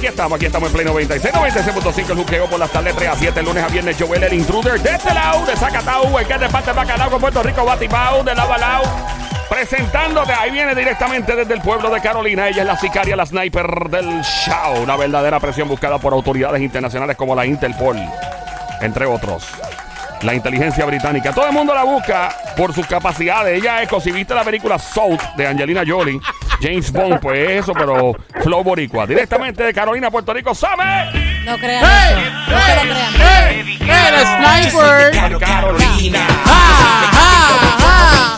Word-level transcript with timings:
Aquí 0.00 0.06
estamos, 0.06 0.36
aquí 0.36 0.46
estamos 0.46 0.70
en 0.70 0.72
Play 0.72 0.86
96, 0.86 1.34
96.5 1.34 2.10
el 2.12 2.16
juqueo 2.16 2.46
por 2.46 2.58
las 2.58 2.70
tardes 2.70 2.96
3 2.96 3.06
a 3.06 3.16
7, 3.16 3.42
lunes 3.42 3.62
a 3.62 3.68
viernes, 3.68 3.96
Joel 4.00 4.22
el 4.22 4.32
intruder 4.32 4.80
de 4.80 4.92
este 4.92 5.12
lado, 5.12 5.44
de 5.44 5.54
Zacatau, 5.54 6.18
el 6.18 6.26
que 6.26 6.38
de 6.38 6.48
parte 6.48 6.72
bacalao 6.72 7.10
con 7.10 7.20
Puerto 7.20 7.42
Rico, 7.42 7.66
Batibao, 7.66 8.24
de 8.24 8.34
lado. 8.34 8.84
Presentándote, 9.50 10.32
ahí 10.32 10.52
viene 10.52 10.74
directamente 10.74 11.36
desde 11.36 11.52
el 11.52 11.60
pueblo 11.60 11.90
de 11.90 12.00
Carolina. 12.00 12.48
Ella 12.48 12.62
es 12.62 12.66
la 12.66 12.78
sicaria, 12.78 13.14
la 13.14 13.26
sniper 13.26 13.90
del 13.90 14.22
show. 14.22 14.82
Una 14.82 14.96
verdadera 14.96 15.38
presión 15.38 15.68
buscada 15.68 15.98
por 15.98 16.14
autoridades 16.14 16.62
internacionales 16.62 17.14
como 17.14 17.34
la 17.34 17.44
Interpol, 17.44 17.98
entre 18.80 19.04
otros. 19.04 19.48
La 20.22 20.32
inteligencia 20.32 20.86
británica. 20.86 21.34
Todo 21.34 21.46
el 21.46 21.52
mundo 21.52 21.74
la 21.74 21.84
busca 21.84 22.34
por 22.56 22.72
sus 22.72 22.86
capacidades. 22.86 23.58
Ella 23.58 23.82
es, 23.82 23.90
si 24.02 24.12
viste 24.12 24.34
la 24.34 24.44
película 24.44 24.78
Salt 24.78 25.20
de 25.36 25.46
Angelina 25.46 25.82
Jolie, 25.86 26.18
James 26.60 26.92
Bond, 26.92 27.20
pues 27.20 27.50
eso, 27.50 27.72
pero 27.72 28.12
Flow 28.42 28.62
Boricua. 28.62 29.06
Directamente 29.06 29.62
de 29.62 29.72
Carolina, 29.72 30.10
Puerto 30.10 30.32
Rico, 30.34 30.54
¡Same! 30.54 31.40
No 31.44 31.56
crean 31.56 31.84
¡Hey! 31.84 32.14
eso. 32.16 32.30
No 32.50 32.60
se 32.60 32.74
lo 32.76 32.82
crean. 32.82 33.14
¡Hey! 33.14 33.78
¡Hey! 33.80 34.10
¡La 34.12 34.62
sniper! 34.62 35.38
Carolina. 35.40 36.26
¡Ah! 36.44 37.10
¡Ah! 37.12 37.56
¡Ah! 37.82 38.36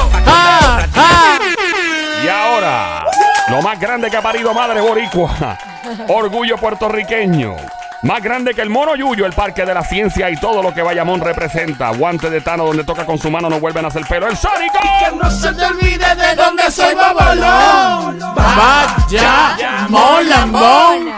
Lo 3.55 3.62
más 3.62 3.80
grande 3.80 4.12
que 4.12 4.18
ha 4.18 4.22
parido 4.22 4.54
Madre 4.54 4.82
Boricua. 4.82 5.58
Orgullo 6.09 6.58
puertorriqueño. 6.58 7.55
Más 8.02 8.22
grande 8.22 8.54
que 8.54 8.62
el 8.62 8.70
mono 8.70 8.96
Yuyo, 8.96 9.26
el 9.26 9.32
parque 9.32 9.66
de 9.66 9.73
la 9.73 9.82
ciencia 9.82 10.30
y 10.30 10.36
todo 10.36 10.62
lo 10.62 10.73
que 10.73 10.82
Bayamón 10.82 11.22
representa. 11.22 11.90
Guante 11.91 12.30
de 12.30 12.41
Tano 12.41 12.66
donde 12.66 12.84
toca 12.84 13.05
con 13.05 13.18
su 13.18 13.32
mano 13.32 13.49
no 13.49 13.62
vuelven 13.62 13.86
a 13.86 13.88
hacer 13.88 14.05
pelo. 14.05 14.27
¡El 14.27 14.36
Sónico! 14.36 14.77
No 15.22 15.32
se 15.32 15.54
te 15.54 15.66
olvide 15.66 16.16
de 16.16 16.36
dónde 16.36 16.70
soy 16.70 16.94
Babalón. 16.96 18.20
Vaya, 18.35 19.88
Molambón. 19.88 21.13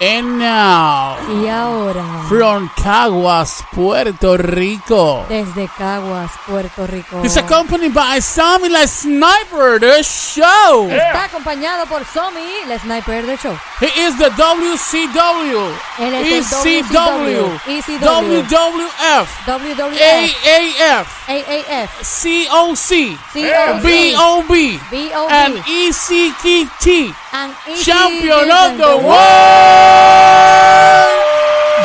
And 0.00 0.38
now, 0.38 1.16
Y 1.42 1.48
ahora, 1.48 2.04
from 2.28 2.70
Caguas, 2.76 3.64
Puerto 3.72 4.36
Rico. 4.36 5.26
desde 5.28 5.68
Caguas, 5.76 6.30
Puerto 6.46 6.86
Rico. 6.86 7.20
He's 7.20 7.36
accompanied 7.36 7.92
by 7.92 8.20
Sammy 8.20 8.68
la 8.68 8.86
Sniper, 8.86 9.80
the 9.80 10.04
show. 10.04 10.88
Está 10.88 11.24
acompañado 11.24 11.84
por 11.86 12.04
Somi, 12.04 12.46
la 12.68 12.78
sniper 12.78 13.26
del 13.26 13.36
show. 13.38 13.58
He 13.80 13.86
is 14.06 14.16
the 14.18 14.30
WCW, 14.30 15.68
Él 15.98 16.14
es 16.14 16.52
ECW, 16.52 17.58
ECW, 17.66 17.98
WWF, 17.98 19.28
WWF, 19.46 20.36
AAF, 20.46 21.06
AAF, 21.26 21.88
COC, 22.02 23.18
COC, 23.32 23.82
BOB, 23.82 24.78
BOB, 24.92 25.30
and 25.30 25.56
E 25.66 25.88
ECKT, 25.88 27.14
and 27.32 27.52
ECW. 27.66 27.84
Champion 27.84 28.50
of 28.50 28.78
the 28.78 28.96
World. 29.04 29.87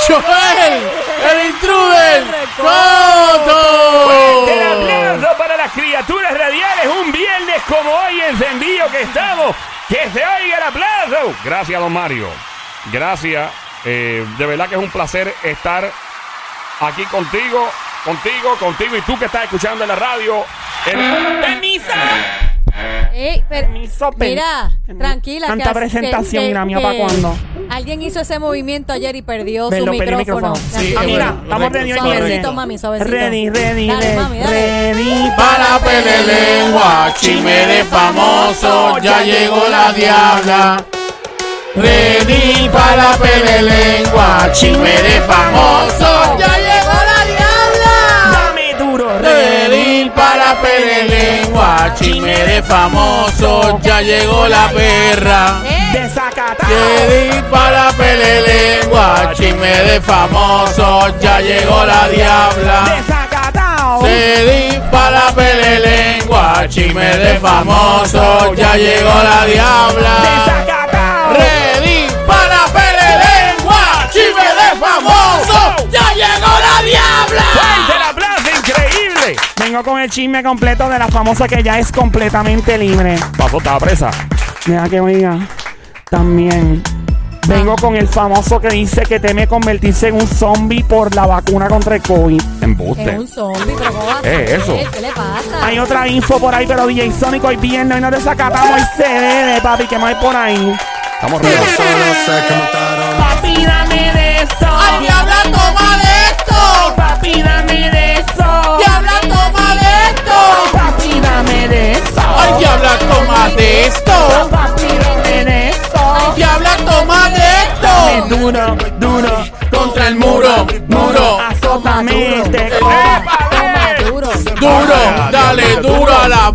Joel, 0.08 0.74
el 1.32 1.50
intruder, 1.50 2.24
Fuerte 2.58 4.54
el 4.54 4.76
Coto. 4.76 4.82
aplauso 4.82 5.38
para 5.38 5.58
las 5.58 5.72
criaturas 5.72 6.34
radiales. 6.38 6.88
Un 7.02 7.12
viernes 7.12 7.62
como 7.68 7.90
hoy 7.92 8.20
encendido 8.22 8.90
que 8.92 9.02
estamos. 9.04 9.56
Que 9.88 10.10
se 10.12 10.20
oiga 10.26 10.58
el 10.58 10.64
aplauso. 10.64 11.34
Gracias, 11.44 11.80
don 11.80 11.94
Mario. 11.94 12.28
Gracias. 12.92 13.52
Eh, 13.86 14.26
de 14.38 14.46
verdad 14.46 14.68
que 14.68 14.76
es 14.76 14.82
un 14.82 14.90
placer 14.90 15.34
estar 15.44 15.90
aquí 16.80 17.04
contigo, 17.06 17.70
contigo, 18.04 18.56
contigo 18.58 18.96
y 18.98 19.02
tú 19.02 19.18
que 19.20 19.26
estás 19.26 19.44
escuchando 19.44 19.84
en 19.84 19.90
la 19.90 19.96
radio. 19.96 20.44
En... 20.86 21.42
¡Permiso! 21.42 21.92
Ey, 23.14 23.44
pero- 23.48 23.68
Permiso, 23.68 24.12
per- 24.12 24.30
mira, 24.30 24.72
tranquila. 24.98 25.48
Tanta 25.48 25.72
presentación, 25.74 26.44
que- 26.44 26.48
mira, 26.48 26.66
mía, 26.66 26.78
que 26.78 26.84
¿pa' 26.84 26.94
cuándo? 26.96 27.38
Alguien 27.70 28.02
hizo 28.02 28.20
ese 28.20 28.38
movimiento 28.40 28.94
ayer 28.94 29.16
y 29.16 29.22
perdió 29.22 29.70
su 29.70 29.78
lo 29.86 29.92
pedí 29.92 30.00
el 30.02 30.16
micrófono. 30.18 30.54
micrófono. 30.54 30.80
Sí, 30.80 30.96
Ah, 30.98 31.04
mira, 31.06 31.32
bueno, 31.32 31.44
estamos 31.44 31.72
ready 31.74 31.92
hoy 31.94 31.98
Suavecito, 32.00 32.54
mami, 32.54 32.78
suavecito. 32.78 33.12
Ready, 33.12 33.50
ready, 33.50 33.88
Dale, 33.88 34.02
ready, 34.06 34.16
mami, 34.18 34.40
dale. 34.40 34.94
ready. 34.94 35.32
Para 35.36 35.80
pele 35.80 36.24
lengua, 36.24 37.14
chisme 37.20 37.66
de 37.68 37.84
famoso, 37.86 38.98
ya 39.00 39.24
llegó 39.24 39.68
la 39.70 39.92
diabla. 39.94 40.84
Ready 41.76 42.70
para 42.70 43.18
pele 43.18 43.62
lengua, 43.64 44.50
chisme 44.54 44.92
de 45.02 45.22
famoso, 45.22 46.38
ya 46.38 46.56
llegó 46.58 46.94
la 47.10 47.26
diabla. 47.26 48.32
Dame 48.32 48.76
duro, 48.78 49.20
ready. 49.20 49.68
Ready 49.70 50.10
para 50.12 50.62
pele 50.62 51.04
lengua, 51.10 51.92
chisme 51.98 52.36
de 52.46 52.62
famoso, 52.62 53.80
ya 53.82 54.02
llegó 54.02 54.48
la 54.48 54.70
perra. 54.70 55.62
Eh. 55.66 55.90
Ready 56.68 57.42
para 57.52 57.92
pele 57.92 58.42
lengua, 58.42 59.32
chisme 59.34 59.68
de 59.68 60.02
famoso, 60.02 61.20
ya 61.20 61.42
llegó 61.42 61.86
la 61.86 62.08
diabla. 62.10 62.84
Desacatado. 62.96 64.02
Ready 64.02 64.80
para 64.92 65.32
pele 65.34 65.80
lengua, 65.80 66.66
chisme 66.70 67.18
de 67.18 67.40
famoso, 67.40 68.54
ya 68.56 68.76
llegó 68.76 69.14
la 69.24 69.46
diabla. 69.46 70.16
Desacatado. 70.22 71.34
Ready 71.34 72.08
para 72.26 72.66
pele 72.68 73.10
lengua, 73.26 74.10
chisme 74.12 74.48
de 74.62 74.80
famoso, 74.80 75.90
ya 75.92 76.14
llegó 76.14 76.54
la 76.60 76.82
diabla. 76.84 77.44
¡Fuerte 77.54 77.96
el 77.96 78.04
aplauso! 78.04 78.50
¡Increíble! 78.58 79.36
Vengo 79.58 79.84
con 79.84 80.00
el 80.00 80.10
chisme 80.10 80.42
completo 80.44 80.88
de 80.90 80.98
la 81.00 81.08
famosa 81.10 81.48
que 81.48 81.62
ya 81.62 81.78
es 81.80 81.92
completamente 81.92 82.78
libre. 82.78 83.18
Pasó, 83.38 83.58
estaba 83.58 83.80
presa. 83.80 84.12
Mira 84.66 84.88
que 84.88 85.00
oiga. 85.02 85.40
También. 86.14 86.84
Vengo 87.48 87.76
con 87.76 87.96
el 87.96 88.08
famoso 88.08 88.60
que 88.62 88.68
dice 88.70 89.02
que 89.02 89.20
teme 89.20 89.48
convertirse 89.48 90.10
en 90.10 90.16
un 90.16 90.28
zombie 90.28 90.84
por 90.84 91.14
la 91.16 91.26
vacuna 91.26 91.68
contra 91.68 91.96
el 91.96 92.04
COVID. 92.04 92.40
Embuste. 92.62 93.10
es 93.14 93.20
un 93.20 93.28
zombie, 93.28 93.74
pero 93.76 93.92
¿cómo 93.92 94.06
va 94.06 94.14
a 94.18 94.20
Eh, 94.22 94.46
ser? 94.48 94.60
eso. 94.60 94.78
¿Qué 94.94 95.02
le 95.02 95.10
pasa? 95.10 95.66
Hay 95.66 95.80
otra 95.80 96.08
info 96.08 96.38
por 96.40 96.54
ahí, 96.54 96.68
pero 96.68 96.86
DJ 96.86 97.12
Sonic 97.20 97.44
hoy 97.44 97.56
viernes, 97.56 97.96
hoy 97.96 98.02
no 98.02 98.12
desacatamos 98.12 98.80
se 98.96 99.10
debe, 99.10 99.60
papi, 99.62 99.88
que 99.88 99.98
más 99.98 100.10
hay 100.14 100.22
por 100.24 100.36
ahí. 100.36 100.78
Estamos 101.16 101.42
ready. 101.42 101.56
Papi, 103.18 103.66
dame 103.66 104.14
de 104.14 104.36
eso. 104.38 104.68
Ay, 104.70 105.00
diabla, 105.02 105.42
toma 105.46 105.98
de 105.98 106.14
esto. 106.30 106.96
Papi, 106.96 107.42
dame 107.42 107.90
de 107.90 108.14
eso. 108.14 108.78
Diabla, 108.78 109.20
toma 109.22 109.76
de 109.82 110.10
esto. 110.10 110.38
Papi, 110.74 111.20
dame 111.20 111.68
de 111.68 111.92
eso. 111.94 112.22
Ay, 112.38 112.54
diabla, 112.60 113.00
toma 113.00 113.50
de 113.50 113.63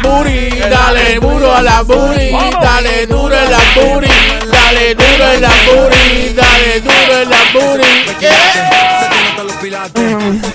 booty, 0.03 0.51
dale 0.71 1.19
duro 1.21 1.53
a 1.55 1.63
la 1.63 1.83
booty, 1.83 2.31
dale 2.63 3.07
duro 3.07 3.35
en 3.35 3.51
la 3.51 3.61
booty, 3.75 4.09
dale 4.51 4.95
duro 4.95 5.25
en 5.33 5.41
la 5.41 5.53
booty, 5.67 6.35
dale 6.35 6.81
duro 6.81 7.23
en 7.23 7.31
la 7.31 7.43
booty. 7.53 8.09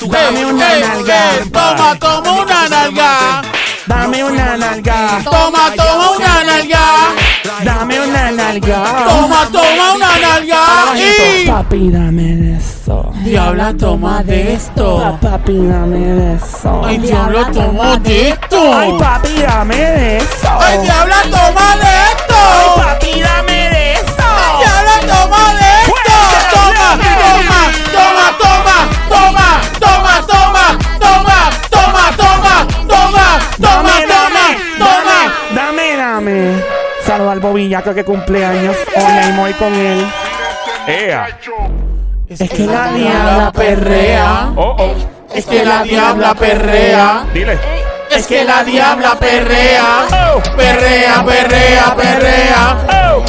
Dame 0.09 0.45
una 0.45 0.79
nalga. 0.79 1.21
Toma, 1.51 1.95
toma 1.99 2.31
una 2.41 2.67
nalga. 2.69 3.41
Dame 3.85 4.23
una 4.23 4.55
nalga. 4.57 5.21
Toma, 5.23 5.71
toma 5.75 6.09
una 6.15 6.43
nalga. 6.43 6.85
Dame 7.63 7.99
una 7.99 8.31
nalga. 8.31 8.83
Toma, 9.07 9.49
toma 9.51 9.93
una 9.95 10.17
nalga. 10.19 10.61
Y 10.95 11.47
Papi, 11.47 11.91
dame. 11.91 12.59
Diabla, 13.33 13.73
toma 13.73 14.21
de 14.23 14.53
esto. 14.53 15.17
Papi, 15.19 15.57
dame 15.65 15.97
de 15.97 16.35
eso. 16.35 16.85
Ay, 16.85 16.97
diabla, 16.99 17.51
toma 17.51 17.97
de 17.97 18.29
esto. 18.29 18.77
Ay, 18.77 18.93
papi, 18.99 19.41
dame 19.41 19.75
de 19.75 20.17
eso. 20.17 20.49
Ay, 20.59 20.77
diabla, 20.83 21.21
toma 21.23 21.75
de 21.77 21.85
Ay, 21.87 22.13
esto. 22.13 22.35
papi, 22.75 23.21
dame 23.21 23.69
de 23.73 23.93
eso. 23.93 24.27
Diabla, 24.59 24.95
toma 25.11 25.43
de 25.55 25.69
esto. 25.81 25.93
Toma, 26.53 26.89
toma, 26.93 27.49
toma, 27.91 28.37
toma, 28.39 29.47
toma, 29.79 29.79
toma, 29.79 30.15
toma, 30.29 30.65
toma, 30.99 31.35
toma, 31.69 32.05
toma, 32.17 32.55
toma, 32.87 33.25
toma, 33.57 33.95
toma, 34.07 34.45
toma. 34.77 35.19
Dame, 35.55 35.97
dame. 35.97 36.63
Saluda 37.03 37.31
al 37.31 37.39
bobillaco 37.39 37.95
que 37.95 38.03
cumpleaños. 38.03 38.77
Hoy 38.95 39.13
y 39.27 39.37
voy 39.37 39.53
con 39.53 39.73
él. 39.73 40.05
¡Ea! 40.85 41.27
Es 42.39 42.49
que 42.49 42.65
la 42.65 42.85
La 42.85 42.93
diabla 42.93 43.51
perrea. 43.51 44.49
¡Oh, 44.55 44.75
oh! 44.79 44.95
Es 45.35 45.45
que 45.45 45.63
la 45.63 45.83
diabla 45.83 46.33
perrea. 46.33 47.25
Dile. 47.31 47.59
Es 48.09 48.25
que 48.25 48.43
la 48.43 48.63
diabla 48.63 49.15
perrea. 49.19 50.05
Perrea, 50.57 51.23
perrea, 51.23 51.95
perrea. 51.95 52.77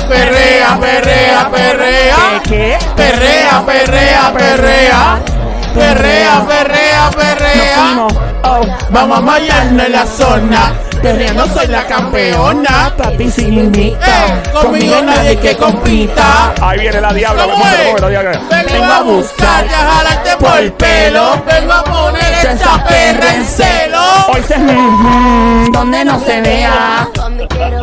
Perrea, 0.09 0.79
perrea, 0.81 1.51
perrea. 1.51 2.43
¿Qué? 2.45 2.79
Perrea, 2.97 3.63
perrea, 3.67 4.33
perrea. 4.33 5.34
Perrea, 5.75 6.45
perrea, 6.47 7.11
perrea. 7.11 8.07
Oh, 8.45 8.61
Vamos 8.91 9.19
a 9.19 9.21
mañana 9.21 9.87
en 9.87 9.93
la 9.93 10.07
zona. 10.07 10.73
Perreando 11.03 11.47
soy 11.49 11.67
la 11.67 11.85
campeona. 11.87 12.95
Papi, 12.97 13.31
sin 13.31 13.55
invita. 13.55 14.07
Eh, 14.07 14.43
conmigo 14.53 15.03
nadie 15.03 15.37
que 15.37 15.57
compita. 15.57 16.55
Ahí 16.63 16.81
viene 16.81 17.01
la 17.01 17.13
diabla. 17.13 17.43
¿Cómo 17.43 17.55
¿cómo 17.55 17.65
se 17.67 17.91
es? 17.91 18.01
la 18.01 18.09
diabla? 18.09 18.41
Vengo 18.51 18.85
a 18.85 19.03
buscar 19.03 19.67
y 19.67 19.69
a 19.69 19.79
jalarte 19.79 20.37
por 20.37 20.59
el 20.59 20.73
pelo. 20.73 21.43
Vengo 21.45 21.73
a 21.73 21.85
poner 21.85 22.47
esa 22.47 22.85
perra 22.85 23.35
en 23.35 23.45
celo. 23.45 24.03
Hoy 24.29 24.43
se 24.47 24.59
mm, 24.59 25.73
donde 25.73 26.05
no 26.05 26.21
se 26.21 26.41
vea. 26.41 27.09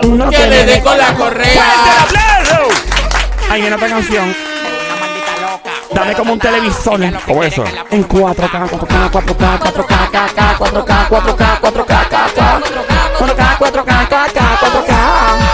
Uno 0.04 0.30
Que 0.30 0.48
le 0.48 0.66
dé 0.66 0.82
con 0.82 0.98
la 0.98 1.14
correa. 1.14 1.64
¡Aplauso! 2.04 2.70
Ahí 3.50 3.62
viene 3.62 3.76
otra 3.76 3.90
canción. 3.90 4.51
Dame 6.02 6.16
como 6.16 6.34
un 6.34 6.40
televisor. 6.40 7.00
¿Cómo 7.28 7.44
es 7.44 7.54
eso? 7.54 7.64
En 7.92 8.08
4K, 8.08 8.70
4K, 8.70 9.12
4K, 9.12 9.12
4K, 9.12 9.60
4K, 9.60 10.10
4K, 10.10 10.58
4K, 10.58 11.10
4K, 11.10 11.60
4K, 11.62 12.02
4K, 12.02 12.42
4K, 13.20 13.60
4K, 13.60 14.42
4K. 14.58 15.51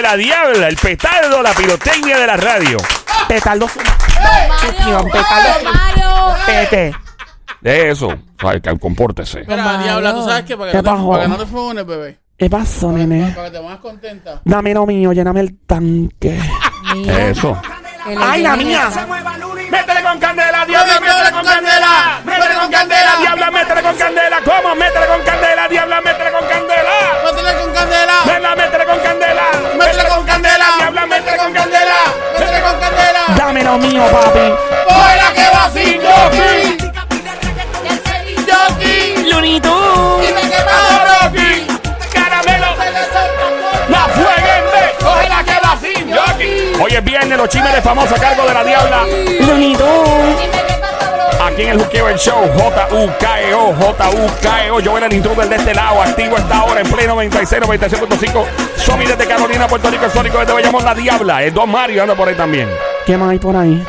De 0.00 0.08
la 0.08 0.16
diabla. 0.16 0.68
El 0.68 0.76
petardo, 0.76 1.42
la 1.42 1.52
pirotecnia 1.52 2.18
de 2.18 2.26
la 2.26 2.36
radio. 2.36 2.78
Petardo. 3.28 3.68
Mario. 5.64 6.36
Pete. 6.46 6.94
De 7.60 7.90
eso. 7.90 8.14
Ay, 8.38 8.60
que 8.60 8.78
compórtese. 8.78 9.40
Mira, 9.46 9.78
diabla, 9.78 10.14
¿tú 10.14 10.24
sabes 10.24 10.44
qué? 10.44 10.56
Para 10.56 10.72
que, 10.72 10.78
¿Qué 10.78 10.82
no 10.82 10.90
te, 10.90 10.96
pasó? 10.96 11.10
para 11.10 11.22
que 11.24 11.28
no 11.28 11.36
te 11.38 11.46
funes, 11.46 11.86
bebé. 11.86 12.18
¿Qué 12.38 12.48
pasó, 12.48 12.90
nene? 12.92 13.32
Para 13.36 13.48
que 13.48 13.52
te 13.52 13.60
pongas 13.60 13.78
contenta. 13.80 14.40
Dame 14.44 14.72
lo 14.72 14.86
mío, 14.86 15.12
lléname 15.12 15.40
el 15.40 15.58
tanque. 15.66 16.40
Mira, 16.94 17.28
Eso. 17.28 17.60
que 18.04 18.16
le 18.16 18.24
¡Ay, 18.24 18.42
la 18.42 18.56
mía! 18.56 18.88
Métele 19.70 20.02
con 20.02 20.18
candela, 20.18 20.64
diabla, 20.64 21.00
métele 21.00 21.30
con 21.32 21.44
candela, 21.44 22.20
métele 22.24 22.54
con 22.54 22.70
candela. 22.70 23.16
diabla, 23.20 23.50
métele 23.50 23.82
con 23.82 23.96
candela. 23.96 24.38
¿Cómo? 24.42 24.74
Métele 24.74 25.06
con 25.06 25.20
candela, 25.22 25.68
diabla, 25.68 26.00
métele 26.00 26.32
con 26.32 26.48
candela. 26.48 26.90
Métele 29.90 30.08
con 30.08 30.24
candela. 30.24 30.66
Diabla, 30.78 31.06
métele 31.06 31.36
con 31.36 31.52
candela. 31.52 31.98
Métele 32.38 32.60
con 32.60 32.78
candela. 32.78 33.24
Dame 33.36 33.64
lo 33.64 33.76
mío, 33.78 34.04
papi. 34.12 34.54
Coge 34.86 35.16
la 35.16 35.32
que 35.34 35.46
va 35.50 35.70
sin 35.72 36.00
jockey. 36.00 36.78
Jockey. 38.46 39.30
Lunito. 39.32 40.20
Dime 40.20 40.42
qué 40.42 40.62
pasa, 40.62 41.24
Rocky. 41.24 41.66
Caramelo. 42.12 42.68
La 43.88 44.02
fueguenme. 44.14 44.82
Coge 45.00 45.28
la 45.28 45.42
que 45.42 45.58
va 45.60 45.76
sin 45.80 46.14
jockey. 46.14 46.72
Hoy 46.80 46.94
es 46.94 47.04
viernes, 47.04 47.36
los 47.36 47.48
chimenes 47.48 47.82
famosos 47.82 48.16
a 48.16 48.20
cargo 48.20 48.46
de 48.46 48.54
la 48.54 48.62
diabla. 48.62 49.06
Lunito. 49.40 49.86
Aquí 51.42 51.62
en 51.62 51.70
el 51.70 51.78
Juqueo 51.82 52.08
el 52.08 52.18
Show, 52.18 52.38
J-U-K-E-O, 52.54 53.74
J-U-K-E-O. 53.74 54.80
Yo 54.80 54.98
era 54.98 55.06
el 55.06 55.12
intruder 55.14 55.48
de 55.48 55.56
este 55.56 55.74
lado, 55.74 56.02
activo 56.02 56.36
esta 56.36 56.64
hora 56.64 56.80
en 56.80 56.90
pleno 56.90 57.14
96, 57.14 57.62
96.5. 57.62 58.44
Somi 58.76 59.06
desde 59.06 59.26
Carolina, 59.26 59.66
Puerto 59.66 59.90
Rico, 59.90 60.04
el 60.04 60.10
Sónico 60.10 60.38
desde 60.38 60.52
Bayamón, 60.52 60.84
la 60.84 60.94
Diabla. 60.94 61.42
El 61.42 61.54
Don 61.54 61.70
Mario 61.70 62.02
anda 62.02 62.14
por 62.14 62.28
ahí 62.28 62.34
también. 62.34 62.68
¿Qué 63.06 63.16
más 63.16 63.30
hay 63.30 63.38
por 63.38 63.56
ahí? 63.56 63.82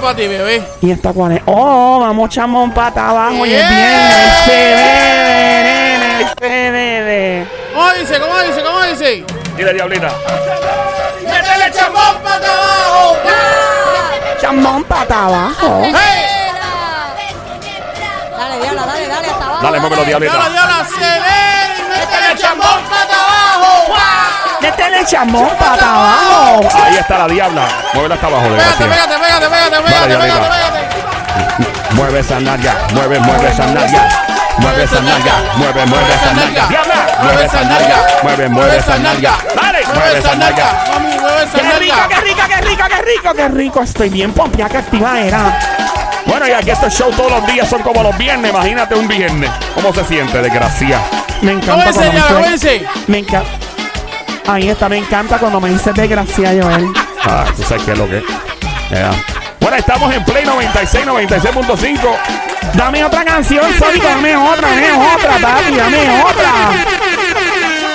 Para 0.00 0.14
ti, 0.14 0.28
bebé. 0.28 0.62
¿Y 0.82 0.90
esta 0.90 1.12
cuál 1.12 1.32
es? 1.32 1.42
Oh, 1.46 1.98
vamos 2.00 2.30
chamón 2.30 2.70
pata 2.70 3.10
abajo 3.10 3.44
y 3.44 3.54
es 3.54 3.68
viernes. 3.68 4.34
Se 4.44 4.52
bebe, 4.52 5.98
nene, 5.98 6.26
se 6.38 6.70
bebe. 6.70 7.46
¿Cómo 7.74 7.92
dice? 7.92 8.20
¿Cómo 8.20 8.38
dice? 8.40 8.62
¿Cómo 8.62 8.82
dice? 8.82 9.24
Dile, 9.56 9.74
Diablita. 9.74 10.10
Métele 11.22 11.72
chambón 11.72 12.22
para 12.22 12.36
abajo. 12.36 13.16
Chamón 14.40 14.84
pata 14.84 15.24
abajo. 15.24 15.82
¡Hey! 15.84 16.29
Dale, 19.62 19.78
hasta 19.78 19.86
abajo. 19.86 20.04
Dale, 20.04 20.04
muévelo, 20.04 20.04
Diabla, 20.04 20.26
Diablita. 20.26 20.84
se 20.88 21.20
ve. 21.20 21.60
Métele 21.90 22.36
chambón 22.40 22.82
para 22.88 23.16
abajo. 23.20 23.94
Métele 24.60 25.04
chamón 25.06 25.48
pata 25.58 25.86
abajo. 25.94 26.68
Ahí 26.84 26.96
está 26.96 27.18
la 27.18 27.26
Diabla. 27.28 27.68
Muévela 27.94 28.14
hasta 28.14 28.26
abajo, 28.26 28.42
Pégate, 28.48 28.84
pégate, 28.84 29.14
pégate, 29.18 29.48
pégate, 29.48 29.48
pégate, 29.48 29.90
Dale, 29.90 30.16
pégate, 30.16 30.26
Diablita. 30.26 30.50
pégate. 30.50 31.94
Mueve 31.94 32.20
esa 32.20 32.40
nalga, 32.40 32.74
mueve, 32.94 33.18
mueve 33.20 33.48
esa 33.48 33.66
nalga. 33.66 34.08
Mueve 34.58 34.82
esa 34.84 35.00
nalga, 35.00 35.32
mueve, 35.56 35.86
mueve 35.86 36.14
esa 36.14 36.32
nalga. 36.34 36.66
Diabla, 36.68 36.94
mueve 37.22 37.44
esa 37.44 37.62
nalga. 37.64 37.96
Mueve, 38.22 38.48
mueve 38.48 38.76
esa 38.76 38.98
nalga. 38.98 39.32
Dale, 39.54 39.86
mueve 39.94 40.18
esa 40.18 40.34
nalga. 40.36 40.84
Mami, 40.92 41.18
mueve 41.18 41.42
esa 41.44 41.58
¡Qué 41.58 41.78
rico, 41.78 41.96
nalga. 41.96 42.08
qué 42.08 42.20
rico, 42.20 42.42
qué 42.48 42.60
rico, 42.60 42.82
qué 42.88 43.02
rico, 43.02 43.34
qué 43.34 43.48
rico! 43.48 43.82
Estoy 43.82 44.08
bien 44.08 44.32
pompia, 44.32 44.68
que 44.68 44.78
activa 44.78 45.18
era. 45.20 45.58
Bueno, 46.26 46.46
y 46.46 46.52
aquí 46.52 46.70
estos 46.70 46.92
shows 46.92 47.16
todos 47.16 47.30
los 47.30 47.46
días 47.46 47.68
son 47.68 47.82
como 47.82 48.02
los 48.02 48.16
viernes. 48.16 48.50
Imagínate 48.50 48.94
un 48.94 49.08
viernes. 49.08 49.50
¿Cómo 49.74 49.92
se 49.92 50.04
siente, 50.04 50.40
desgracia? 50.40 51.00
Me 51.42 51.52
¿Cómo 51.60 51.82
encanta 51.82 51.92
cuando 51.92 52.40
me 52.40 52.52
dice... 52.52 52.86
Me 53.06 53.18
encanta... 53.18 53.50
Ahí 54.46 54.68
está, 54.68 54.88
me 54.88 54.98
encanta 54.98 55.38
cuando 55.38 55.60
me 55.60 55.70
dices 55.70 55.94
desgracia, 55.94 56.50
Joel. 56.60 56.86
Ah, 57.24 57.44
tú 57.54 57.62
sabes 57.62 57.82
qué 57.84 57.92
es 57.92 57.98
lo 57.98 58.08
que 58.08 58.18
es. 58.18 58.24
Bueno, 59.60 59.76
estamos 59.76 60.12
en 60.12 60.24
Play 60.24 60.44
96, 60.44 61.06
96.5. 61.06 61.98
Dame 62.74 63.04
otra 63.04 63.24
canción, 63.24 63.64
Sónico, 63.78 64.06
dame 64.08 64.36
otra, 64.36 64.68
dame 64.68 64.92
otra, 64.92 65.38
papi, 65.40 65.76
dame 65.76 66.22
otra. 66.22 66.50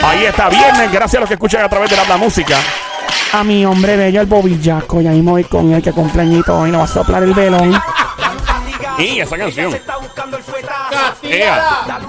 Ahí 0.08 0.26
está, 0.26 0.50
viernes. 0.50 0.92
Gracias 0.92 1.16
a 1.16 1.20
los 1.22 1.28
que 1.28 1.34
escuchan 1.34 1.64
a 1.64 1.70
través 1.70 1.90
de 1.90 1.98
la, 1.98 2.06
la 2.06 2.18
música. 2.18 2.56
A 3.34 3.44
mi 3.44 3.66
hombre 3.66 3.98
bello, 3.98 4.22
el 4.22 4.28
bobillaco, 4.28 5.02
ya 5.02 5.12
mismo 5.12 5.32
voy 5.32 5.44
con 5.44 5.74
él, 5.74 5.82
que 5.82 5.92
cumpleañito 5.92 6.58
hoy, 6.58 6.72
nos 6.72 6.82
va 6.82 6.86
a 6.86 6.88
soplar 6.88 7.24
el 7.24 7.34
velón. 7.34 7.74
Y 8.98 9.20
esa 9.20 9.38
canción. 9.38 9.78
Castigada. 10.90 12.00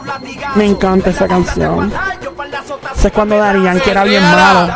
Me 0.55 0.67
encanta 0.67 1.11
esa 1.11 1.27
canción. 1.27 1.93
Ese 2.97 3.09
es 3.09 3.13
cuando 3.13 3.39
Darían 3.39 3.81
que 3.81 3.91
era 3.91 4.05
bien 4.05 4.23
malo. 4.23 4.69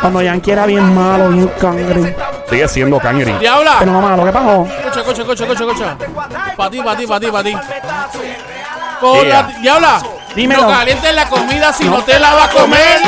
Cuando 0.00 0.20
Yankee 0.22 0.50
era 0.50 0.66
bien 0.66 0.94
malo, 0.94 1.28
bien 1.30 1.48
cangre. 1.60 2.14
Sigue 2.50 2.68
siendo 2.68 2.98
Kangri. 3.00 3.32
Diabla. 3.38 3.76
Pero 3.78 3.92
no 3.92 4.00
malo, 4.02 4.24
¿qué 4.24 4.30
pasó? 4.32 4.66
Escucha, 4.66 5.00
escucha, 5.00 5.22
escucha, 5.22 5.44
escucha, 5.44 5.64
escucha. 5.64 5.96
Pa' 6.56 6.70
ti, 6.70 6.82
pa' 6.82 6.96
ti, 6.96 7.06
pa' 7.06 7.18
ti, 7.20 7.26
pa' 7.28 7.42
ti. 7.42 7.56
Con 9.00 9.28
la, 9.28 9.42
diabla, 9.60 10.00
Dímelo. 10.34 10.62
no 10.62 10.68
calientes 10.68 11.14
la 11.14 11.28
comida 11.28 11.72
si 11.72 11.84
no, 11.84 12.02
te 12.02 12.18
la 12.18 12.34
vas 12.34 12.48
a 12.50 12.52
comer. 12.52 13.00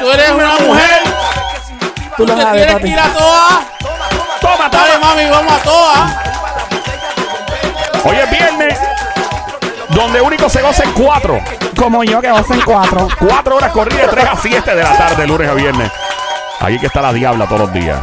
Tú 0.00 0.10
eres 0.10 0.30
una 0.30 0.52
mujer, 0.58 1.02
Tú 2.16 2.26
lo 2.26 2.34
te 2.34 2.42
sabes, 2.42 2.66
tienes 2.66 2.66
que 2.66 2.72
papi. 2.80 2.88
ir 2.92 2.98
a 2.98 3.08
todas. 3.08 3.60
Toma, 4.40 4.68
Dale, 4.68 4.92
toma. 4.94 5.06
mami, 5.14 5.30
vamos 5.30 5.52
a 5.52 5.58
todas. 5.62 6.16
Hoy 8.04 8.16
es 8.16 8.30
viernes. 8.30 8.78
Donde 9.94 10.20
único 10.20 10.48
se 10.48 10.62
goza 10.62 10.84
en 10.84 10.92
cuatro. 10.92 11.38
Como 11.76 12.02
yo, 12.02 12.20
que 12.20 12.30
vas 12.30 12.50
en 12.50 12.60
cuatro. 12.62 13.08
Cuatro 13.18 13.56
horas 13.56 13.72
corridas, 13.72 14.10
3 14.10 14.24
a 14.24 14.36
7 14.36 14.74
de 14.74 14.82
la 14.82 14.96
tarde, 14.96 15.26
lunes 15.26 15.48
a 15.48 15.54
viernes. 15.54 15.90
Ahí 16.60 16.78
que 16.78 16.86
está 16.86 17.02
la 17.02 17.12
diabla 17.12 17.46
todos 17.46 17.62
los 17.62 17.72
días. 17.72 17.98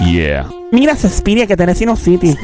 Yeah. 0.00 0.46
Mira 0.72 0.92
ese 0.92 1.08
Spirit 1.08 1.48
que 1.48 1.56
tiene 1.56 1.74
City 1.74 2.36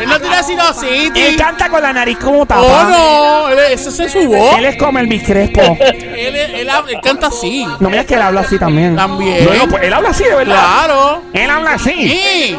él 0.00 0.08
no 0.08 0.20
tira 0.20 0.42
sino 0.42 0.72
sí. 0.72 1.10
Él 1.14 1.36
canta 1.36 1.68
con 1.68 1.82
la 1.82 1.92
nariz 1.92 2.18
como 2.18 2.46
tapa. 2.46 2.62
Oh, 2.62 2.84
no, 2.84 3.48
él, 3.50 3.58
ese 3.72 3.90
se 3.90 4.08
subió. 4.08 4.56
Él 4.56 4.64
es 4.64 4.76
como 4.76 4.98
el 4.98 5.06
biscrespo. 5.06 5.60
él, 5.80 6.36
él, 6.36 6.54
él 6.54 6.70
canta 7.02 7.28
así. 7.28 7.66
No 7.80 7.90
miras 7.90 8.06
que 8.06 8.14
él 8.14 8.22
habla 8.22 8.40
así 8.42 8.58
también. 8.58 8.96
También. 8.96 9.44
No, 9.44 9.54
no, 9.54 9.68
pues 9.68 9.82
él 9.82 9.92
habla 9.92 10.10
así, 10.10 10.24
de 10.24 10.34
verdad. 10.34 10.54
Claro. 10.54 11.22
Él 11.32 11.50
habla 11.50 11.72
así. 11.72 11.92
Sí. 11.92 12.56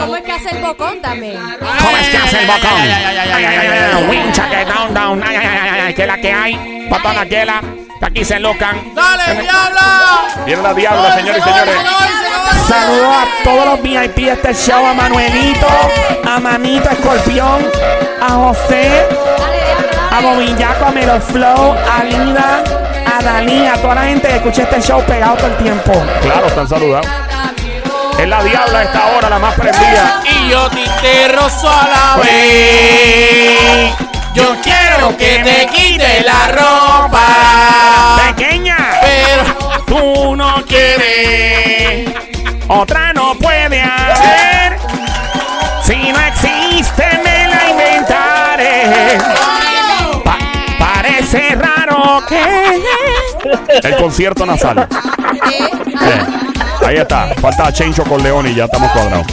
Cómo 0.00 0.16
es 0.16 0.22
que 0.22 0.32
hace 0.32 0.50
el 0.50 0.62
bocón 0.62 1.00
también. 1.00 1.38
¿Cómo 1.58 1.96
es 1.96 2.08
que 2.08 2.16
hace 2.16 2.40
el 2.40 2.46
bocón? 2.46 4.10
Wincha 4.10 4.48
que 4.48 4.64
down, 4.64 4.94
down. 4.94 5.22
Ay, 5.24 5.36
ay, 5.36 5.46
ay, 5.46 5.58
ay, 5.58 5.80
ay, 5.86 5.94
que 5.94 6.06
la 6.06 6.18
que 6.18 6.32
hay. 6.32 6.86
Patona 6.90 7.26
que 7.26 7.44
la. 7.44 7.62
Aquí 8.06 8.24
se 8.24 8.38
locan. 8.38 8.94
¡Dale, 8.94 9.42
diabla! 9.42 10.44
Viene 10.46 10.62
la 10.62 10.74
diabla, 10.74 11.16
señores 11.16 11.40
y 11.40 11.42
señores. 11.42 11.74
Saludos 12.66 13.14
a 13.14 13.44
todos 13.44 13.66
los 13.66 13.82
VIP 13.82 14.16
de 14.16 14.32
este 14.32 14.54
show, 14.54 14.84
a 14.84 14.94
Manuelito, 14.94 15.66
a 16.28 16.40
Manito 16.40 16.90
Escorpión, 16.90 17.64
a 18.20 18.30
José, 18.32 19.06
a. 20.10 20.20
Bobillaco, 20.20 20.86
a 20.86 20.90
Melo 20.90 21.20
Flow, 21.20 21.74
a 21.74 22.04
Linda, 22.04 22.64
a 23.06 23.22
Dalí, 23.22 23.66
a 23.66 23.74
toda 23.80 23.96
la 23.96 24.04
gente 24.04 24.28
que 24.28 24.36
escucha 24.36 24.62
este 24.62 24.80
show 24.82 25.02
pegado 25.04 25.36
todo 25.36 25.46
el 25.48 25.56
tiempo. 25.58 25.92
Claro, 26.22 26.46
están 26.46 26.68
saludados. 26.68 27.06
Es 28.18 28.26
la 28.26 28.42
diabla 28.42 28.78
a 28.78 28.82
esta 28.82 29.06
hora, 29.08 29.28
la 29.28 29.38
más 29.38 29.54
prendida. 29.54 30.22
Y 30.24 30.48
yo 30.48 30.68
te 30.70 31.28
rozo 31.28 31.68
a 31.68 31.88
la 31.88 32.22
vez. 32.22 33.94
Yo 34.34 34.56
quiero 34.62 35.16
que 35.16 35.42
te 35.44 35.66
quite 35.66 36.22
la 36.22 36.48
ropa. 36.48 38.16
Pequeña, 38.26 38.76
Pero 39.02 39.84
tú 39.86 40.34
no 40.34 40.62
quieres. 40.66 42.25
Otra 42.68 43.12
no 43.12 43.34
puede 43.36 43.82
haber. 43.82 44.78
Si 45.82 46.12
no 46.12 46.20
existe, 46.20 47.04
me 47.24 47.48
la 47.48 47.70
inventaré. 47.70 49.18
Pa- 50.24 50.38
parece 50.78 51.54
raro 51.54 52.22
que. 52.28 52.42
El 53.88 53.96
concierto 53.96 54.44
nasal. 54.46 54.88
Eh, 55.50 56.26
Ahí 56.84 56.96
está. 56.96 57.28
Falta 57.40 57.72
Chencho 57.72 58.04
con 58.04 58.22
León 58.22 58.46
y 58.48 58.54
ya 58.54 58.64
estamos 58.64 58.90
cuadrados. 58.92 59.26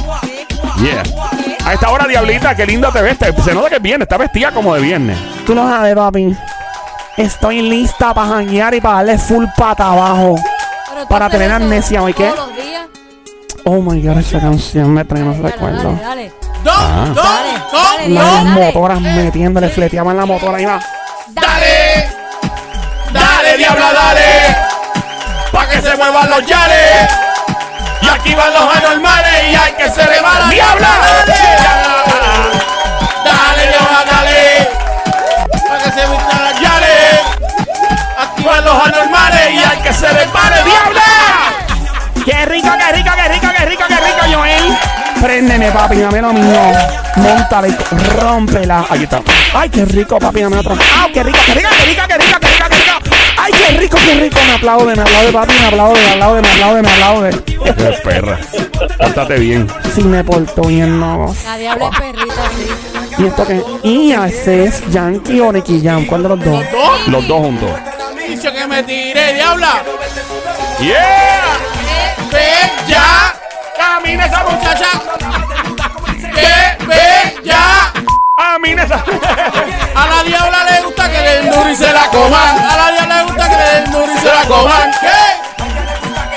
Yeah. 0.82 1.04
A 1.66 1.74
esta 1.74 1.90
hora, 1.92 2.06
Diablita, 2.08 2.56
qué 2.56 2.66
linda 2.66 2.92
te 2.92 3.02
ves. 3.02 3.18
Se 3.44 3.54
nota 3.54 3.70
que 3.70 3.76
es 3.76 3.82
viernes. 3.82 4.06
Está 4.06 4.18
vestida 4.18 4.52
como 4.52 4.74
de 4.76 4.82
viernes. 4.82 5.18
Tú 5.46 5.56
lo 5.56 5.68
sabes, 5.68 5.96
papi. 5.96 6.36
Estoy 7.18 7.62
lista 7.62 8.14
para 8.14 8.28
janguear 8.28 8.74
y 8.74 8.82
para 8.82 8.96
darle 8.98 9.18
full 9.18 9.46
pata 9.58 9.88
abajo. 9.92 10.36
Para 11.10 11.30
tener 11.30 11.52
amnesia, 11.52 12.02
¿o 12.04 12.08
qué? 12.08 12.14
Todos 12.14 12.48
los 12.50 12.56
días. 12.58 12.88
Oh 13.66 13.82
my 13.82 14.02
god, 14.02 14.20
esa 14.20 14.40
canción 14.40 14.94
me 14.94 15.06
trae 15.06 15.24
unos 15.24 15.38
Dale, 15.38 15.52
recuerdos. 15.52 15.84
dale, 15.84 16.04
dale. 16.04 16.32
Dos, 16.64 16.74
Ah. 16.78 17.06
dos, 17.14 17.24
Dale, 17.24 17.60
dos, 17.72 17.84
dale, 17.98 18.10
Las 18.10 18.44
motoras 18.46 19.00
metiéndole, 19.02 19.70
fleteaban 19.70 20.18
la 20.18 20.26
motora 20.26 20.62
y 20.62 20.66
va. 20.66 20.80
Dale, 21.30 22.10
dale, 23.12 23.58
diabla, 23.58 23.94
dale. 23.94 24.58
Pa' 25.52 25.68
que 25.68 25.82
se 25.82 25.96
muevan 25.96 26.30
los 26.30 26.46
yales. 26.46 27.10
Y 28.02 28.10
aquí 28.10 28.36
van 28.36 28.54
los 28.54 28.76
anormales 28.76 29.44
y 29.52 29.56
hay 29.56 29.72
que 29.74 29.90
se 29.90 30.06
le 30.10 30.22
va 30.22 30.40
la 30.40 30.48
diabla. 30.50 30.90
Dale, 31.26 31.44
dale, 33.26 33.68
diabla, 33.72 34.04
dale. 34.12 34.70
Pa' 35.70 35.78
que 35.84 35.92
se 36.02 36.08
muevan 36.08 36.44
los 36.52 36.62
yales. 36.62 37.22
Aquí 38.20 38.44
van 38.44 38.66
los 38.66 38.76
anormales 38.88 39.52
y 39.52 39.58
hay 39.64 39.78
que 39.84 39.94
se 39.94 40.12
le 40.14 40.26
pare, 40.28 40.64
diabla. 40.64 41.03
Préndeme, 45.44 45.72
papi, 45.74 45.98
dame 45.98 46.22
lo 46.22 46.32
mío. 46.32 46.62
Móntala 47.18 47.68
y 47.68 47.76
rómpela. 48.18 48.86
Aquí 48.90 49.04
está. 49.04 49.22
¡Ay, 49.54 49.70
qué 49.70 49.84
rico, 49.84 50.18
papi, 50.18 50.40
dame 50.40 50.58
otra! 50.58 50.76
¡Ay, 51.02 51.12
qué 51.12 51.22
rico, 51.22 51.38
qué 51.46 51.54
rico, 51.54 51.70
qué 51.78 51.86
rico, 51.86 52.02
qué 52.08 52.18
rico, 52.18 52.40
qué 52.40 52.48
rico, 52.48 52.66
qué 52.70 52.76
rico! 52.78 53.16
¡Ay, 53.38 53.52
qué 53.52 53.78
rico, 53.78 53.98
qué 53.98 54.14
rico! 54.22 54.40
Me 54.48 54.54
aplaude, 54.54 54.96
me 54.96 55.02
aplaude, 55.02 55.34
papi, 55.34 55.54
me 55.60 55.68
aplaude, 55.68 56.00
me 56.02 56.12
aplaude, 56.12 56.42
me 56.42 56.48
aplaude, 56.50 56.82
me 56.82 56.92
aplaude. 56.92 57.44
Qué 57.44 57.74
perra. 58.06 58.40
Pórtate 58.98 59.40
bien. 59.40 59.68
Si 59.94 60.02
me 60.02 60.24
porto 60.24 60.62
bien, 60.62 60.98
no. 60.98 61.36
La 61.44 61.58
diabla 61.58 61.90
es 61.90 62.00
perrita, 62.00 62.50
sí. 62.56 63.22
¿Y 63.22 63.26
esto 63.26 63.46
qué? 63.46 63.64
¿Y 63.84 64.14
ese 64.14 64.64
es 64.64 64.82
Yankee 64.92 65.42
o 65.42 65.52
Nicky 65.52 65.82
Jam? 65.84 66.06
¿Cuál 66.06 66.24
de 66.24 66.30
los 66.30 66.40
dos? 66.40 66.64
Dos. 66.72 67.08
Los 67.08 67.28
dos 67.28 67.40
juntos. 67.42 67.70
Dicho 68.30 68.50
que 68.50 68.66
me 68.66 68.82
tire, 68.84 69.34
diabla. 69.34 69.84
¡Yeah! 70.80 71.58
Ve 72.32 72.48
ya. 72.88 73.43
Camina 73.84 74.26
esa 74.26 74.44
muchacha. 74.44 74.92
Ve 76.88 77.42
ya. 77.44 77.92
¡Ah, 78.38 78.58
mira 78.62 78.84
esa! 78.84 78.96
A 78.96 80.08
la 80.08 80.24
diabla 80.24 80.64
le 80.64 80.82
gusta 80.84 81.12
que 81.12 81.20
le 81.20 81.72
y 81.72 81.76
se 81.76 81.92
la 81.92 82.08
coman. 82.08 82.58
A 82.58 82.78
la 82.78 82.92
diabla 82.92 83.18
le 83.18 83.24
gusta 83.26 83.50
que 83.50 83.56
le 83.58 84.14
y 84.14 84.18
se 84.20 84.34
la 84.34 84.46
coman. 84.48 84.92
¿Qué? 85.02 85.20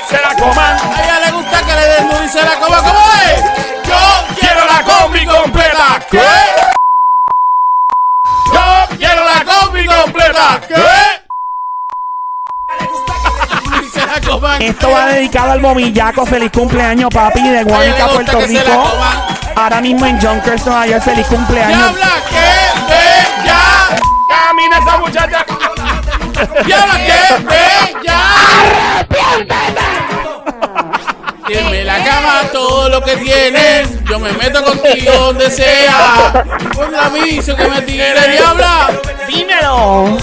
¡Se 0.09 0.21
la 0.21 0.35
coman! 0.35 0.77
A 0.77 1.03
ella 1.03 1.19
le 1.25 1.31
gusta 1.31 1.61
que 1.63 1.73
le 1.73 1.87
den 1.87 2.09
duro 2.09 2.23
y 2.25 2.29
se 2.29 2.43
la 2.43 2.55
coman. 2.59 2.83
¿Cómo 2.83 3.05
es? 3.25 3.41
Yo 3.87 4.35
quiero 4.39 4.65
la 4.65 4.83
combi 4.83 5.25
completa. 5.25 5.99
¿Qué? 6.11 6.29
Yo 8.53 8.97
quiero 8.97 9.23
la 9.23 9.45
combi 9.45 9.85
completa. 9.85 10.61
¿Qué? 10.67 11.27
Y 13.97 13.99
se 13.99 14.05
la 14.05 14.21
coman. 14.21 14.61
Esto 14.61 14.91
va 14.91 15.05
dedicado 15.07 15.51
al 15.51 15.59
momillaco. 15.59 16.25
Feliz 16.25 16.51
cumpleaños, 16.51 17.09
papi, 17.13 17.41
de 17.41 17.63
Guanica, 17.63 18.07
Puerto 18.07 18.41
Rico. 18.41 18.91
Ahora 19.55 19.81
mismo 19.81 20.05
en 20.05 20.19
Junkers, 20.21 20.65
Nueva 20.65 20.87
York. 20.87 21.03
Feliz 21.03 21.27
cumpleaños. 21.27 21.77
Diabla 21.77 22.11
que 22.29 22.93
ve 22.93 23.45
ya. 23.45 23.97
¡Camina 24.29 24.77
esa 24.77 24.97
muchacha! 24.97 25.45
Diabla 26.65 26.95
que 26.95 27.43
ve 27.43 27.95
ya. 28.03 29.07
Tienme 31.47 31.83
la 31.85 32.03
cama 32.03 32.41
todo 32.51 32.89
lo 32.89 33.01
que 33.01 33.15
tienes. 33.17 34.03
Yo 34.03 34.19
me 34.19 34.31
meto 34.33 34.63
contigo 34.63 35.11
donde 35.13 35.49
sea. 35.49 36.45
Con 36.75 36.91
la 36.91 37.05
aviso 37.05 37.55
que 37.55 37.67
me 37.67 37.81
tire, 37.81 38.13
diabla. 38.31 38.89
Dímelo. 39.27 40.17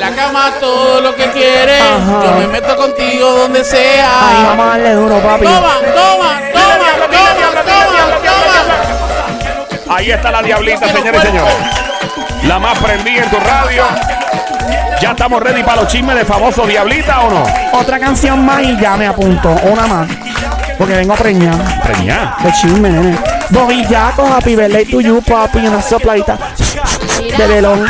En 0.00 0.16
la 0.16 0.16
cama 0.16 0.52
todo 0.58 1.02
lo 1.02 1.14
que 1.14 1.30
quieres. 1.30 1.82
Ajá. 1.82 2.22
Yo 2.24 2.34
me 2.38 2.46
meto 2.46 2.74
contigo 2.74 3.32
donde 3.32 3.58
Ahí 3.58 3.64
sea. 3.66 4.08
vamos 4.46 4.64
a 4.64 4.68
darle 4.70 4.92
duro, 4.94 5.20
papi. 5.20 5.44
Toma, 5.44 5.74
toma, 5.94 6.40
toma, 6.54 6.88
toma, 7.10 7.62
toma, 7.66 8.16
toma. 9.84 9.94
Ahí 9.94 10.10
está 10.10 10.30
la 10.30 10.42
diablita, 10.42 10.88
señores 10.90 11.22
y 11.22 11.26
señores. 11.26 11.54
La 12.44 12.58
más 12.58 12.78
prendida 12.78 13.24
en 13.24 13.30
tu 13.30 13.36
radio. 13.40 13.84
¿Ya 15.02 15.10
estamos 15.10 15.42
ready 15.42 15.62
para 15.62 15.82
los 15.82 15.92
chismes 15.92 16.16
de 16.16 16.24
famoso 16.24 16.66
Diablita 16.66 17.20
o 17.20 17.30
no? 17.30 17.44
Otra 17.78 17.98
canción 17.98 18.42
más 18.42 18.62
y 18.62 18.78
ya 18.80 18.96
me 18.96 19.06
apunto. 19.06 19.50
Una 19.64 19.86
más. 19.86 20.08
Porque 20.78 20.94
vengo 20.94 21.12
a 21.12 21.16
preñar. 21.16 21.82
Preñá. 21.82 22.36
De 22.42 22.50
chisme, 22.52 22.88
nene. 22.88 23.18
Bobillaco, 23.50 24.26
happy 24.26 24.56
birthday 24.56 24.86
to 24.86 25.02
you, 25.02 25.20
papi. 25.20 25.58
Una 25.58 25.82
sopladita 25.82 26.38
de 27.36 27.46
velón. 27.46 27.84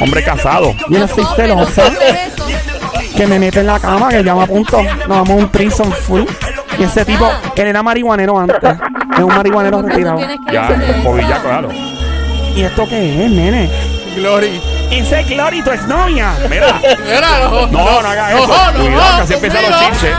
Hombre 0.00 0.24
casado. 0.24 0.74
Yo 0.88 0.98
no 0.98 1.08
soy 1.08 1.24
celosa. 1.36 1.82
Que 3.16 3.26
me 3.26 3.38
mete 3.38 3.60
en 3.60 3.66
la 3.66 3.78
cama, 3.78 4.08
que 4.08 4.24
ya 4.24 4.34
me 4.34 4.42
apunto. 4.42 4.82
Nos 4.82 5.08
vamos 5.08 5.30
a 5.30 5.34
un 5.34 5.48
prison 5.48 5.92
full. 5.92 6.22
Y 6.78 6.84
ese 6.84 7.04
tipo, 7.04 7.30
él 7.56 7.66
era 7.66 7.82
marihuanero 7.82 8.38
antes. 8.38 8.58
Es 9.16 9.20
un 9.22 9.34
marihuanero 9.34 9.82
retirado. 9.82 10.18
Ya, 10.50 10.68
bobillaco, 11.04 11.42
claro. 11.42 11.68
¿Y 12.54 12.62
esto 12.62 12.86
qué 12.88 13.24
es, 13.24 13.30
nene? 13.30 13.70
Glory. 14.16 14.60
Ese 14.90 15.20
es 15.20 15.28
Glory, 15.28 15.62
tu 15.62 15.70
exnovia. 15.70 16.32
Mira. 16.50 16.80
Mira, 17.04 17.38
no, 17.50 17.66
No, 17.66 18.02
no 18.02 18.08
hagas 18.08 18.32
eso. 18.32 18.46
no, 18.46 18.72
no, 18.72 18.78
Cuidado, 18.84 19.22
así 19.22 19.34
empiezan 19.34 19.70
los 19.70 19.80
chinches. 19.80 20.16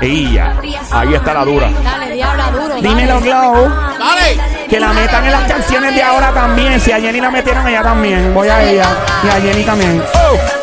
Y 0.00 0.32
ya. 0.34 0.54
Ahí 0.92 1.14
está 1.14 1.34
la 1.34 1.44
dura. 1.44 1.70
Dale, 1.82 2.14
diabla, 2.14 2.50
duro. 2.50 2.74
Dímelo, 2.76 3.20
Glow. 3.20 3.68
Dale. 3.98 4.57
Que 4.68 4.78
la 4.78 4.92
metan 4.92 5.24
en 5.24 5.32
las 5.32 5.50
canciones 5.50 5.94
de 5.94 6.02
ahora 6.02 6.32
también. 6.34 6.78
Si 6.78 6.92
a 6.92 7.00
Jenny 7.00 7.20
la 7.20 7.30
metieron, 7.30 7.66
ella 7.66 7.82
también. 7.82 8.34
Voy 8.34 8.48
a 8.48 8.62
ella. 8.62 8.86
Y 9.24 9.28
a 9.28 9.40
Jenny 9.40 9.64
también. 9.64 10.02
Toma, 10.12 10.57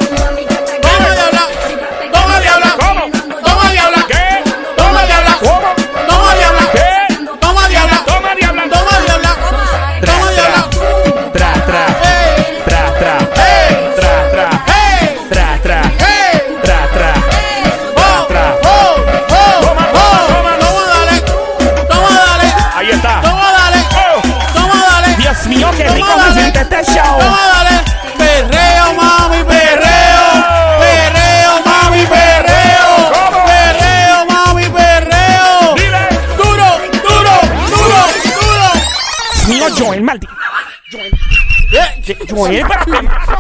Joel, 42.36 42.66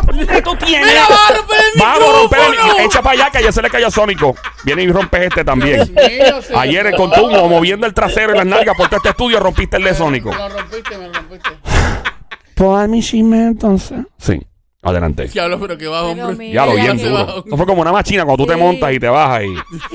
pero 0.05 0.27
¿qué 0.27 0.41
tú 0.41 0.55
tienes? 0.55 0.87
¡Mira, 0.87 1.07
va 1.09 1.27
a 1.27 1.37
romper 1.37 1.57
el 1.73 1.79
Vamos 1.79 2.09
a 2.09 2.19
romper 2.19 2.39
el. 2.39 2.49
micrófono! 2.51 2.79
Echa 2.79 3.01
para 3.01 3.11
allá 3.13 3.31
que 3.31 3.43
ya 3.43 3.51
se 3.51 3.61
le 3.61 3.69
cayó 3.69 3.91
Sónico. 3.91 4.35
Viene 4.63 4.83
y 4.83 4.91
rompes 4.91 5.21
este 5.21 5.43
también. 5.43 5.79
Mío, 5.93 6.41
señor. 6.41 6.61
Ayer 6.61 6.95
con 6.95 7.11
tu 7.11 7.29
moviendo 7.29 7.85
el 7.85 7.93
trasero 7.93 8.33
y 8.33 8.37
las 8.37 8.45
nalgas 8.45 8.75
por 8.75 8.87
todo 8.87 8.97
este 8.97 9.09
estudio 9.09 9.39
rompiste 9.39 9.77
el 9.77 9.83
de 9.83 9.93
Sónico. 9.93 10.31
Me 10.31 10.37
lo 10.37 10.49
rompiste, 10.49 10.97
me 10.97 11.07
lo 11.07 11.13
rompiste. 11.13 11.49
¿Puedo 12.55 12.77
dar 12.77 12.87
mi 12.87 13.01
chisme 13.01 13.47
entonces? 13.47 13.99
Sí. 14.17 14.41
Adelante. 14.85 15.25
Diablo, 15.27 15.59
pero 15.59 15.77
que 15.77 15.87
va, 15.87 16.01
Pero 16.13 16.27
hombre. 16.29 16.47
mira, 16.47 16.53
Ya 16.53 16.65
lo 16.71 16.75
bien 16.75 16.97
duro. 16.97 17.43
Eso 17.45 17.57
fue 17.57 17.65
como 17.65 17.81
una 17.81 17.91
máquina 17.91 18.23
cuando 18.25 18.43
tú 18.43 18.47
te 18.49 18.55
Sí. 18.55 18.61
montas 18.63 18.93
y 18.93 18.99
te 18.99 19.07
bajas 19.09 19.43
y, 19.43 19.45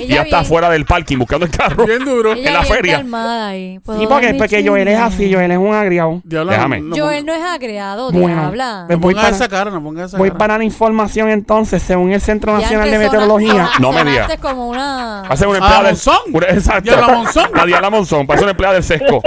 y 0.01 0.03
Ella 0.05 0.15
ya 0.17 0.23
estás 0.23 0.41
bien- 0.41 0.45
fuera 0.49 0.71
del 0.71 0.85
parking 0.85 1.19
buscando 1.19 1.47
el 1.47 1.53
carro. 1.53 1.87
Bien 1.87 2.05
duro. 2.05 2.33
Ella 2.33 2.49
en 2.49 2.55
la 2.55 2.61
bien 2.63 2.75
feria. 2.75 2.97
calmada 2.99 3.49
ahí. 3.49 3.79
¿Puedo 3.79 4.01
Sí, 4.01 4.07
porque, 4.07 4.27
dar 4.27 4.33
mi 4.35 4.39
porque 4.41 4.67
Joel 4.69 4.89
es 4.89 4.99
así, 4.99 5.33
Joel 5.33 5.51
es 5.53 5.59
un 5.59 5.75
agriado. 5.75 6.21
Diablo, 6.25 6.53
Déjame. 6.53 6.81
No, 6.81 6.97
Joel 6.97 7.25
no 7.27 7.33
es 7.35 7.43
agregado, 7.43 8.11
Bueno, 8.13 8.29
diabla. 8.29 8.85
pues 8.89 8.99
no 8.99 9.03
voy 9.03 9.15
pongas 9.15 9.25
para- 9.31 9.37
esa 9.37 9.49
cara, 9.49 9.71
no 9.71 9.83
pongas 9.83 10.09
esa 10.09 10.19
Voy 10.19 10.29
cara. 10.29 10.39
para 10.39 10.59
la 10.59 10.65
información 10.65 11.29
entonces, 11.31 11.83
según 11.83 12.13
el 12.13 12.21
Centro 12.21 12.53
Ya 12.57 12.63
Nacional 12.63 12.89
de 12.91 12.97
empezó, 12.97 13.13
Meteorología. 13.13 13.51
sona- 13.53 13.71
No 13.81 13.93
me 13.93 13.99
sonaste 14.01 14.11
digas. 14.23 14.39
como 14.41 14.69
una... 14.69 15.23
Va 15.23 15.29
a 15.29 15.37
ser 15.37 15.47
una 15.49 15.59
Ah, 15.59 15.61
empleada 15.61 15.83
del 15.85 15.93
Monzón. 15.93 16.17
una- 16.33 16.47
Exacto. 16.47 16.83
Diabla 16.83 17.15
Monzón. 17.17 17.51
La 17.55 17.67
Diabla 17.67 17.91
Monzón. 17.91 18.27
Parece 18.27 18.45
una 18.45 18.51
empleada 18.51 18.75
del 18.75 18.83
sesco. 18.85 19.23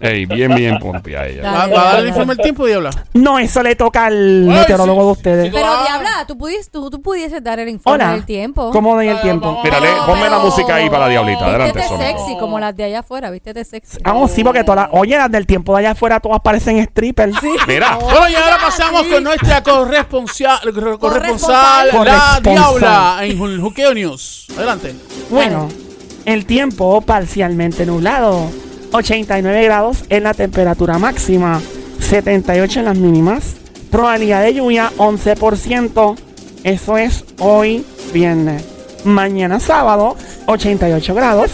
Ey, 0.00 0.26
bien, 0.26 0.54
bien, 0.54 0.78
pompia 0.78 1.26
ella. 1.26 1.42
¿Va, 1.42 1.66
va 1.66 1.82
a 1.82 1.92
dar 1.92 2.00
el 2.00 2.08
informe 2.08 2.32
el 2.34 2.38
tiempo, 2.38 2.66
Diabla? 2.66 2.90
No, 3.14 3.38
eso 3.38 3.62
le 3.62 3.74
toca 3.76 4.06
al 4.06 4.44
meteorólogo 4.44 4.89
de 4.98 5.12
ustedes. 5.12 5.52
Pero 5.52 5.66
Ah. 5.68 5.84
diabla, 5.86 6.24
tú, 6.26 6.36
pudiste, 6.36 6.70
tú, 6.72 6.90
tú 6.90 7.00
pudieses 7.02 7.42
dar 7.42 7.58
el 7.58 7.68
informe 7.68 8.04
Hola. 8.04 8.12
del 8.12 8.24
tiempo. 8.24 8.70
¿Cómo 8.72 8.94
doy 8.94 9.08
el 9.08 9.20
tiempo? 9.20 9.58
Mira, 9.64 9.78
Pero- 9.80 9.94
le- 9.94 10.00
ponme 10.06 10.22
la 10.22 10.36
pero- 10.36 10.40
música 10.40 10.74
ahí 10.74 10.88
para 10.90 11.04
la 11.04 11.08
diablita. 11.08 11.46
Adelante, 11.46 11.78
Vístete 11.78 12.04
sexy, 12.04 12.36
como 12.38 12.58
las 12.60 12.76
de 12.76 12.84
allá 12.84 13.00
afuera, 13.00 13.30
vístete 13.30 13.64
sexy. 13.64 13.98
Ah, 14.04 14.14
oh, 14.14 14.28
sí, 14.28 14.42
porque 14.44 14.64
todas 14.64 14.88
las. 14.90 15.00
Oye, 15.00 15.16
las 15.16 15.30
del 15.30 15.46
tiempo 15.46 15.72
de 15.74 15.80
allá 15.80 15.90
afuera 15.92 16.20
todas 16.20 16.40
parecen 16.40 16.82
strippers. 16.86 17.36
Mira. 17.66 17.98
Bueno, 18.00 18.28
y 18.28 18.34
ahora 18.34 18.58
pasamos 18.60 19.02
sí. 19.04 19.10
con 19.10 19.24
nuestra 19.24 19.62
corresponsal, 19.62 20.58
corresponsal, 20.72 20.98
Corresponsal. 21.00 21.86
la 21.86 21.92
Corresponsal. 21.92 22.42
Diabla, 22.80 23.18
en 23.22 23.38
Ju- 23.38 23.60
Juqueo 23.60 23.94
News. 23.94 24.46
Adelante. 24.56 24.94
Bueno, 25.30 25.68
el 26.24 26.46
tiempo 26.46 27.00
parcialmente 27.00 27.86
nublado. 27.86 28.50
89 28.92 29.62
grados 29.64 29.98
en 30.08 30.24
la 30.24 30.34
temperatura 30.34 30.98
máxima. 30.98 31.60
78 32.00 32.80
en 32.80 32.84
las 32.86 32.96
mínimas. 32.96 33.54
Probabilidad 33.90 34.42
de 34.42 34.54
lluvia 34.54 34.90
11%. 34.96 36.16
Eso 36.64 36.98
es 36.98 37.24
hoy 37.38 37.84
viernes. 38.12 38.64
Mañana 39.04 39.60
sábado 39.60 40.16
88 40.46 41.14
grados 41.14 41.50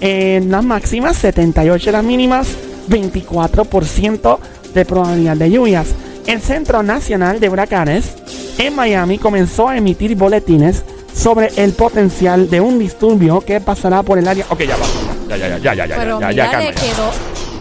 en 0.00 0.50
las 0.50 0.64
máximas. 0.64 1.16
78 1.16 1.90
en 1.90 1.92
las 1.94 2.04
mínimas. 2.04 2.48
24% 2.88 4.38
de 4.74 4.84
probabilidad 4.84 5.36
de 5.36 5.50
lluvias. 5.50 5.88
El 6.26 6.40
Centro 6.40 6.82
Nacional 6.82 7.40
de 7.40 7.48
Huracanes 7.48 8.14
en 8.58 8.74
Miami 8.76 9.18
comenzó 9.18 9.68
a 9.68 9.76
emitir 9.76 10.14
boletines 10.16 10.84
sobre 11.14 11.50
el 11.56 11.72
potencial 11.72 12.48
de 12.50 12.60
un 12.60 12.78
disturbio 12.78 13.40
que 13.40 13.60
pasará 13.60 14.02
por 14.02 14.18
el 14.18 14.28
área. 14.28 14.44
Ok, 14.48 14.60
ya 14.60 14.76
va. 14.76 14.86
Ya, 15.28 15.36
ya, 15.36 15.58
ya, 15.58 15.74
ya, 15.74 15.86
ya, 15.86 15.96
Pero 15.96 16.20
ya, 16.20 16.30
ya, 16.32 16.36
ya, 16.52 16.58
mira, 16.58 16.60
le 16.60 16.74
calma. 16.74 16.80
quedó... 16.80 17.10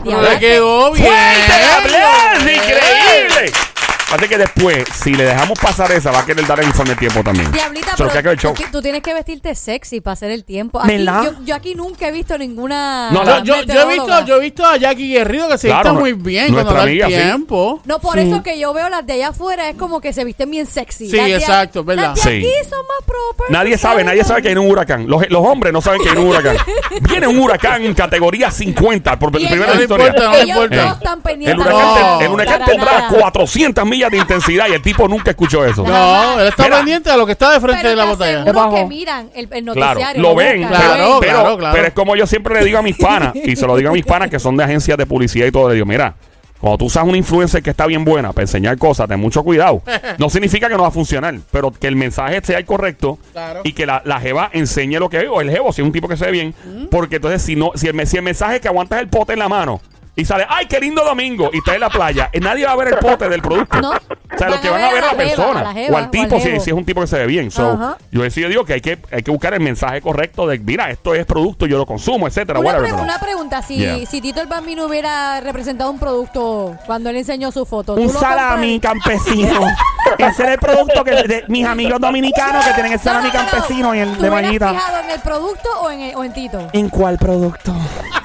Pero 0.03 0.21
diabla, 0.21 0.33
le 0.33 0.39
quedó 0.39 0.91
bien. 0.93 1.05
¡Fuerte 1.07 1.53
el 1.59 1.85
aplauso! 1.85 2.49
¡Increíble! 2.49 3.68
Así 4.11 4.27
que 4.27 4.37
después, 4.37 4.83
si 4.93 5.13
le 5.13 5.23
dejamos 5.23 5.57
pasar 5.59 5.91
esa, 5.91 6.11
va 6.11 6.19
a 6.21 6.25
querer 6.25 6.45
dar 6.47 6.59
el 6.59 6.65
informe 6.67 6.91
de 6.91 6.95
tiempo 6.97 7.23
también. 7.23 7.51
Diablita, 7.51 7.91
que 7.95 8.03
pero 8.23 8.33
show. 8.35 8.53
tú, 8.55 8.63
tú 8.71 8.81
tienes 8.81 9.01
que 9.03 9.13
vestirte 9.13 9.53
sexy 9.53 10.01
para 10.01 10.13
hacer 10.13 10.31
el 10.31 10.43
tiempo. 10.43 10.79
Aquí, 10.81 10.97
¿Verdad? 10.97 11.23
yo, 11.25 11.31
yo 11.45 11.55
aquí 11.55 11.75
nunca 11.75 12.07
he 12.07 12.11
visto 12.11 12.37
ninguna. 12.37 13.11
No, 13.11 13.23
Yo, 13.43 13.43
yo, 13.43 13.63
yo 13.73 13.81
he 13.81 13.87
visto, 13.93 14.25
yo 14.25 14.37
he 14.37 14.39
visto 14.39 14.65
a 14.65 14.77
Jackie 14.77 15.13
Guerrero 15.13 15.47
que 15.49 15.57
se 15.57 15.67
Claro, 15.67 15.91
viste 15.91 15.99
muy 15.99 16.13
bien 16.13 16.51
nuestra 16.51 16.73
cuando 16.75 16.85
da 16.99 17.05
el 17.07 17.13
sí. 17.13 17.19
tiempo. 17.19 17.81
No, 17.85 17.99
por 17.99 18.15
Sí. 18.19 18.27
eso 18.27 18.41
que 18.43 18.57
yo 18.59 18.73
veo 18.73 18.89
las 18.89 19.05
de 19.05 19.13
allá 19.13 19.27
afuera 19.29 19.69
es 19.69 19.75
como 19.75 20.01
que 20.01 20.11
se 20.11 20.23
visten 20.25 20.49
bien 20.49 20.65
sexy. 20.65 21.09
Sí, 21.09 21.15
Las 21.17 21.25
de- 21.27 21.35
exacto, 21.35 21.83
¿verdad? 21.83 22.15
Las 22.15 22.15
de 22.15 22.21
Sí. 22.21 22.37
aquí 22.37 22.69
son 22.69 22.79
más 22.79 23.05
proper. 23.05 23.51
Nadie 23.51 23.77
sabe, 23.77 24.03
nadie 24.03 24.21
¿no? 24.23 24.27
sabe 24.27 24.41
que 24.41 24.49
hay 24.49 24.55
un 24.55 24.69
huracán. 24.69 25.07
Los, 25.07 25.29
los 25.29 25.45
hombres 25.45 25.71
no 25.71 25.81
saben 25.81 26.01
que 26.01 26.09
hay 26.09 26.17
un 26.17 26.27
huracán. 26.27 26.57
Viene 27.01 27.27
un 27.27 27.37
huracán 27.39 27.83
en 27.85 27.93
categoría 27.93 28.49
50 28.49 29.19
por 29.19 29.31
primera 29.31 29.55
no 29.55 29.61
vez 29.61 29.67
le 29.67 29.73
en 29.73 29.77
la 29.77 29.83
historia. 29.83 30.07
importa, 30.07 30.31
no 30.31 30.39
importa. 30.47 31.15
no 31.15 31.21
pendientes. 31.21 31.65
El 31.65 32.31
huracán, 32.31 32.59
No. 32.59 32.65
tendrá 32.65 32.91
nada. 32.99 33.07
400 33.09 33.85
millas 33.85 33.98
de 34.07 34.17
intensidad 34.17 34.67
y 34.69 34.73
el 34.73 34.81
tipo 34.81 35.07
nunca 35.07 35.31
escuchó 35.31 35.65
eso. 35.65 35.83
No, 35.83 36.39
él 36.39 36.47
está 36.47 36.63
Mira. 36.63 36.77
pendiente 36.77 37.09
a 37.09 37.17
lo 37.17 37.25
que 37.25 37.31
está 37.33 37.51
de 37.51 37.59
frente 37.59 37.79
Pero 37.81 37.89
de 37.89 37.95
la 37.95 38.03
te 38.03 38.09
botella. 38.09 38.75
que 38.77 38.85
miran 38.85 39.29
el, 39.33 39.49
el 39.51 39.63
Claro, 39.65 39.93
noticiario. 39.95 40.21
lo 40.21 40.35
ven. 40.35 40.67
Claro, 40.67 40.83
pero, 40.87 41.19
claro, 41.19 41.19
pero- 41.19 41.57
claro. 41.57 41.75
pero 41.75 41.87
es 41.87 41.93
como 41.93 42.15
yo 42.15 42.25
siempre 42.27 42.53
le 42.59 42.63
digo 42.65 42.77
a 42.77 42.81
mis 42.83 42.97
panas, 42.97 43.33
y 43.35 43.55
se 43.55 43.65
lo 43.67 43.75
digo 43.75 43.89
a 43.89 43.93
mis 43.93 44.05
panas 44.05 44.29
que 44.29 44.39
son 44.39 44.55
de 44.55 44.63
agencias 44.63 44.97
de 44.97 45.05
publicidad 45.05 45.47
y 45.47 45.51
todo, 45.51 45.67
le 45.69 45.73
digo, 45.73 45.85
mira, 45.85 46.13
cuando 46.59 46.77
tú 46.79 46.85
usas 46.85 47.05
una 47.05 47.17
influencer 47.17 47.63
que 47.63 47.69
está 47.69 47.85
bien 47.85 48.03
buena 48.03 48.33
para 48.33 48.43
enseñar 48.43 48.77
cosas, 48.77 49.07
ten 49.07 49.17
mucho 49.17 49.43
cuidado. 49.43 49.81
No 50.17 50.29
significa 50.29 50.67
que 50.67 50.75
no 50.75 50.81
va 50.81 50.89
a 50.89 50.91
funcionar, 50.91 51.35
pero 51.51 51.71
que 51.71 51.87
el 51.87 51.95
mensaje 51.95 52.41
sea 52.43 52.57
el 52.57 52.65
correcto 52.65 53.17
Claro. 53.31 53.61
y 53.63 53.71
que 53.71 53.85
la, 53.85 54.01
la 54.03 54.19
jeva 54.19 54.49
enseñe 54.51 54.99
lo 54.99 55.07
que 55.09 55.19
ve, 55.19 55.29
o 55.29 55.39
el 55.39 55.49
jevo, 55.49 55.71
si 55.71 55.81
es 55.81 55.85
un 55.85 55.93
tipo 55.93 56.09
que 56.09 56.17
se 56.17 56.25
ve 56.25 56.31
bien, 56.31 56.53
porque 56.91 57.15
entonces 57.15 57.41
si 57.41 57.55
no, 57.55 57.71
si 57.75 57.87
el, 57.87 58.05
si 58.07 58.17
el 58.17 58.23
mensaje 58.23 58.55
es 58.55 58.61
que 58.61 58.67
aguantas 58.67 58.99
el 58.99 59.07
pote 59.07 59.31
en 59.33 59.39
la 59.39 59.47
mano 59.47 59.79
y 60.19 60.25
sale, 60.25 60.45
ay, 60.49 60.65
qué 60.67 60.79
lindo 60.79 61.03
domingo, 61.03 61.49
y 61.53 61.57
está 61.59 61.73
en 61.75 61.81
la 61.81 61.89
playa, 61.89 62.29
eh, 62.33 62.39
nadie 62.39 62.65
va 62.65 62.73
a 62.73 62.75
ver 62.75 62.89
el 62.89 62.97
pote 62.97 63.29
del 63.29 63.41
producto. 63.41 63.79
No. 63.81 63.91
O 63.91 64.37
sea, 64.37 64.49
lo 64.49 64.61
que 64.61 64.69
van 64.69 64.83
a 64.83 64.91
ver 64.91 65.03
a 65.03 65.07
la 65.07 65.11
jeva, 65.11 65.17
persona 65.17 65.63
la 65.63 65.69
o 65.93 65.97
al 65.97 66.03
o 66.05 66.09
tipo 66.09 66.35
al 66.35 66.41
si, 66.41 66.49
es 66.49 66.67
un 66.71 66.85
tipo 66.85 67.01
que 67.01 67.07
se 67.07 67.17
ve 67.17 67.25
bien. 67.25 67.49
So, 67.51 67.97
yo 68.11 68.23
he 68.23 68.29
digo 68.29 68.63
que 68.63 68.73
hay 68.73 68.81
que 68.81 68.99
hay 69.11 69.23
que 69.23 69.31
buscar 69.31 69.53
el 69.53 69.59
mensaje 69.59 70.01
correcto 70.01 70.45
de, 70.47 70.59
mira, 70.59 70.89
esto 70.91 71.15
es 71.15 71.25
producto, 71.25 71.65
yo 71.65 71.77
lo 71.77 71.85
consumo, 71.85 72.27
etcétera, 72.27 72.59
Una, 72.59 72.77
pre- 72.77 72.91
pregunta, 73.21 73.61
si, 73.61 73.77
Yeah. 73.79 74.05
si 74.05 74.21
Tito 74.21 74.41
el 74.41 74.47
Bambino 74.47 74.85
hubiera 74.85 75.39
representado 75.41 75.89
un 75.91 75.99
producto 75.99 76.75
cuando 76.85 77.09
él 77.09 77.17
enseñó 77.17 77.51
su 77.51 77.65
foto, 77.65 77.95
¿tú 77.95 78.01
Un 78.01 78.09
salami 78.09 78.79
campesino. 78.79 79.61
Ese 80.17 80.43
es 80.43 80.49
el 80.49 80.59
producto 80.59 81.03
que 81.03 81.11
de 81.11 81.45
mis 81.47 81.65
amigos 81.65 81.99
dominicanos 81.99 82.65
que 82.65 82.73
tienen 82.73 82.93
el 82.93 82.99
salami 82.99 83.29
No, 83.29 83.33
no, 83.33 83.43
no. 83.43 83.49
campesino 83.51 83.95
y 83.95 83.99
el 83.99 84.13
¿Tú 84.17 84.21
de 84.23 84.31
mañita. 84.31 84.69
fijado 84.71 84.99
en 85.03 85.09
el 85.11 85.19
producto 85.21 85.69
o 85.81 85.91
en, 85.91 86.01
el- 86.01 86.15
o 86.15 86.23
en 86.23 86.33
Tito? 86.33 86.67
¿En 86.73 86.89
cuál 86.89 87.17
producto? 87.17 87.73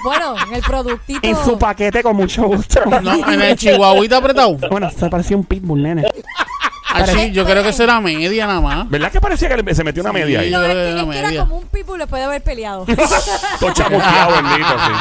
Bueno, 0.02 0.34
en 0.48 0.54
el 0.54 0.62
productito. 0.62 1.20
En 1.22 1.36
su 1.36 1.58
paquete 1.58 1.83
con 2.02 2.16
mucho 2.16 2.44
gusto. 2.44 2.80
No, 3.02 3.32
en 3.32 3.40
el 3.40 3.56
chihuahuita 3.56 4.18
apretado. 4.18 4.56
Bueno, 4.70 4.90
se 4.90 5.08
parecía 5.08 5.36
un 5.36 5.44
pitbull, 5.44 5.82
nene. 5.82 6.04
Ah, 6.94 7.06
sí, 7.06 7.32
yo 7.32 7.44
creo 7.44 7.62
que 7.62 7.72
será 7.72 8.00
media 8.00 8.46
nada 8.46 8.60
más. 8.60 8.88
¿Verdad 8.88 9.10
que 9.10 9.20
parecía 9.20 9.48
que 9.48 9.56
le- 9.62 9.74
se 9.74 9.82
metió 9.84 10.02
una 10.02 10.12
Sí, 10.12 10.18
media 10.18 10.40
ahí? 10.40 10.50
yo 10.50 10.58
No, 10.58 10.64
creo 10.64 10.70
es 10.78 10.84
que 10.84 10.90
era 10.90 11.18
era 11.18 11.28
media. 11.28 11.40
como 11.40 11.56
un 11.58 11.66
people 11.66 11.98
después 11.98 12.20
de 12.20 12.24
haber 12.26 12.42
peleado. 12.42 12.84
Todo 13.60 13.72
chamusqueado, 13.72 14.32
bendito, 14.42 14.68
sí. 14.78 14.92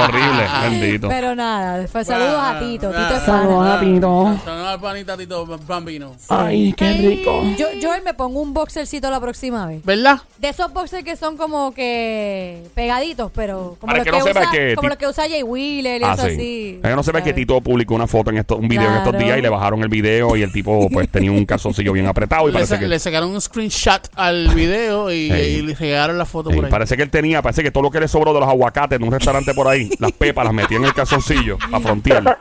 Horrible, 0.00 0.46
bendito. 0.62 1.08
Pero 1.08 1.34
nada, 1.34 1.78
después 1.78 2.06
saludos 2.06 2.38
a 2.40 2.58
Tito. 2.58 2.88
Tito 2.90 3.14
es 3.14 3.22
Saludos 3.22 3.58
pana. 3.58 3.74
a 3.74 3.80
Tito. 3.80 4.38
Saludos 4.44 4.68
al 4.68 4.80
panita 4.80 5.16
Tito 5.16 5.46
Bambino. 5.66 6.12
Ay, 6.28 6.72
qué 6.76 6.92
rico. 6.94 7.42
Yo, 7.58 7.66
yo 7.80 7.90
me 8.04 8.14
pongo 8.14 8.40
un 8.40 8.52
boxercito 8.54 9.10
la 9.10 9.20
próxima 9.20 9.66
vez. 9.66 9.84
¿Verdad? 9.84 10.20
De 10.38 10.48
esos 10.48 10.72
boxers 10.72 11.04
que 11.04 11.16
son 11.16 11.36
como 11.36 11.72
que 11.72 12.62
pegaditos, 12.74 13.30
pero 13.34 13.76
como, 13.80 13.92
Para 13.92 13.98
los 13.98 14.04
que 14.04 14.10
que, 14.10 14.18
no 14.18 14.24
sepa 14.24 14.40
usa, 14.40 14.50
que 14.50 14.74
como 14.74 14.86
Ti- 14.86 14.88
los 14.90 14.98
que 14.98 15.06
usa 15.06 15.24
Jay 15.28 15.42
Wheeler 15.42 16.00
y 16.00 16.04
Ah, 16.04 16.14
eso 16.14 16.26
sí. 16.26 16.32
así. 16.34 16.78
Para 16.82 16.92
que 16.92 16.96
no 16.96 17.02
sepa 17.02 17.18
que 17.20 17.30
¿sabes? 17.30 17.34
Tito 17.36 17.60
publicó 17.60 17.94
una 17.94 18.06
foto 18.06 18.30
en 18.30 18.38
esto, 18.38 18.56
un 18.56 18.68
video 18.68 18.88
en 18.88 18.94
estos 18.96 19.10
Claro. 19.10 19.24
días 19.24 19.38
y 19.38 19.42
le 19.42 19.48
bajaron 19.48 19.82
el 19.82 19.88
video 19.88 20.36
y 20.36 20.42
el 20.42 20.52
tipo 20.52 20.88
pues 20.90 21.08
tenía 21.22 21.38
un 21.38 21.46
calzoncillo 21.46 21.92
bien 21.92 22.06
apretado 22.08 22.44
y 22.44 22.46
Le, 22.48 22.54
parece 22.54 22.74
sa- 22.74 22.80
que 22.80 22.88
le 22.88 22.98
sacaron 22.98 23.30
un 23.30 23.40
screenshot 23.40 24.08
al 24.16 24.48
video 24.48 25.08
y, 25.12 25.28
le 25.62 25.72
regaron 25.74 26.18
la 26.18 26.24
foto 26.24 26.50
por 26.50 26.64
ahí. 26.64 26.70
parece 26.70 26.96
que 26.96 27.02
él 27.04 27.10
tenía, 27.10 27.40
parece 27.42 27.62
que 27.62 27.70
todo 27.70 27.84
lo 27.84 27.90
que 27.92 28.00
le 28.00 28.08
sobró 28.08 28.34
de 28.34 28.40
los 28.40 28.48
aguacates 28.48 28.98
en 28.98 29.04
un 29.04 29.12
restaurante 29.12 29.54
por 29.54 29.68
ahí, 29.68 29.88
las 30.00 30.10
pepas 30.10 30.44
las 30.44 30.52
metía 30.52 30.78
en 30.78 30.84
el 30.84 30.92
calzoncillo 30.94 31.58
a 31.72 31.78
frontear. 31.78 32.38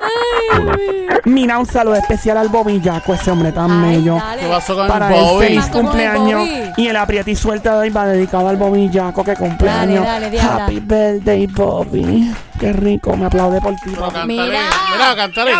Mira, 1.26 1.60
un 1.60 1.68
saludo 1.68 1.96
especial 1.96 2.38
al 2.38 2.50
bobillaco, 2.50 3.14
ese 3.14 3.30
hombre 3.30 3.52
tan 3.52 3.70
Ay, 3.84 3.98
bello. 3.98 4.16
dale. 4.16 4.42
¿Qué 4.42 4.48
pasó 4.48 4.76
con 4.76 4.88
Para 4.88 5.08
el 5.10 5.14
Bobby? 5.14 5.46
feliz 5.46 5.66
el 5.66 5.72
cumpleaños. 5.72 6.48
Y 6.78 6.88
el 6.88 6.96
aprieta 6.96 7.30
y 7.30 7.36
suelta 7.36 7.74
de 7.74 7.78
hoy 7.78 7.90
va 7.92 8.08
dedicado 8.08 8.48
al 8.50 8.58
bobillaco 8.58 9.24
que 9.24 9.36
cumpleaños. 9.36 10.04
Dale, 10.04 10.26
dale, 10.26 10.32
diabla. 10.32 10.66
Happy 10.66 10.80
birthday, 10.80 11.46
Bobby. 11.48 12.32
Qué 12.60 12.74
rico, 12.74 13.16
me 13.16 13.26
aplaude 13.26 13.62
por 13.62 13.76
ti. 13.76 13.92
Mira. 14.26 14.46
mira, 14.46 15.16
cántale. 15.16 15.52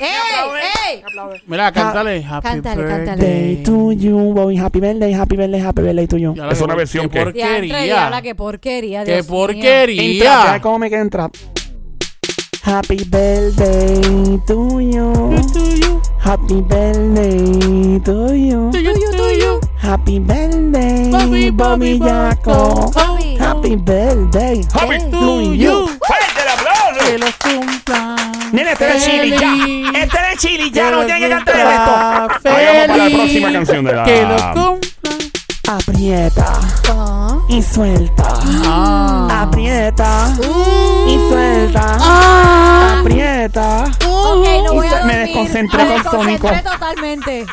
¡Ey! 0.00 0.94
¡Ey! 0.94 1.02
Mira, 1.46 1.70
cántale. 1.72 2.24
Happy 2.24 2.48
Cántale, 2.48 2.86
cántale. 2.86 3.04
birthday. 3.16 3.54
Birthday 3.56 3.62
to 3.64 3.92
you, 3.92 4.32
Bobby. 4.34 4.56
Happy 4.56 4.80
birthday, 4.80 5.12
happy 5.12 5.36
birthday, 5.36 5.60
happy 5.60 5.82
birthday 5.82 6.06
to 6.06 6.16
you. 6.16 6.34
Es 6.50 6.60
una 6.60 6.74
versión 6.74 7.08
que- 7.08 7.20
porquería. 7.22 8.20
qué 8.22 8.34
porquería, 8.34 9.04
Qué. 9.04 9.18
Entra, 9.18 9.24
porquería. 9.26 10.60
¿cómo 10.62 10.78
me 10.78 10.88
queda 10.90 11.00
entrar? 11.02 11.30
Happy 12.62 12.96
birthday 13.04 14.38
to 14.46 14.80
you. 14.80 15.12
Happy 16.22 16.60
birthday 16.62 18.00
to 18.04 18.34
you. 18.34 18.70
Happy 19.82 20.18
birthday, 20.20 21.10
Bobby, 21.10 21.50
Bobby. 21.50 21.98
Bobby. 21.98 23.36
Happy 23.38 23.76
birthday 23.76 24.62
Happy 24.72 24.98
to 25.10 25.54
you. 25.54 25.88
¡Fuerte 26.06 26.40
el 26.40 26.44
Que 26.44 26.52
aplauso! 26.52 27.18
los 27.18 27.34
cumplan. 27.38 28.29
Nene, 28.52 28.72
este 28.72 28.88
es 28.96 29.04
chili 29.04 29.30
ya. 29.38 30.00
Este 30.02 30.18
es 30.32 30.38
chili 30.38 30.70
ya. 30.70 30.90
No 30.90 31.04
tiene 31.04 31.20
que 31.20 31.28
cantar 31.28 31.56
el 31.56 31.66
resto. 31.66 32.50
Ahí 32.50 32.66
vamos 32.66 32.86
para 32.88 33.08
la 33.08 33.16
próxima 33.16 33.52
canción 33.52 33.84
de 33.84 33.92
la- 33.94 34.04
Que. 34.04 34.89
Aprieta 35.70 36.58
y 37.48 37.62
suelta. 37.62 38.24
Ah. 38.66 39.42
Aprieta 39.42 40.34
Uh. 40.40 41.08
y 41.08 41.28
suelta. 41.28 42.98
Aprieta. 42.98 43.84
Ok, 44.04 44.46
no 44.66 44.72
voy 44.74 44.88
a 44.88 44.90
Me 44.90 44.96
dormir. 44.98 45.16
desconcentré 45.26 45.84
Me 45.84 46.02
con 46.02 46.02
Sónico. 46.10 46.48
desconcentré 46.48 46.62
totalmente. 46.72 47.46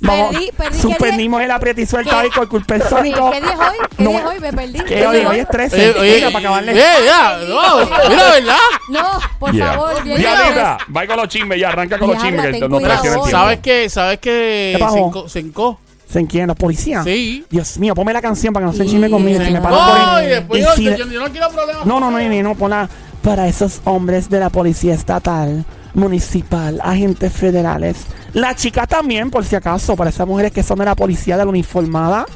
Vamos, 0.00 0.30
Perdí, 0.32 0.50
perdí. 0.56 0.76
¿Qué 0.76 0.82
suspendimos 0.82 1.42
el 1.42 1.50
aprieta 1.52 1.80
y 1.80 1.86
suelta 1.86 2.10
¿Qué? 2.10 2.16
hoy 2.26 2.30
con 2.30 2.46
culpa 2.48 2.74
del 2.74 2.88
Sónico. 2.88 3.30
¿Qué 3.30 3.40
día 3.40 3.50
hoy? 3.56 3.76
¿Qué 3.96 4.02
No. 4.02 4.10
día 4.10 4.18
es 4.18 4.24
hoy? 4.26 4.40
Me 4.40 4.52
perdí. 4.52 4.80
¿Qué 4.80 5.06
hoy, 5.06 5.16
hoy 5.18 5.36
es 5.36 5.42
es 5.42 5.48
13. 5.50 5.90
Oye, 5.90 6.00
oye, 6.00 6.14
Mira, 6.16 6.26
para 6.30 6.38
acabarle. 6.40 6.72
eh, 6.72 6.84
ya, 7.06 7.36
no, 7.48 7.78
mira, 8.08 8.30
¿verdad? 8.30 8.56
No, 8.88 9.02
por 9.38 9.52
Yeah. 9.52 9.66
favor, 9.74 10.02
bien 10.02 10.16
Diablita, 10.18 10.78
va 10.96 11.06
con 11.06 11.16
los 11.18 11.28
chismes 11.28 11.60
ya, 11.60 11.68
arranca 11.68 11.98
con 12.00 12.08
los 12.08 12.20
Diabla, 12.20 12.42
chismes. 12.50 12.68
no 12.68 12.78
tiempo. 13.00 13.28
¿Sabes 13.28 13.60
qué? 13.60 13.88
¿Sabes 13.88 14.18
qué? 14.18 14.72
¿Qué 14.76 14.82
pasó? 14.84 15.28
Se 15.28 15.40
enco- 15.44 15.78
Se 16.10 16.18
encó. 16.18 16.30
¿Se 16.30 16.32
quién? 16.32 16.46
¿Los 16.48 16.56
policías? 16.56 17.04
Sí. 17.04 17.44
Dios 17.50 17.78
mío, 17.78 17.94
ponme 17.94 18.12
la 18.12 18.20
canción 18.22 18.52
para 18.52 18.66
que 18.66 18.72
no 18.72 18.76
se 18.76 18.84
Sí, 18.84 18.90
chisme 18.90 19.08
conmigo. 19.10 19.42
Si 19.44 19.50
me 19.50 19.60
paran 19.60 19.78
por 19.78 19.98
No, 19.98 20.12
ahí. 20.16 20.26
y 20.26 20.28
después 20.28 20.60
Y 20.60 20.64
yo, 20.64 20.72
si 20.74 20.84
yo, 20.84 20.90
de- 21.06 21.14
yo 21.14 21.20
no 21.20 21.30
quiero 21.30 21.48
problemas. 21.50 21.86
No, 21.86 22.00
no, 22.00 22.10
no, 22.10 22.18
no, 22.20 22.42
no, 22.42 22.54
pon 22.54 22.70
la- 22.70 22.88
para 23.22 23.46
esos 23.48 23.80
hombres 23.84 24.28
de 24.30 24.40
la 24.40 24.48
policía 24.50 24.94
estatal, 24.94 25.64
municipal, 25.94 26.80
agentes 26.82 27.32
federales. 27.32 27.96
La 28.32 28.54
chica 28.54 28.86
también, 28.86 29.30
por 29.30 29.44
si 29.44 29.56
acaso, 29.56 29.94
para 29.96 30.10
esas 30.10 30.26
mujeres 30.26 30.52
que 30.52 30.62
son 30.62 30.78
de 30.78 30.84
la 30.86 30.94
policía 30.96 31.36
de 31.36 31.44
la 31.44 31.50
uniformada. 31.50 32.26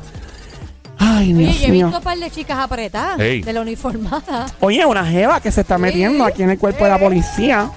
Ay, 0.99 1.33
Oye, 1.35 1.43
Dios 1.45 1.61
yo 1.61 1.67
he 1.67 1.71
mío. 1.71 1.87
visto 1.87 1.99
un 1.99 2.05
par 2.05 2.19
de 2.19 2.31
chicas 2.31 2.59
apretadas 2.59 3.19
Ey. 3.19 3.43
de 3.43 3.53
la 3.53 3.61
uniformada. 3.63 4.47
Oye, 4.61 4.85
una 4.87 5.05
jeva 5.05 5.41
que 5.41 5.51
se 5.51 5.63
está 5.63 5.77
metiendo 5.79 6.25
aquí 6.25 6.43
en 6.43 6.51
el 6.51 6.59
cuerpo 6.59 6.85
de 6.85 6.91
la 6.91 6.99
policía. 6.99 7.71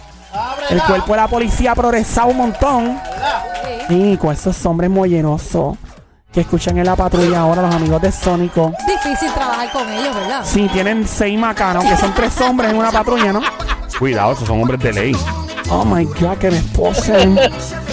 El 0.69 0.81
cuerpo 0.83 1.13
de 1.13 1.17
la 1.17 1.27
policía 1.27 1.71
ha 1.71 1.75
progresado 1.75 2.27
un 2.27 2.37
montón. 2.37 2.99
Sí. 3.89 4.17
Con 4.19 4.33
esos 4.33 4.63
hombres 4.65 4.89
mollerosos 4.89 5.77
que 6.37 6.41
escuchan 6.41 6.77
en 6.77 6.85
la 6.85 6.95
patrulla 6.95 7.39
ahora 7.39 7.63
los 7.63 7.73
amigos 7.73 7.99
de 7.99 8.11
Sónico. 8.11 8.71
Difícil 8.85 9.33
trabajar 9.33 9.71
con 9.71 9.91
ellos, 9.91 10.13
¿verdad? 10.13 10.41
Sí, 10.45 10.69
tienen 10.71 11.07
seis 11.07 11.35
macanos, 11.39 11.83
que 11.83 11.97
son 11.97 12.13
tres 12.13 12.39
hombres 12.41 12.69
en 12.69 12.77
una 12.77 12.91
patrulla, 12.91 13.33
¿no? 13.33 13.41
Cuidado, 13.97 14.33
esos 14.33 14.47
son 14.47 14.61
hombres 14.61 14.79
de 14.81 14.93
ley. 14.93 15.15
Oh 15.71 15.83
my 15.83 16.05
God, 16.05 16.37
que 16.37 16.51
me 16.51 16.57
esposen, 16.59 17.39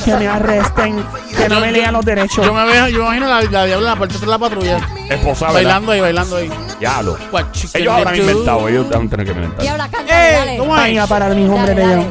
que 0.05 0.15
me 0.17 0.29
arresten, 0.29 1.03
que 1.35 1.49
no 1.49 1.59
me 1.59 1.73
lean 1.73 1.95
los 1.95 2.05
derechos. 2.05 2.45
Yo 2.45 2.53
me, 2.53 2.67
veo, 2.67 2.87
yo 2.89 3.01
imagino 3.01 3.27
la, 3.29 3.41
la 3.41 3.65
diabla 3.65 3.77
en 3.77 3.85
la 3.85 3.97
parte 3.97 4.19
de 4.19 4.27
la 4.27 4.39
patrulla. 4.39 4.77
Esposa, 5.09 5.47
¿verdad? 5.47 5.55
bailando 5.55 5.93
ahí, 5.93 6.01
bailando 6.03 6.37
ahí. 6.37 6.51
Diablo. 6.79 7.17
What 7.33 7.45
you 7.55 7.69
Ellos 7.73 7.87
gonna 7.87 7.97
habrán 7.97 8.15
do? 8.17 8.31
inventado, 8.31 8.69
ellos 8.69 8.91
van 8.91 9.07
a 9.07 9.11
tener 9.11 9.27
que 9.27 9.33
inventar. 9.33 9.65
Y 9.65 9.69
ahora 9.69 9.89
canta, 9.89 10.29
¡Eh! 10.29 10.33
dale. 10.35 10.59
¿Cómo 10.59 10.77
Ay, 10.77 10.99
a 10.99 11.07
parar 11.07 11.35
mi 11.35 11.49
hombre 11.49 11.75
Dale, 11.75 11.87
bello. 11.97 12.07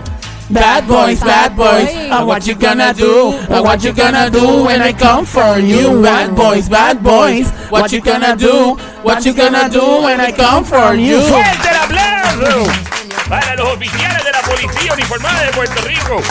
Bad 0.50 0.88
boys, 0.88 1.20
bad 1.22 1.56
boys, 1.56 1.90
and 1.90 2.28
what 2.28 2.46
you 2.46 2.56
gonna 2.56 2.94
do? 2.94 3.32
And 3.50 3.64
what 3.64 3.84
you 3.84 3.92
gonna 3.94 4.30
do 4.30 4.64
when 4.66 4.82
I 4.82 4.94
come 4.94 5.26
for 5.26 5.58
you? 5.60 6.02
Bad 6.02 6.36
boys, 6.36 6.70
bad 6.70 7.02
boys, 7.02 7.48
what 7.72 7.92
you 7.92 8.02
gonna 8.02 8.36
do? 8.36 8.78
What 9.04 9.26
you 9.26 9.34
gonna 9.34 9.68
do 9.70 10.04
when 10.04 10.20
I 10.22 10.32
come 10.32 10.64
for 10.64 10.94
you? 10.96 11.20
¡Fuerte 11.22 11.70
el 11.70 11.76
aplauso! 11.78 12.72
Para 13.30 13.56
los 13.56 13.74
oficiales 13.74 14.24
de 14.24 14.32
la 14.32 14.42
policía 14.42 14.94
uniformada 14.94 15.44
de 15.44 15.52
Puerto 15.54 15.82
Rico. 15.88 16.22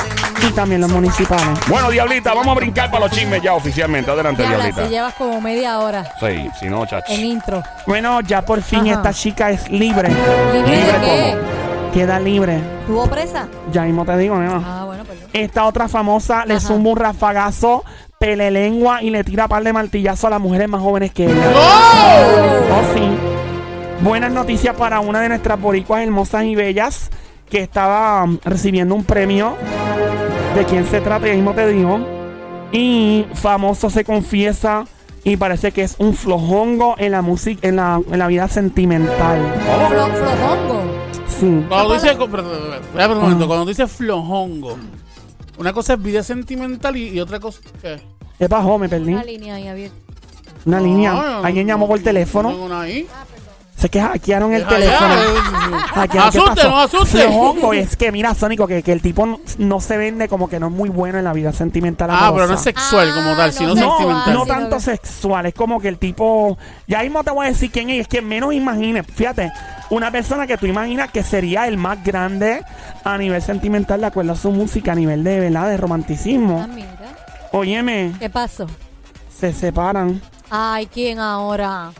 Y 0.46 0.52
también 0.52 0.80
los 0.82 0.90
municipales. 0.90 1.58
Bueno, 1.66 1.90
Diablita, 1.90 2.34
vamos 2.34 2.48
a 2.48 2.54
brincar 2.60 2.90
para 2.90 3.06
los 3.06 3.12
chismes 3.16 3.42
ya 3.42 3.54
oficialmente. 3.54 4.10
Adelante, 4.10 4.42
Diabla, 4.42 4.58
Diablita. 4.64 4.84
si 4.86 4.90
llevas 4.92 5.14
como 5.14 5.40
media 5.40 5.78
hora 5.78 6.04
Sí, 6.20 6.48
si 6.60 6.66
no, 6.66 6.84
chach. 6.86 7.04
en 7.08 7.24
intro. 7.24 7.62
Bueno, 7.86 8.20
ya 8.20 8.42
por 8.42 8.62
fin 8.62 8.80
Ajá. 8.88 8.92
esta 8.92 9.12
chica 9.14 9.50
es 9.50 9.68
libre. 9.70 10.08
¿Libre 10.10 10.76
¿Libre 10.76 10.92
de 10.92 11.00
qué? 11.00 11.36
Queda 11.92 12.18
libre. 12.18 12.58
¿Tuvo 12.86 13.06
presa? 13.06 13.48
Ya 13.70 13.82
mismo 13.82 14.04
te 14.04 14.16
digo, 14.16 14.36
nena. 14.38 14.62
Ah, 14.64 14.84
bueno, 14.86 15.04
perdón. 15.04 15.28
Esta 15.32 15.66
otra 15.66 15.88
famosa 15.88 16.46
le 16.46 16.54
Ajá. 16.54 16.66
zumba 16.68 16.90
un 16.90 16.96
rafagazo, 16.96 17.84
pele 18.18 18.50
lengua 18.50 19.02
y 19.02 19.10
le 19.10 19.22
tira 19.24 19.46
par 19.46 19.62
de 19.62 19.72
martillazos 19.74 20.24
a 20.24 20.30
las 20.30 20.40
mujeres 20.40 20.68
más 20.68 20.80
jóvenes 20.80 21.12
que 21.12 21.26
ella. 21.26 21.52
¡Oh! 21.54 22.72
Oh, 22.72 22.94
sí. 22.94 23.02
Buenas 24.02 24.32
noticias 24.32 24.74
para 24.74 25.00
una 25.00 25.20
de 25.20 25.28
nuestras 25.28 25.60
boricuas 25.60 26.02
hermosas 26.02 26.44
y 26.44 26.54
bellas 26.54 27.10
que 27.50 27.60
estaba 27.60 28.24
um, 28.24 28.38
recibiendo 28.42 28.94
un 28.94 29.04
premio. 29.04 29.54
¿De 30.56 30.64
quién 30.64 30.86
se 30.86 31.00
trata? 31.02 31.26
Ya 31.26 31.34
mismo 31.34 31.52
te 31.52 31.66
digo. 31.68 32.00
Y 32.72 33.26
famoso 33.34 33.90
se 33.90 34.02
confiesa 34.02 34.84
y 35.24 35.36
parece 35.36 35.72
que 35.72 35.82
es 35.82 35.96
un 35.98 36.14
flojongo 36.14 36.94
en 36.96 37.12
la 37.12 37.20
música, 37.20 37.68
en 37.68 37.76
la, 37.76 38.00
en 38.10 38.18
la 38.18 38.26
vida 38.28 38.48
sentimental. 38.48 39.38
Flo, 39.88 40.06
flojongo. 40.06 40.82
Sí. 41.40 41.64
Cuando 41.68 41.94
un 43.16 43.22
momento, 43.22 43.46
cuando 43.46 43.64
tú 43.64 43.68
dices 43.70 43.90
flojongo, 43.90 44.78
una 45.58 45.72
cosa 45.72 45.94
es 45.94 46.02
vida 46.02 46.22
sentimental 46.22 46.96
y, 46.96 47.08
y 47.08 47.20
otra 47.20 47.40
cosa 47.40 47.60
¿qué? 47.80 48.00
¿Qué 48.38 48.48
pasó? 48.48 48.78
Me 48.78 48.88
perdí. 48.88 49.12
Una 49.12 49.24
línea 49.24 49.54
ahí 49.56 49.68
abierta. 49.68 49.96
Una 50.64 50.80
línea. 50.80 51.40
Alguien 51.40 51.66
llamó 51.66 51.86
por 51.88 51.98
no 51.98 52.04
teléfono. 52.04 52.50
tengo 52.50 52.64
una 52.64 52.82
ahí. 52.82 53.06
Se 53.82 53.88
que 53.88 54.00
hackearon 54.00 54.52
el 54.52 54.64
teléfono. 54.64 55.14
Hackearon, 55.94 56.30
¿qué 56.30 56.38
Asuste, 56.38 56.54
pasó? 56.54 56.68
no 56.70 56.78
asuste. 56.80 57.22
Flojongo, 57.22 57.72
es 57.72 57.96
que 57.96 58.12
mira, 58.12 58.32
Sónico, 58.32 58.68
que, 58.68 58.80
que 58.84 58.92
el 58.92 59.02
tipo 59.02 59.26
no, 59.26 59.40
no 59.58 59.80
se 59.80 59.96
vende 59.96 60.28
como 60.28 60.48
que 60.48 60.60
no 60.60 60.68
es 60.68 60.72
muy 60.72 60.88
bueno 60.88 61.18
en 61.18 61.24
la 61.24 61.32
vida 61.32 61.52
sentimental. 61.52 62.08
Ah, 62.12 62.30
pero 62.32 62.46
no 62.46 62.54
es 62.54 62.60
sexual 62.60 63.08
Ah, 63.10 63.14
como 63.16 63.36
tal, 63.36 63.46
no 63.48 63.52
sino 63.52 63.74
sexual. 63.74 63.88
No, 63.88 63.98
sentimental. 63.98 64.34
no 64.34 64.46
tanto 64.46 64.78
sexual, 64.78 65.46
es 65.46 65.54
como 65.54 65.80
que 65.80 65.88
el 65.88 65.98
tipo, 65.98 66.56
ya 66.86 67.02
mismo 67.02 67.24
te 67.24 67.32
voy 67.32 67.46
a 67.46 67.48
decir 67.48 67.72
quién 67.72 67.90
es, 67.90 68.02
es 68.02 68.06
que 68.08 68.22
menos 68.22 68.54
imagines, 68.54 69.04
fíjate, 69.12 69.50
una 69.90 70.12
persona 70.12 70.46
que 70.46 70.56
tú 70.56 70.66
imaginas 70.66 71.10
que 71.10 71.24
sería 71.24 71.66
el 71.66 71.76
más 71.76 72.04
grande 72.04 72.62
a 73.02 73.18
nivel 73.18 73.42
sentimental 73.42 74.00
de 74.00 74.06
acuerdo 74.06 74.30
a 74.32 74.36
su 74.36 74.52
música, 74.52 74.92
a 74.92 74.94
nivel 74.94 75.24
de, 75.24 75.40
¿verdad? 75.40 75.66
de 75.68 75.74
Ah, 75.74 75.78
romanticismo. 75.78 76.68
mira. 76.68 76.88
Óyeme, 77.50 78.12
¿Qué 78.20 78.30
pasó? 78.30 78.68
se 79.40 79.52
separan, 79.52 80.20
Ay, 80.50 80.86
¿quién 80.86 81.18
ahora? 81.18 81.90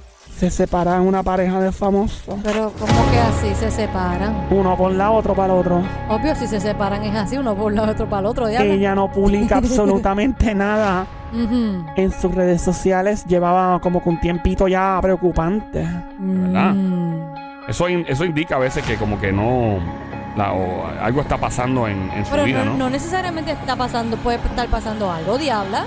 Se 0.42 0.50
separan 0.50 1.02
una 1.02 1.22
pareja 1.22 1.60
de 1.60 1.70
famosos, 1.70 2.34
Pero, 2.42 2.72
¿cómo 2.76 3.10
que 3.12 3.18
así 3.20 3.54
se 3.54 3.70
separan? 3.70 4.48
uno 4.50 4.76
por 4.76 4.90
la 4.90 5.12
otro 5.12 5.34
para 5.36 5.52
el 5.54 5.60
otro. 5.60 5.82
Obvio, 6.08 6.34
si 6.34 6.48
se 6.48 6.58
separan 6.58 7.04
es 7.04 7.14
así, 7.14 7.36
uno 7.38 7.54
por 7.54 7.72
lado, 7.72 7.92
otro 7.92 8.08
para 8.08 8.20
el 8.20 8.26
otro. 8.26 8.48
Ella 8.48 8.92
no 8.96 9.06
publica 9.12 9.56
absolutamente 9.58 10.52
nada 10.52 11.06
en 11.32 12.10
sus 12.10 12.34
redes 12.34 12.60
sociales, 12.60 13.24
llevaba 13.26 13.78
como 13.80 14.02
que 14.02 14.08
un 14.08 14.18
tiempito 14.18 14.66
ya 14.66 14.98
preocupante. 15.00 15.86
¿Verdad? 16.18 16.74
Mm. 16.74 17.34
Eso, 17.68 17.88
in- 17.88 18.04
eso 18.08 18.24
indica 18.24 18.56
a 18.56 18.58
veces 18.58 18.82
que 18.84 18.96
como 18.96 19.20
que 19.20 19.30
no... 19.32 19.78
la- 20.36 20.52
o 20.54 20.86
algo 21.00 21.20
está 21.20 21.36
pasando 21.38 21.86
en, 21.86 22.10
en 22.10 22.24
su 22.24 22.32
Pero 22.32 22.42
vida, 22.44 22.64
no, 22.64 22.72
¿no? 22.72 22.78
no 22.78 22.90
necesariamente 22.90 23.52
está 23.52 23.76
pasando, 23.76 24.16
puede 24.16 24.38
estar 24.38 24.66
pasando 24.66 25.08
algo, 25.08 25.38
diabla. 25.38 25.84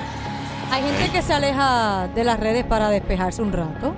Hay 0.72 0.82
gente 0.82 1.10
que 1.12 1.22
se 1.22 1.34
aleja 1.34 2.08
de 2.16 2.24
las 2.24 2.40
redes 2.40 2.64
para 2.64 2.90
despejarse 2.90 3.42
un 3.42 3.52
rato. 3.52 3.94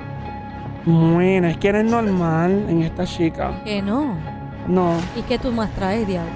Bueno, 0.87 1.49
es 1.49 1.57
que 1.57 1.67
eres 1.67 1.83
normal 1.83 2.65
en 2.69 2.81
esta 2.81 3.05
chica. 3.05 3.61
Que 3.65 3.81
no. 3.81 4.15
No. 4.69 4.93
¿Y 5.17 5.21
qué 5.23 5.37
tú 5.37 5.51
más 5.51 5.69
traes, 5.71 6.07
diablo? 6.07 6.31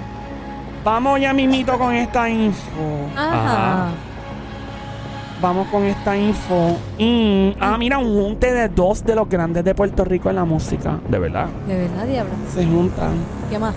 Vamos 0.84 1.20
ya 1.20 1.32
mimito 1.32 1.78
con 1.78 1.94
esta 1.94 2.28
info. 2.28 3.08
Ajá. 3.16 3.32
Ajá. 3.32 3.88
Vamos 5.40 5.68
con 5.68 5.84
esta 5.84 6.14
info. 6.18 6.76
Y, 6.98 7.56
ah, 7.60 7.78
mira, 7.78 7.96
un 7.96 8.14
junte 8.14 8.52
de 8.52 8.68
dos 8.68 9.02
de 9.02 9.14
los 9.14 9.26
grandes 9.26 9.64
de 9.64 9.74
Puerto 9.74 10.04
Rico 10.04 10.28
en 10.28 10.36
la 10.36 10.44
música. 10.44 10.98
De 11.08 11.18
verdad. 11.18 11.46
De 11.66 11.78
verdad, 11.78 12.06
diablo. 12.06 12.32
Se 12.52 12.66
juntan. 12.66 13.12
¿Qué 13.48 13.58
más? 13.58 13.74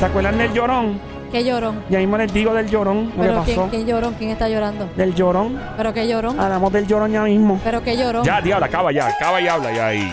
¿Se 0.00 0.04
acuerdan 0.04 0.36
del 0.36 0.52
llorón? 0.52 0.98
¿Qué 1.30 1.44
llorón? 1.44 1.84
Ya 1.90 1.98
mismo 1.98 2.16
les 2.16 2.32
digo 2.32 2.54
del 2.54 2.68
llorón. 2.68 3.06
Lo 3.06 3.10
que 3.12 3.18
¿Pero 3.20 3.34
pasó. 3.34 3.44
quién, 3.54 3.68
quién 3.70 3.86
llorón? 3.86 4.14
¿Quién 4.14 4.30
está 4.30 4.48
llorando? 4.48 4.88
Del 4.96 5.14
llorón. 5.14 5.60
¿Pero 5.76 5.92
qué 5.92 6.08
llorón? 6.08 6.40
Hablamos 6.40 6.72
del 6.72 6.86
llorón 6.86 7.12
ya 7.12 7.22
mismo. 7.22 7.60
¿Pero 7.62 7.82
qué 7.82 7.96
llorón? 7.96 8.24
Ya, 8.24 8.40
diablo, 8.40 8.64
acaba 8.66 8.92
ya. 8.92 9.06
Acaba 9.08 9.40
y 9.40 9.48
habla 9.48 9.72
ya 9.72 9.86
ahí. 9.88 10.12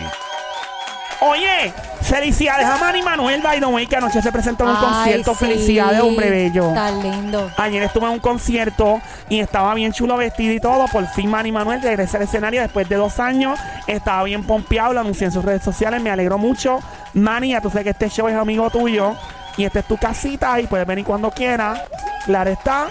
Oye, 1.22 1.74
felicidades 2.02 2.68
a 2.68 2.78
Manny 2.78 3.02
Manuel 3.02 3.42
by 3.42 3.60
the 3.60 3.66
way, 3.66 3.88
que 3.88 3.96
anoche 3.96 4.22
se 4.22 4.32
presentó 4.32 4.66
en 4.66 4.72
un 4.72 4.76
Ay, 4.76 4.84
concierto. 4.84 5.32
sí. 5.34 5.46
Felicidades, 5.46 6.02
hombre 6.02 6.30
bello. 6.30 6.72
Tan 6.74 7.02
lindo. 7.02 7.50
Ayer 7.58 7.82
estuve 7.84 8.06
en 8.06 8.12
un 8.12 8.20
concierto 8.20 9.00
y 9.30 9.40
estaba 9.40 9.74
bien 9.74 9.94
chulo 9.94 10.18
vestido 10.18 10.54
y 10.54 10.60
todo. 10.60 10.86
Por 10.92 11.08
fin 11.08 11.30
Manny 11.32 11.52
Manuel 11.54 11.82
regresa 11.82 12.18
al 12.18 12.24
escenario 12.24 12.62
después 12.62 12.88
de 12.90 12.98
dos 12.98 13.20
años. 13.20 13.58
Estaba 13.88 14.24
bien 14.24 14.44
pompeado, 14.44 14.94
lo 14.94 15.00
anuncié 15.00 15.28
en 15.28 15.32
sus 15.32 15.44
redes 15.46 15.64
sociales. 15.64 16.02
Me 16.02 16.12
alegró 16.12 16.38
mucho. 16.38 16.80
Manny, 17.14 17.52
ya 17.52 17.62
tú 17.62 17.70
sabes 17.70 17.86
que 17.86 17.90
este 17.92 18.10
show 18.10 18.28
es 18.28 18.36
amigo 18.36 18.70
tuyo. 18.70 19.16
Y 19.58 19.64
esta 19.66 19.80
es 19.80 19.86
tu 19.86 19.98
casita 19.98 20.60
y 20.60 20.68
puedes 20.68 20.86
venir 20.86 21.06
cuando 21.06 21.32
quieras. 21.32 21.82
Claro 22.26 22.50
está. 22.52 22.88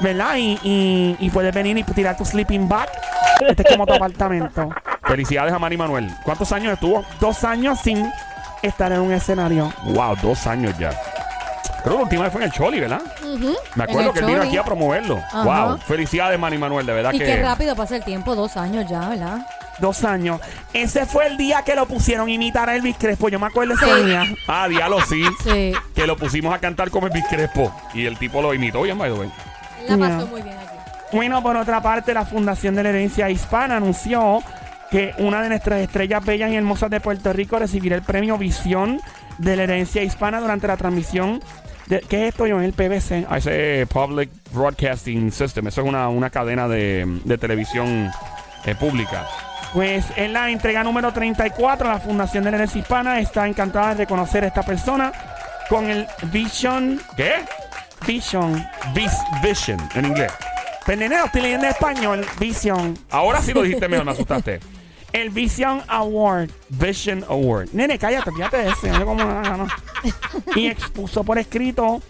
¿Verdad? 0.00 0.36
Y, 0.36 0.58
y, 0.62 1.16
y 1.20 1.30
puedes 1.30 1.54
venir 1.54 1.78
y 1.78 1.82
tirar 1.84 2.16
tu 2.16 2.24
sleeping 2.24 2.68
bag. 2.68 2.88
Este 3.48 3.62
es 3.62 3.68
como 3.70 3.86
tu 3.86 3.94
apartamento. 3.94 4.68
Felicidades 5.04 5.52
a 5.52 5.58
Manny 5.58 5.76
Manuel. 5.76 6.10
¿Cuántos 6.24 6.50
años 6.52 6.72
estuvo? 6.74 7.04
Dos 7.20 7.44
años 7.44 7.78
sin 7.80 8.10
estar 8.62 8.90
en 8.92 9.00
un 9.00 9.12
escenario. 9.12 9.72
Wow, 9.84 10.16
dos 10.22 10.46
años 10.46 10.76
ya. 10.78 10.90
Creo 11.82 11.94
que 11.94 11.98
la 11.98 12.02
última 12.02 12.22
vez 12.24 12.32
fue 12.32 12.40
en 12.40 12.46
el 12.46 12.52
Choli, 12.52 12.80
¿verdad? 12.80 13.02
Me 13.74 13.84
acuerdo 13.84 14.12
que 14.12 14.20
él 14.20 14.24
vino 14.26 14.38
Choli. 14.38 14.48
aquí 14.48 14.56
a 14.56 14.64
promoverlo. 14.64 15.18
Ajá. 15.32 15.42
Wow. 15.66 15.78
Felicidades, 15.78 16.38
Manny 16.38 16.56
Manuel, 16.58 16.86
de 16.86 16.92
verdad 16.94 17.12
Y 17.12 17.18
que. 17.18 17.24
qué 17.26 17.42
rápido 17.42 17.76
pasa 17.76 17.96
el 17.96 18.04
tiempo, 18.04 18.34
dos 18.34 18.56
años 18.56 18.86
ya, 18.88 19.00
¿verdad? 19.10 19.38
Dos 19.80 20.04
años. 20.04 20.40
Ese 20.72 21.04
fue 21.06 21.26
el 21.26 21.36
día 21.36 21.62
que 21.62 21.74
lo 21.74 21.86
pusieron 21.86 22.28
a 22.28 22.30
imitar 22.32 22.68
a 22.70 22.76
Elvis 22.76 22.96
Crespo. 22.98 23.28
Yo 23.28 23.38
me 23.40 23.46
acuerdo 23.46 23.74
ese 23.74 23.86
Sí. 23.86 24.04
día. 24.04 24.22
Ah, 24.46 24.68
diablo, 24.68 25.00
sí. 25.02 25.24
Sí. 25.42 25.72
Que 25.94 26.06
lo 26.06 26.16
pusimos 26.16 26.54
a 26.54 26.58
cantar 26.58 26.90
como 26.90 27.06
Elvis 27.08 27.24
Crespo. 27.28 27.74
Y 27.92 28.06
el 28.06 28.16
tipo 28.18 28.40
lo 28.40 28.54
imitó 28.54 28.82
bien, 28.82 28.96
by 28.98 29.12
the 29.12 29.18
way. 29.18 29.32
Él 29.88 29.98
la 30.00 30.08
pasó 30.08 30.24
Ya. 30.24 30.30
muy 30.30 30.42
bien 30.42 30.56
aquí. 30.56 30.76
Bueno, 31.12 31.42
por 31.42 31.56
otra 31.56 31.80
parte, 31.82 32.14
la 32.14 32.24
Fundación 32.24 32.74
de 32.74 32.82
la 32.84 32.88
Herencia 32.90 33.28
Hispana 33.30 33.76
anunció 33.76 34.42
que 34.90 35.12
una 35.18 35.42
de 35.42 35.48
nuestras 35.48 35.80
estrellas 35.80 36.24
bellas 36.24 36.50
y 36.50 36.56
hermosas 36.56 36.90
de 36.90 37.00
Puerto 37.00 37.32
Rico 37.32 37.58
recibirá 37.58 37.96
el 37.96 38.02
premio 38.02 38.38
Visión 38.38 39.00
de 39.38 39.56
la 39.56 39.64
Herencia 39.64 40.02
Hispana 40.02 40.40
durante 40.40 40.66
la 40.68 40.76
transmisión 40.76 41.40
De- 41.86 42.00
¿Qué 42.00 42.22
es 42.22 42.28
esto, 42.32 42.44
John? 42.48 42.62
El 42.62 42.72
PBC. 42.72 43.26
a 43.28 43.36
ese 43.36 43.86
Public 43.92 44.30
Broadcasting 44.52 45.30
System. 45.30 45.66
Eso 45.66 45.82
es 45.82 45.86
una, 45.86 46.08
una 46.08 46.30
cadena 46.30 46.66
de, 46.66 47.04
de 47.24 47.36
televisión 47.36 48.10
eh, 48.64 48.74
pública. 48.74 49.26
Pues 49.74 50.04
en 50.16 50.32
la 50.32 50.50
entrega 50.50 50.84
número 50.84 51.12
34, 51.12 51.88
la 51.88 51.98
Fundación 51.98 52.44
de 52.44 52.52
la 52.52 52.56
Herencia 52.58 52.80
Hispana 52.80 53.18
está 53.18 53.46
encantada 53.48 53.88
de 53.88 54.04
reconocer 54.04 54.44
a 54.44 54.46
esta 54.46 54.62
persona 54.62 55.12
con 55.68 55.90
el 55.90 56.06
Vision. 56.30 57.00
¿Qué? 57.16 57.32
Vision. 58.06 58.64
Vis- 58.94 59.10
Vision, 59.42 59.78
en 59.96 60.04
inglés. 60.06 60.32
Pues 60.86 60.96
nene, 60.96 61.18
lo 61.18 61.24
estoy 61.24 61.42
leyendo 61.42 61.66
en 61.66 61.72
español. 61.72 62.24
Vision. 62.38 62.96
Ahora 63.10 63.40
sí 63.42 63.52
lo 63.52 63.62
dijiste 63.64 63.88
mejor, 63.88 64.06
me 64.06 64.12
asustaste. 64.12 64.60
El 65.12 65.30
Vision 65.30 65.82
Award. 65.88 66.50
Vision 66.68 67.24
Award. 67.28 67.70
Nene, 67.72 67.98
cállate, 67.98 68.30
fíjate 68.30 68.58
de 68.58 68.68
eso. 68.70 68.86
No 68.86 69.04
como 69.04 69.24
nada, 69.24 69.56
no. 69.56 69.66
Y 70.54 70.68
expuso 70.68 71.24
por 71.24 71.36
escrito, 71.38 72.00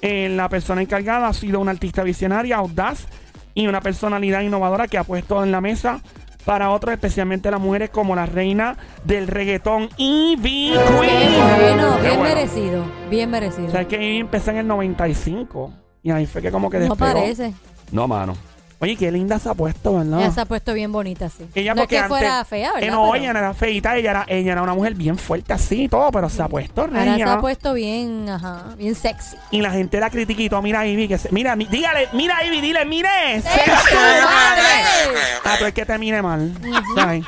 eh, 0.00 0.28
la 0.28 0.48
persona 0.48 0.82
encargada 0.82 1.28
ha 1.28 1.32
sido 1.32 1.60
una 1.60 1.70
artista 1.70 2.02
visionaria, 2.02 2.56
audaz 2.56 3.06
y 3.54 3.68
una 3.68 3.80
personalidad 3.80 4.40
innovadora 4.40 4.88
que 4.88 4.98
ha 4.98 5.04
puesto 5.04 5.44
en 5.44 5.52
la 5.52 5.60
mesa 5.60 6.00
para 6.44 6.70
otros, 6.70 6.92
especialmente 6.92 7.50
las 7.50 7.60
mujeres, 7.60 7.90
como 7.90 8.14
la 8.14 8.26
reina 8.26 8.76
del 9.04 9.26
reggaetón, 9.28 9.88
Ivy 9.96 10.72
Queen. 10.72 10.96
bueno, 10.96 11.98
bien 12.00 12.18
bueno. 12.18 12.22
merecido, 12.22 12.84
bien 13.10 13.30
merecido. 13.30 13.68
O 13.68 13.70
sea, 13.70 13.86
que 13.86 13.96
Ivy 13.96 14.18
empezó 14.18 14.50
en 14.50 14.58
el 14.58 14.66
95. 14.66 15.72
Y 16.02 16.10
ahí 16.10 16.26
fue 16.26 16.42
que 16.42 16.50
como 16.50 16.68
que 16.68 16.78
no 16.78 16.84
despegó. 16.86 17.12
parece. 17.12 17.54
No, 17.92 18.08
mano. 18.08 18.34
Oye, 18.82 18.96
qué 18.96 19.12
linda 19.12 19.38
se 19.38 19.48
ha 19.48 19.54
puesto, 19.54 19.94
¿verdad? 19.96 20.20
Ella 20.20 20.32
se 20.32 20.40
ha 20.40 20.44
puesto 20.44 20.74
bien 20.74 20.90
bonita, 20.90 21.28
sí. 21.28 21.48
Ella 21.54 21.72
no 21.72 21.82
es 21.82 21.88
que 21.88 21.98
antes- 21.98 22.08
fuera 22.08 22.44
fea, 22.44 22.72
¿verdad? 22.72 22.88
Eh, 22.88 22.90
no, 22.90 23.02
Pero 23.12 23.14
ella 23.22 23.32
no 23.32 23.38
era 23.38 23.54
feita, 23.54 23.96
ella 23.96 24.10
era, 24.10 24.24
ella 24.26 24.52
era 24.52 24.62
una 24.62 24.74
mujer 24.74 24.94
bien 24.94 25.16
fuerte 25.16 25.52
así 25.52 25.84
y 25.84 25.88
todo, 25.88 26.10
pero 26.10 26.28
se 26.28 26.42
ha 26.42 26.48
puesto 26.48 26.82
Ahora 26.82 27.14
se 27.16 27.22
ha 27.22 27.38
puesto 27.40 27.74
bien, 27.74 28.28
ajá, 28.28 28.74
bien 28.76 28.96
sexy. 28.96 29.36
Y 29.52 29.62
la 29.62 29.70
gente 29.70 30.00
la 30.00 30.10
critiquito, 30.10 30.60
mira 30.60 30.80
a 30.80 30.86
Ivy, 30.86 31.06
que 31.06 31.16
se, 31.16 31.30
mira, 31.30 31.54
mi- 31.54 31.66
dígale, 31.66 32.08
mira 32.12 32.38
a 32.38 32.44
Ivy, 32.44 32.60
dile, 32.60 32.84
mire, 32.84 33.08
¡Sexo 33.40 33.94
de 33.94 34.20
madre. 34.22 35.16
Ah, 35.44 35.54
pero 35.54 35.66
es 35.68 35.74
que 35.74 35.86
te 35.86 35.96
mire 35.98 36.20
mal. 36.20 36.52
¿sabes? 36.96 37.24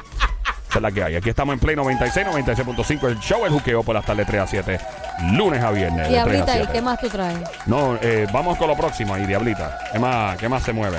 Esa 0.69 0.79
es 0.79 0.83
la 0.83 0.91
que 0.91 1.05
hay. 1.05 1.15
Aquí 1.15 1.29
estamos 1.31 1.53
en 1.53 1.61
Play 1.61 1.77
96, 1.77 2.27
96.5. 2.27 3.07
El 3.07 3.21
show, 3.21 3.45
el 3.47 3.53
juqueo 3.53 3.85
por 3.85 3.95
las 3.95 4.05
tardes 4.05 4.27
3 4.27 4.41
a 4.43 4.47
7. 4.49 4.81
Lunes 5.35 5.63
a 5.63 5.71
viernes. 5.71 6.09
de 6.09 6.15
3 6.15 6.19
a 6.21 6.25
Diablita, 6.25 6.53
¿y 6.55 6.57
7. 6.63 6.73
qué 6.73 6.83
más 6.83 6.99
tú 6.99 7.09
traes? 7.09 7.39
No, 7.67 7.97
eh, 8.03 8.27
vamos 8.33 8.59
con 8.59 8.67
lo 8.67 8.77
próximo 8.77 9.15
ahí, 9.15 9.25
Diablita. 9.25 9.79
¿Qué 9.93 10.01
más, 10.01 10.37
qué 10.37 10.49
más 10.49 10.65
se 10.65 10.73
mueve? 10.73 10.99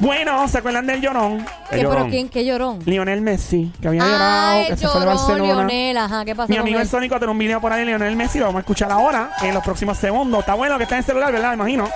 Bueno, 0.00 0.48
¿se 0.48 0.58
acuerdan 0.58 0.86
del 0.86 1.00
llorón? 1.02 1.32
El 1.34 1.44
¿Qué, 1.44 1.46
pero 1.70 1.90
llorón. 1.90 2.10
quién? 2.10 2.28
¿Qué 2.30 2.44
llorón? 2.44 2.78
Lionel 2.86 3.20
Messi, 3.20 3.70
que 3.82 3.88
había 3.88 4.02
Ah, 4.02 4.06
llorado, 4.08 4.66
que 4.68 4.76
se 4.76 4.88
fue 4.88 5.00
de 5.00 5.06
llorón, 5.06 5.16
Barcelona. 5.16 5.44
Lionel, 5.54 5.96
ajá, 5.98 6.24
¿qué 6.24 6.34
pasó 6.34 6.48
Mi 6.48 6.56
con 6.56 6.62
amigo 6.62 6.78
él? 6.78 6.82
el 6.82 6.88
Sónico 6.88 7.18
tiene 7.18 7.30
un 7.32 7.38
video 7.38 7.60
por 7.60 7.72
ahí 7.72 7.80
de 7.80 7.86
Lionel 7.86 8.16
Messi, 8.16 8.38
lo 8.38 8.46
vamos 8.46 8.58
a 8.58 8.60
escuchar 8.60 8.90
ahora, 8.90 9.30
en 9.42 9.52
los 9.54 9.62
próximos 9.62 9.98
segundos. 9.98 10.40
Está 10.40 10.54
bueno 10.54 10.78
que 10.78 10.84
está 10.84 10.94
en 10.94 11.00
el 11.00 11.04
celular, 11.04 11.30
¿verdad? 11.32 11.50
Me 11.50 11.54
imagino. 11.56 11.88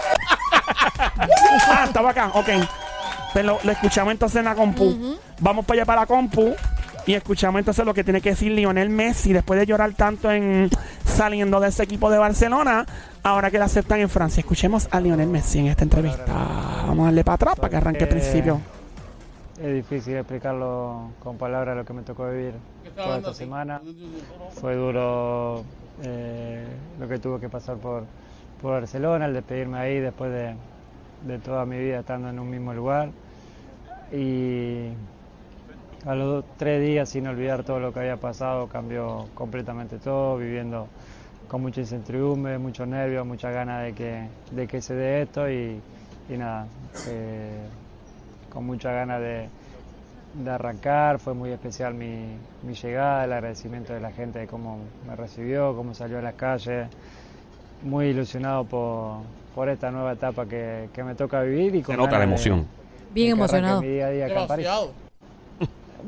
ah, 0.99 1.85
estaba 1.87 2.11
acá, 2.11 2.31
ok. 2.35 2.49
Pues 3.33 3.45
lo, 3.45 3.59
lo 3.63 3.73
escuchamos 3.73 4.13
entonces 4.13 4.37
en 4.39 4.45
la 4.45 4.55
compu. 4.55 5.17
Vamos 5.41 5.65
para 5.65 5.79
allá 5.81 5.87
para 5.87 6.01
la 6.03 6.07
compu 6.07 6.55
y 7.07 7.15
escuchamos 7.15 7.59
entonces 7.59 7.85
lo 7.85 7.95
que 7.95 8.05
tiene 8.05 8.21
que 8.21 8.31
decir 8.31 8.53
Lionel 8.53 8.89
Messi 8.91 9.33
después 9.33 9.59
de 9.61 9.67
llorar 9.67 9.93
tanto 9.95 10.31
en 10.31 10.71
saliendo 11.05 11.61
de 11.61 11.69
ese 11.69 11.83
equipo 11.83 12.11
de 12.11 12.19
Barcelona, 12.19 12.87
ahora 13.23 13.51
que 13.51 13.59
la 13.59 13.67
aceptan 13.67 14.01
en 14.01 14.09
Francia. 14.09 14.41
Escuchemos 14.41 14.89
a 14.91 15.01
Lionel 15.01 15.29
Messi 15.29 15.61
en 15.61 15.67
esta 15.67 15.85
entrevista. 15.85 16.25
Vamos 16.87 17.01
a 17.01 17.05
darle 17.07 17.25
para 17.25 17.35
atrás 17.37 17.57
para 17.57 17.69
que 17.71 17.77
arranque 17.77 18.05
el 18.05 18.09
Eh, 18.09 18.13
principio. 18.13 18.61
Es 19.63 19.73
difícil 19.75 20.17
explicarlo 20.17 21.11
con 21.23 21.37
palabras 21.39 21.77
lo 21.77 21.85
que 21.85 21.93
me 21.93 22.03
tocó 22.03 22.29
vivir 22.29 22.55
toda 22.97 23.19
esta 23.19 23.35
semana. 23.35 23.81
Fue 24.61 24.75
duro 24.75 25.63
eh, 26.03 26.67
lo 26.99 27.07
que 27.09 27.19
tuve 27.19 27.39
que 27.39 27.49
pasar 27.49 27.77
por, 27.77 28.05
por 28.61 28.73
Barcelona, 28.73 29.27
el 29.27 29.35
despedirme 29.35 29.79
ahí 29.79 30.01
después 30.01 30.33
de, 30.33 30.57
de 31.27 31.39
toda 31.39 31.65
mi 31.67 31.79
vida 31.79 32.01
estando 32.01 32.29
en 32.31 32.41
un 32.41 32.51
mismo 32.51 32.75
lugar. 32.75 33.11
Y 34.13 34.89
a 36.07 36.15
los 36.15 36.27
dos- 36.27 36.45
tres 36.59 36.83
días, 36.83 37.09
sin 37.09 37.27
olvidar 37.27 37.63
todo 37.65 37.81
lo 37.81 37.93
que 37.93 38.01
había 38.01 38.17
pasado, 38.17 38.67
cambió 38.69 39.27
completamente 39.35 39.99
todo, 39.99 40.37
viviendo 40.39 40.89
con 41.49 41.63
mucha 41.63 41.81
incertidumbre, 41.81 42.59
muchos 42.59 42.87
nervios, 42.89 43.27
muchas 43.27 43.53
ganas 43.55 43.83
de 43.85 43.93
que, 43.95 44.29
de 44.51 44.67
que 44.67 44.81
se 44.83 44.95
dé 44.95 45.23
esto 45.23 45.49
y, 45.51 45.81
y 46.29 46.37
nada, 46.37 46.67
eh, 47.09 47.67
con 48.51 48.65
muchas 48.67 48.93
ganas 48.93 49.21
de, 49.21 49.49
de 50.35 50.51
arrancar. 50.51 51.19
Fue 51.19 51.35
muy 51.35 51.51
especial 51.51 51.95
mi, 51.95 52.37
mi 52.63 52.75
llegada, 52.75 53.25
el 53.25 53.33
agradecimiento 53.33 53.93
de 53.93 54.01
la 54.01 54.11
gente 54.11 54.39
de 54.41 54.47
cómo 54.47 54.79
me 55.07 55.17
recibió, 55.17 55.75
cómo 55.77 55.95
salió 55.95 56.19
a 56.19 56.23
las 56.23 56.35
calles. 56.35 56.89
Muy 57.83 58.07
ilusionado 58.07 58.65
por, 58.65 59.19
por 59.55 59.69
esta 59.69 59.91
nueva 59.91 60.13
etapa 60.13 60.47
que, 60.47 60.89
que 60.95 61.05
me 61.05 61.15
toca 61.15 61.43
vivir 61.43 61.75
y 61.75 61.83
con 61.83 61.95
Se 61.95 62.01
nota 62.01 62.13
la 62.13 62.19
de- 62.21 62.25
emoción. 62.25 62.67
Bien 63.13 63.29
de 63.29 63.33
emocionado. 63.33 63.81
mi 63.83 63.89
día 63.89 64.07
a 64.07 64.11
día 64.11 64.27
acá 64.27 64.41
en 64.43 64.49
París. 64.49 64.67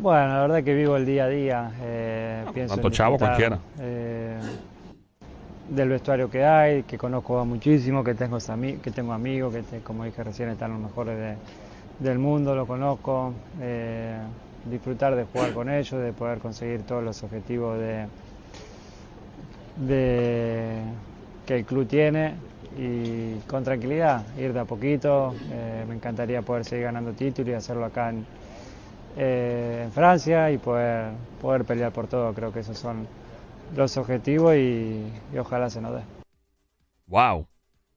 Bueno, 0.01 0.29
la 0.29 0.41
verdad 0.43 0.63
que 0.65 0.75
vivo 0.75 0.97
el 0.97 1.07
día 1.07 1.25
a 1.25 1.29
día. 1.29 1.73
eh, 1.81 2.45
pienso 2.53 2.75
tanto 2.75 2.91
chavo, 2.91 3.19
cualquiera. 3.19 3.59
eh, 3.81 4.39
del 5.69 5.89
vestuario 5.89 6.31
que 6.31 6.45
hay, 6.45 6.83
que 6.85 6.97
conozco 6.97 7.39
a 7.39 7.45
muchísimo, 7.45 8.05
que 8.05 8.15
tengo, 8.15 8.39
que 8.83 8.91
tengo 8.91 9.13
amigos, 9.13 9.53
que 9.53 9.63
te- 9.63 9.81
como 9.83 10.05
dije 10.05 10.23
recién 10.23 10.49
están 10.51 10.73
los 10.73 10.81
mejores 10.81 11.19
de- 11.19 11.37
del 11.99 12.19
mundo, 12.19 12.55
lo 12.55 12.67
conozco. 12.67 13.33
eh, 13.61 14.19
disfrutar 14.65 15.15
de 15.15 15.25
jugar 15.25 15.53
con 15.53 15.69
ellos, 15.71 16.01
de 16.03 16.13
poder 16.13 16.39
conseguir 16.41 16.83
todos 16.83 17.03
los 17.05 17.23
objetivos 17.23 17.79
de, 17.79 18.07
de 19.77 20.83
que 21.47 21.57
el 21.57 21.65
club 21.65 21.87
tiene 21.87 22.35
y 22.77 23.39
con 23.47 23.63
tranquilidad, 23.65 24.25
ir 24.37 24.53
de 24.53 24.61
a 24.61 24.65
poquito. 24.65 25.35
eh, 25.51 25.85
me 25.89 25.95
encantaría 25.95 26.43
poder 26.43 26.65
seguir 26.65 26.85
ganando 26.85 27.13
títulos 27.13 27.51
y 27.51 27.55
hacerlo 27.55 27.85
acá 27.85 28.11
en, 28.11 28.27
eh, 29.17 29.83
en 29.85 29.93
Francia 29.93 30.51
y 30.51 30.59
poder, 30.59 31.13
poder 31.41 31.65
pelear 31.65 31.93
por 31.93 32.07
todo. 32.07 32.33
Creo 32.35 32.53
que 32.53 32.61
esos 32.61 32.79
son 32.79 33.07
los 33.75 33.97
objetivos 33.97 34.55
y, 34.57 35.03
y 35.33 35.39
ojalá 35.39 35.71
se 35.71 35.81
nos 35.81 35.95
dé. 35.95 36.03
Wow. 37.07 37.47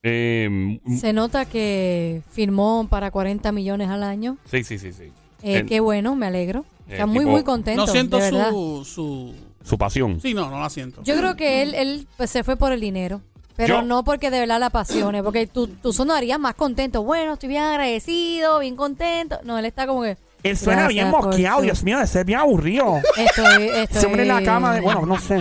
Eh, 0.03 0.79
Se 0.97 1.12
nota 1.13 1.45
que 1.45 2.21
firmó 2.32 2.88
para 2.89 3.12
40 3.12 3.51
millones 3.51 3.89
al 3.89 4.03
año. 4.03 4.38
sí, 4.45 4.63
sí, 4.63 4.79
sí, 4.79 4.93
sí. 4.93 5.12
Eh, 5.41 5.65
qué 5.65 5.79
bueno, 5.79 6.15
me 6.15 6.25
alegro. 6.25 6.65
Eh, 6.88 6.93
Está 6.93 7.05
muy, 7.05 7.19
tipo- 7.19 7.32
muy 7.32 7.43
contento. 7.43 7.86
No 7.86 7.88
siento 7.91 8.17
de 8.17 8.23
verdad. 8.32 8.49
su, 8.51 8.84
su... 8.86 9.36
Su 9.63 9.77
pasión. 9.77 10.19
Sí, 10.21 10.34
no, 10.34 10.49
no 10.49 10.60
la 10.60 10.69
siento. 10.69 11.03
Yo 11.03 11.17
creo 11.17 11.36
que 11.36 11.62
él, 11.62 11.75
él 11.75 12.08
pues, 12.17 12.29
se 12.29 12.43
fue 12.43 12.55
por 12.55 12.71
el 12.71 12.79
dinero. 12.79 13.21
Pero 13.58 13.75
Yo- 13.75 13.82
no 13.82 14.03
porque 14.05 14.32
de 14.32 14.39
verdad 14.39 14.60
la 14.60 14.67
apasione. 14.67 15.21
Porque 15.21 15.47
tú, 15.47 15.67
tú 15.67 15.91
sonarías 15.91 16.39
más 16.39 16.55
contento. 16.55 17.03
Bueno, 17.03 17.34
estoy 17.34 17.49
bien 17.49 17.63
agradecido, 17.63 18.60
bien 18.60 18.75
contento. 18.77 19.38
No, 19.43 19.58
él 19.60 19.65
está 19.65 19.86
como 19.86 20.01
que. 20.03 20.17
Él 20.41 20.56
suena 20.58 20.88
bien 20.88 21.10
mosqueado, 21.10 21.62
Dios 21.62 21.84
mío, 21.84 21.99
de 21.99 22.08
ser 22.08 22.25
bien 22.25 22.39
aburrido. 22.39 22.97
Estoy, 23.17 23.67
estoy, 23.69 23.99
Siempre 23.99 24.21
en 24.21 24.28
la 24.30 24.41
cama 24.41 24.73
de. 24.75 24.82
Bueno, 24.82 25.06
no 25.06 25.17
sé. 25.19 25.38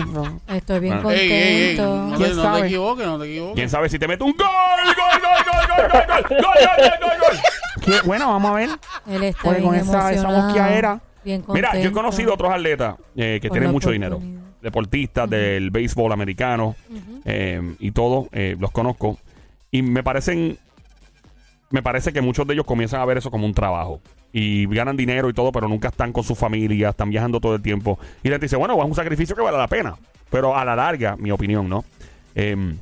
Estoy 0.49 0.79
bien 0.81 0.95
Bueno. 1.01 1.11
Ey, 1.11 1.31
ey, 1.31 1.41
ey, 1.71 1.77
contento. 1.77 2.05
no, 2.07 2.17
te, 2.17 2.23
¿Quién 2.25 2.35
sabe? 2.35 2.67
equivoques, 2.67 3.05
no 3.07 3.19
te 3.19 3.25
equivoques. 3.29 3.55
¿Quién 3.55 3.69
sabe 3.69 3.89
si 3.89 3.97
te 3.99 4.07
mete 4.07 4.23
un 4.25 4.33
gol? 4.33 4.45
¡Gol, 4.45 4.95
gol, 4.95 5.21
gol, 5.21 5.89
gol, 5.89 5.89
gol, 5.89 6.07
gol! 6.07 6.41
¡Gol, 6.41 6.99
gol, 7.01 7.19
gol, 7.87 8.01
bueno, 8.05 8.27
vamos 8.27 8.51
a 8.51 8.53
ver. 8.55 8.69
Él 9.09 9.23
está 9.23 9.49
Oye, 9.49 9.59
bien 9.59 9.65
con 9.69 9.75
esa- 9.75 10.11
esa 10.11 10.21
emocionado, 10.21 10.43
mosqueadera. 10.43 10.99
bien 11.23 11.43
Mira, 11.47 11.69
yo 11.71 11.77
he 11.79 11.81
contento. 11.83 11.97
conocido 12.01 12.33
otros 12.33 12.51
atletas 12.51 12.95
que 13.15 13.49
tienen 13.51 13.71
mucho 13.71 13.89
dinero. 13.91 14.21
Deportistas 14.61 15.29
del 15.29 15.71
béisbol 15.71 16.11
americano 16.11 16.75
y 17.79 17.91
todos 17.91 18.27
eh, 18.33 18.57
los 18.59 18.71
conozco. 18.71 19.17
Y 19.71 19.81
me 19.81 20.03
parecen. 20.03 20.57
Me 21.71 21.81
parece 21.83 22.11
que 22.11 22.19
muchos 22.21 22.45
de 22.47 22.53
ellos 22.55 22.65
comienzan 22.65 22.99
a 22.99 23.05
ver 23.05 23.17
eso 23.19 23.31
como 23.31 23.45
un 23.45 23.53
trabajo. 23.53 24.01
Y 24.31 24.67
ganan 24.67 24.95
dinero 24.95 25.29
y 25.29 25.33
todo, 25.33 25.51
pero 25.51 25.67
nunca 25.67 25.87
están 25.87 26.13
con 26.13 26.23
su 26.23 26.35
familia, 26.35 26.89
están 26.89 27.09
viajando 27.09 27.39
todo 27.39 27.55
el 27.55 27.61
tiempo. 27.61 27.97
Y 28.23 28.29
la 28.29 28.35
gente 28.35 28.45
dice, 28.45 28.57
bueno, 28.57 28.77
es 28.79 28.85
un 28.85 28.95
sacrificio 28.95 29.35
que 29.35 29.41
vale 29.41 29.57
la 29.57 29.67
pena. 29.67 29.95
Pero 30.29 30.55
a 30.55 30.63
la 30.63 30.75
larga, 30.75 31.15
mi 31.17 31.31
opinión, 31.31 31.67
¿no? 31.67 31.83
Em, 32.35 32.77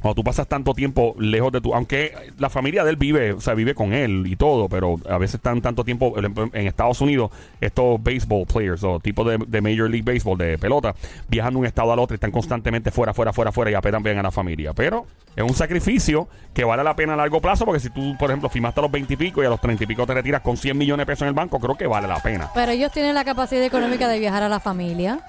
cuando 0.00 0.16
tú 0.16 0.24
pasas 0.24 0.46
tanto 0.46 0.74
tiempo 0.74 1.14
lejos 1.18 1.52
de 1.52 1.60
tu... 1.60 1.74
Aunque 1.74 2.14
la 2.38 2.50
familia 2.50 2.84
de 2.84 2.90
él 2.90 2.96
vive, 2.96 3.32
o 3.32 3.40
sea, 3.40 3.54
vive 3.54 3.74
con 3.74 3.92
él 3.92 4.24
y 4.26 4.36
todo, 4.36 4.68
pero 4.68 4.96
a 5.08 5.18
veces 5.18 5.36
están 5.36 5.60
tanto 5.60 5.84
tiempo 5.84 6.14
en 6.18 6.66
Estados 6.66 7.00
Unidos, 7.00 7.30
estos 7.60 8.02
baseball 8.02 8.46
players 8.46 8.82
o 8.84 9.00
tipos 9.00 9.26
de, 9.26 9.38
de 9.46 9.60
Major 9.60 9.90
League 9.90 10.04
Baseball, 10.04 10.38
de 10.38 10.58
pelota, 10.58 10.94
viajan 11.28 11.54
de 11.54 11.60
un 11.60 11.66
estado 11.66 11.92
al 11.92 11.98
otro 11.98 12.14
y 12.14 12.16
están 12.16 12.30
constantemente 12.30 12.90
fuera, 12.90 13.14
fuera, 13.14 13.32
fuera, 13.32 13.52
fuera 13.52 13.70
y 13.70 13.74
apenas 13.74 14.02
ven 14.02 14.18
a 14.18 14.22
la 14.22 14.30
familia. 14.30 14.72
Pero 14.72 15.06
es 15.36 15.42
un 15.42 15.54
sacrificio 15.54 16.28
que 16.52 16.64
vale 16.64 16.82
la 16.82 16.96
pena 16.96 17.14
a 17.14 17.16
largo 17.16 17.40
plazo 17.40 17.64
porque 17.64 17.80
si 17.80 17.90
tú, 17.90 18.16
por 18.18 18.30
ejemplo, 18.30 18.48
firmaste 18.48 18.80
a 18.80 18.82
los 18.82 18.90
20 18.90 19.14
y 19.14 19.16
pico 19.16 19.42
y 19.42 19.46
a 19.46 19.48
los 19.48 19.60
30 19.60 19.84
y 19.84 19.86
pico 19.86 20.06
te 20.06 20.14
retiras 20.14 20.40
con 20.40 20.56
100 20.56 20.76
millones 20.76 21.06
de 21.06 21.06
pesos 21.06 21.22
en 21.22 21.28
el 21.28 21.34
banco, 21.34 21.60
creo 21.60 21.76
que 21.76 21.86
vale 21.86 22.08
la 22.08 22.20
pena. 22.20 22.50
Pero 22.54 22.72
ellos 22.72 22.92
tienen 22.92 23.14
la 23.14 23.24
capacidad 23.24 23.62
económica 23.62 24.08
de 24.08 24.18
viajar 24.18 24.42
a 24.42 24.48
la 24.48 24.60
familia. 24.60 25.20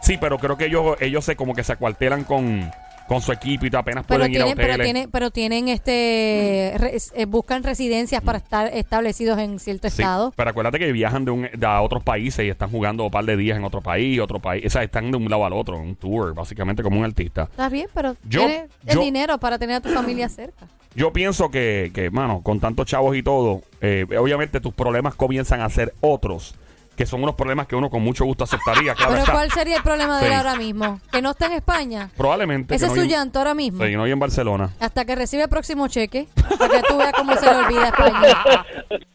Sí, 0.00 0.16
pero 0.18 0.38
creo 0.38 0.56
que 0.56 0.66
ellos, 0.66 0.96
ellos 1.00 1.24
se 1.24 1.36
como 1.36 1.54
que 1.54 1.62
se 1.62 1.72
acuartelan 1.72 2.24
con, 2.24 2.70
con 3.10 3.20
su 3.20 3.32
equipo 3.32 3.66
y 3.66 3.74
apenas 3.74 4.04
Pero 4.06 4.20
pueden 4.20 4.32
ir 4.32 4.40
a 4.40 4.44
tienen, 4.44 4.56
pero 4.56 4.68
hoteles. 4.74 4.84
tienen, 4.86 5.10
pero 5.10 5.30
tienen 5.32 5.66
este, 5.68 6.76
eh, 7.20 7.24
buscan 7.26 7.64
residencias 7.64 8.22
para 8.22 8.38
estar 8.38 8.68
establecidos 8.72 9.36
en 9.40 9.58
cierto 9.58 9.90
Sí, 9.90 10.00
estado. 10.00 10.32
pero 10.36 10.50
acuérdate 10.50 10.78
que 10.78 10.92
viajan 10.92 11.24
de, 11.24 11.32
un, 11.32 11.48
de 11.52 11.66
a 11.66 11.80
otros 11.82 12.04
países 12.04 12.46
y 12.46 12.48
están 12.50 12.70
jugando 12.70 13.02
un 13.02 13.10
par 13.10 13.24
de 13.24 13.36
días 13.36 13.58
en 13.58 13.64
otro 13.64 13.80
país, 13.80 14.20
otro 14.20 14.38
país. 14.38 14.64
O 14.64 14.70
sea, 14.70 14.84
están 14.84 15.10
de 15.10 15.16
un 15.16 15.28
lado 15.28 15.44
al 15.44 15.52
otro, 15.54 15.76
un 15.76 15.96
tour, 15.96 16.34
básicamente 16.34 16.84
como 16.84 17.00
un 17.00 17.04
artista. 17.04 17.48
Está 17.50 17.68
bien, 17.68 17.88
pero 17.92 18.14
Yo- 18.28 18.46
tienes 18.46 18.70
el 18.86 19.00
dinero 19.00 19.38
para 19.38 19.58
tener 19.58 19.74
a 19.74 19.80
tu 19.80 19.88
familia 19.88 20.28
cerca. 20.28 20.68
Yo 20.94 21.12
pienso 21.12 21.50
que, 21.50 21.90
que 21.92 22.10
mano, 22.10 22.42
con 22.44 22.60
tantos 22.60 22.86
chavos 22.86 23.16
y 23.16 23.24
todo, 23.24 23.62
eh, 23.80 24.06
obviamente 24.20 24.60
tus 24.60 24.72
problemas 24.72 25.16
comienzan 25.16 25.62
a 25.62 25.68
ser 25.68 25.92
otros, 26.00 26.54
que 27.00 27.06
son 27.06 27.22
unos 27.22 27.34
problemas 27.34 27.66
que 27.66 27.74
uno 27.74 27.88
con 27.88 28.02
mucho 28.02 28.26
gusto 28.26 28.44
aceptaría. 28.44 28.94
Claro 28.94 29.12
Pero 29.12 29.22
está. 29.22 29.32
¿cuál 29.32 29.50
sería 29.50 29.76
el 29.78 29.82
problema 29.82 30.18
de 30.20 30.26
él 30.26 30.32
Sí. 30.32 30.36
ahora 30.36 30.54
mismo? 30.56 31.00
Que 31.10 31.22
no 31.22 31.30
está 31.30 31.46
en 31.46 31.52
España. 31.52 32.10
Probablemente. 32.14 32.74
Ese 32.74 32.84
que 32.84 32.92
es 32.92 32.96
no 32.98 33.02
su 33.04 33.08
llanto 33.08 33.38
ahora 33.38 33.54
mismo. 33.54 33.82
Sí, 33.82 33.96
no 33.96 34.02
hay 34.02 34.12
en 34.12 34.18
Barcelona. 34.18 34.68
Hasta 34.80 35.06
que 35.06 35.14
recibe 35.16 35.44
el 35.44 35.48
próximo 35.48 35.88
cheque. 35.88 36.28
Para 36.58 36.68
que 36.82 36.82
tú 36.86 36.98
veas 36.98 37.12
cómo 37.16 37.34
se 37.38 37.46
le 37.46 37.56
olvida 37.56 37.86
España. 37.88 38.66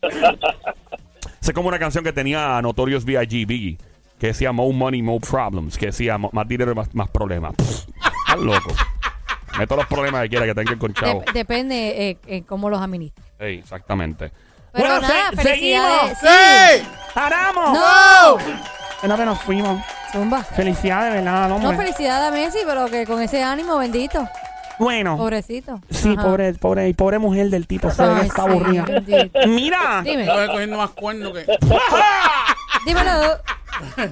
Sé 1.42 1.54
como 1.54 1.68
una 1.68 1.78
canción 1.78 2.04
que 2.04 2.12
tenía 2.12 2.60
Notorious 2.64 3.06
B.I.G. 3.06 3.46
Biggie, 3.46 3.78
que 4.20 4.28
decía 4.28 4.52
More 4.52 4.74
Money, 4.76 5.04
More 5.04 5.20
Problems, 5.20 5.78
que 5.78 5.88
decía 5.88 6.18
"Mo- 6.18 6.32
más 6.34 6.48
dinero, 6.48 6.74
más, 6.74 6.94
más 6.96 7.08
problemas. 7.12 7.54
Pff, 7.56 7.86
Estás 8.28 8.40
loco. 8.40 8.74
Meto 9.60 9.76
los 9.76 9.86
problemas 9.86 10.24
que 10.24 10.30
quiera 10.30 10.46
que 10.48 10.56
tenga 10.56 10.76
con 10.78 10.92
chavo. 10.94 11.22
Dep- 11.24 11.34
depende 11.34 12.10
eh, 12.10 12.18
en 12.26 12.44
cómo 12.46 12.68
los 12.68 12.82
administres. 12.82 13.26
Ey, 13.38 13.60
exactamente. 13.60 14.32
Pero 14.76 14.90
Bueno, 14.90 15.02
nada, 15.08 15.30
se- 15.32 15.36
felicidades. 15.42 16.18
¡Sí! 16.20 16.88
¡Paramos! 17.14 17.74
¡No! 17.74 18.38
Bueno, 19.02 19.18
que 19.18 19.26
nos 19.26 19.42
fuimos. 19.42 19.82
Zumba. 20.12 20.44
Felicidades, 20.44 21.14
¿verdad, 21.14 21.50
No, 21.50 21.74
felicidades 21.76 22.28
a 22.30 22.32
Messi, 22.32 22.60
pero 22.66 22.86
que 22.88 23.06
con 23.06 23.22
ese 23.22 23.44
ánimo, 23.44 23.78
bendito. 23.78 24.28
bueno, 24.80 25.18
Pobrecito. 25.18 25.80
sí, 25.90 26.14
Ajá. 26.18 26.24
pobre, 26.28 26.54
pobre, 26.54 26.88
y 26.90 26.94
pobre 26.94 27.20
mujer 27.20 27.50
del 27.50 27.68
tipo, 27.68 27.90
se 27.92 28.04
ve 28.06 28.22
que 28.22 28.28
está 28.28 28.44
aburrida. 28.44 28.86
Mira, 29.48 30.02
Dime, 30.04 30.26
cogiendo 30.26 30.78
más 30.78 30.90
cuernos 30.92 31.34
que. 31.34 31.46
dímelo. 32.86 33.40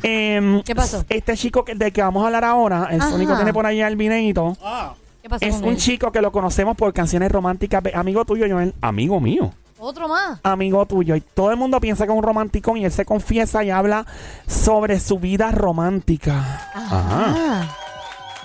em, 0.03 0.61
¿Qué 0.63 0.75
pasó? 0.75 1.05
Este 1.09 1.37
chico 1.37 1.63
que, 1.63 1.75
del 1.75 1.91
que 1.93 2.01
vamos 2.01 2.23
a 2.23 2.27
hablar 2.27 2.43
ahora, 2.45 2.87
el 2.91 2.99
Ajá. 3.01 3.09
Sónico 3.11 3.35
tiene 3.35 3.53
por 3.53 3.65
allá 3.65 3.87
el 3.87 3.95
videito. 3.95 4.57
Ah, 4.63 4.93
¿Qué 5.21 5.29
pasó 5.29 5.45
Es 5.45 5.55
con 5.55 5.63
un 5.65 5.69
él? 5.71 5.77
chico 5.77 6.11
que 6.11 6.21
lo 6.21 6.31
conocemos 6.33 6.75
por 6.75 6.93
canciones 6.93 7.31
románticas. 7.31 7.81
Amigo 7.93 8.25
tuyo, 8.25 8.45
Joel. 8.49 8.73
Amigo 8.81 9.19
mío. 9.21 9.53
Otro 9.85 10.07
más. 10.07 10.39
Amigo 10.43 10.85
tuyo. 10.85 11.13
Y 11.15 11.21
todo 11.21 11.51
el 11.51 11.57
mundo 11.57 11.79
piensa 11.81 12.05
que 12.05 12.11
es 12.13 12.17
un 12.17 12.23
romántico 12.23 12.77
y 12.77 12.85
él 12.85 12.91
se 12.91 13.03
confiesa 13.03 13.63
y 13.65 13.69
habla 13.69 14.05
sobre 14.47 14.97
su 14.99 15.19
vida 15.19 15.51
romántica. 15.51 16.35
Ajá. 16.73 17.67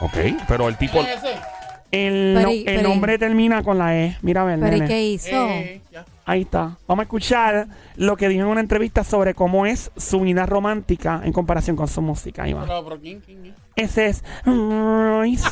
Ok, 0.00 0.16
pero 0.48 0.68
el 0.68 0.76
tipo... 0.76 0.94
¿quién 0.94 1.06
es 1.06 1.18
ese? 1.18 1.36
El, 1.90 2.34
Pero 2.36 2.50
y- 2.50 2.58
el 2.58 2.64
pero 2.64 2.80
y- 2.80 2.82
nombre 2.82 3.18
termina 3.18 3.62
con 3.62 3.78
la 3.78 3.96
E. 3.96 4.18
Mira, 4.20 4.42
a 4.42 4.44
ver, 4.44 4.58
¿Pero 4.60 4.76
y 4.76 4.80
nene. 4.80 4.88
qué 4.92 5.02
hizo? 5.02 5.28
Eh, 5.30 5.80
ya. 5.90 6.04
Ahí 6.26 6.42
está. 6.42 6.76
Vamos 6.86 7.02
a 7.02 7.04
escuchar 7.04 7.68
lo 7.96 8.16
que 8.16 8.28
dijo 8.28 8.42
en 8.42 8.48
una 8.48 8.60
entrevista 8.60 9.04
sobre 9.04 9.32
cómo 9.34 9.64
es 9.64 9.90
su 9.96 10.20
vida 10.20 10.44
romántica 10.44 11.22
en 11.24 11.32
comparación 11.32 11.76
con 11.76 11.88
su 11.88 12.02
música. 12.02 12.42
Ahí 12.42 12.52
va. 12.52 12.62
Pero, 12.66 12.84
pero, 12.84 13.00
¿quién, 13.00 13.20
quién? 13.20 13.54
Ese 13.74 14.06
es 14.08 14.24
Royce. 14.44 15.48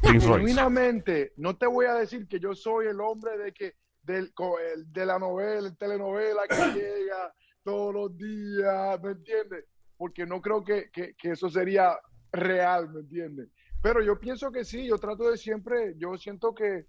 Prince 0.00 0.26
Royce. 0.26 0.46
Genuinamente, 0.46 1.32
no 1.36 1.54
te 1.56 1.66
voy 1.66 1.84
a 1.86 1.94
decir 1.94 2.26
que 2.28 2.40
yo 2.40 2.54
soy 2.54 2.86
el 2.86 3.00
hombre 3.00 3.36
de 3.36 3.52
que 3.52 3.74
del, 4.02 4.32
co- 4.34 4.58
el- 4.58 4.92
de 4.92 5.06
la 5.06 5.18
novela, 5.18 5.68
el 5.68 5.76
telenovela 5.76 6.42
que 6.48 6.54
llega 6.80 7.32
todos 7.62 7.94
los 7.94 8.16
días, 8.16 9.00
¿me 9.02 9.12
entiendes? 9.12 9.64
Porque 9.96 10.26
no 10.26 10.40
creo 10.40 10.64
que, 10.64 10.90
que- 10.90 11.14
que 11.14 11.30
eso 11.32 11.48
sería 11.48 11.96
real, 12.32 12.90
¿me 12.90 13.00
entiendes? 13.00 13.48
Pero 13.82 14.02
yo 14.02 14.18
pienso 14.18 14.50
que 14.52 14.64
sí, 14.64 14.86
yo 14.86 14.98
trato 14.98 15.30
de 15.30 15.36
siempre, 15.36 15.94
yo 15.96 16.16
siento 16.16 16.54
que, 16.54 16.86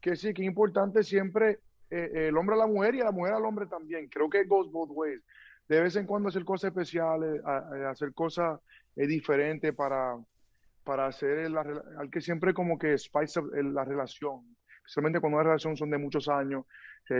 que 0.00 0.16
sí, 0.16 0.32
que 0.32 0.42
es 0.42 0.48
importante 0.48 1.02
siempre 1.02 1.60
eh, 1.90 2.28
el 2.28 2.36
hombre 2.36 2.54
a 2.56 2.58
la 2.58 2.66
mujer 2.66 2.94
y 2.94 3.00
a 3.00 3.04
la 3.04 3.12
mujer 3.12 3.34
al 3.34 3.44
hombre 3.44 3.66
también. 3.66 4.08
Creo 4.08 4.28
que 4.30 4.44
goes 4.44 4.70
both 4.70 4.90
ways. 4.92 5.20
De 5.68 5.80
vez 5.80 5.96
en 5.96 6.06
cuando 6.06 6.28
hacer 6.28 6.44
cosas 6.44 6.68
especiales, 6.70 7.40
a- 7.44 7.86
a 7.86 7.90
hacer 7.90 8.12
cosas 8.14 8.60
eh, 8.96 9.06
diferentes 9.06 9.74
para, 9.74 10.16
para 10.84 11.06
hacer 11.06 11.46
al 11.98 12.10
que 12.10 12.20
siempre 12.20 12.54
como 12.54 12.78
que 12.78 12.96
spice 12.98 13.40
la 13.52 13.84
relación, 13.84 14.55
especialmente 14.86 15.20
cuando 15.20 15.38
una 15.38 15.44
relación 15.44 15.76
son 15.76 15.90
de 15.90 15.98
muchos 15.98 16.28
años. 16.28 16.64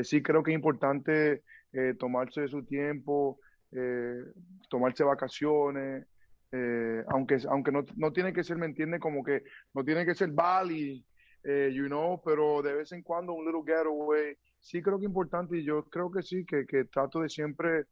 Sí 0.03 0.23
creo 0.23 0.43
que 0.43 0.53
es 0.53 0.55
importante 0.55 1.43
eh, 1.73 1.95
tomarse 1.99 2.49
su 2.49 2.65
tiempo, 2.65 3.39
eh, 3.73 4.25
tomarse 4.71 5.05
vacaciones, 5.05 6.07
eh, 6.53 7.05
aunque, 7.09 7.39
aunque 7.49 7.73
no, 7.73 7.85
no 7.97 8.13
tiene 8.13 8.33
que 8.33 8.45
ser, 8.45 8.57
¿me 8.57 8.67
entiende? 8.67 8.99
Como 8.99 9.23
que 9.23 9.43
no 9.75 9.85
tiene 9.85 10.07
que 10.07 10.15
ser 10.15 10.31
Bali, 10.31 11.05
eh, 11.45 11.71
you 11.75 11.87
know, 11.87 12.21
pero 12.25 12.63
de 12.63 12.75
vez 12.75 12.93
en 12.93 13.03
cuando 13.03 13.33
un 13.33 13.45
little 13.45 13.63
getaway, 13.67 14.37
sí 14.61 14.81
creo 14.81 14.99
que 14.99 15.05
es 15.05 15.09
importante 15.09 15.59
y 15.59 15.65
yo 15.65 15.85
creo 15.85 16.11
que 16.11 16.23
sí, 16.23 16.47
que, 16.47 16.67
que 16.67 16.85
trato 16.85 17.21
de 17.21 17.29
siempre 17.29 17.85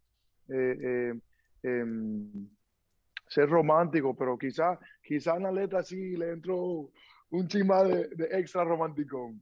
em, 0.48 1.20
ser 3.28 3.48
romántico, 3.48 4.16
pero 4.16 4.38
quizá, 4.38 4.78
quizá 5.02 5.36
en 5.36 5.42
la 5.42 5.52
letra 5.52 5.82
sí 5.82 6.16
le 6.16 6.32
entro 6.32 6.90
un 7.34 7.48
chima 7.48 7.82
de, 7.82 8.08
de 8.08 8.28
extra 8.38 8.64
romántico. 8.64 9.32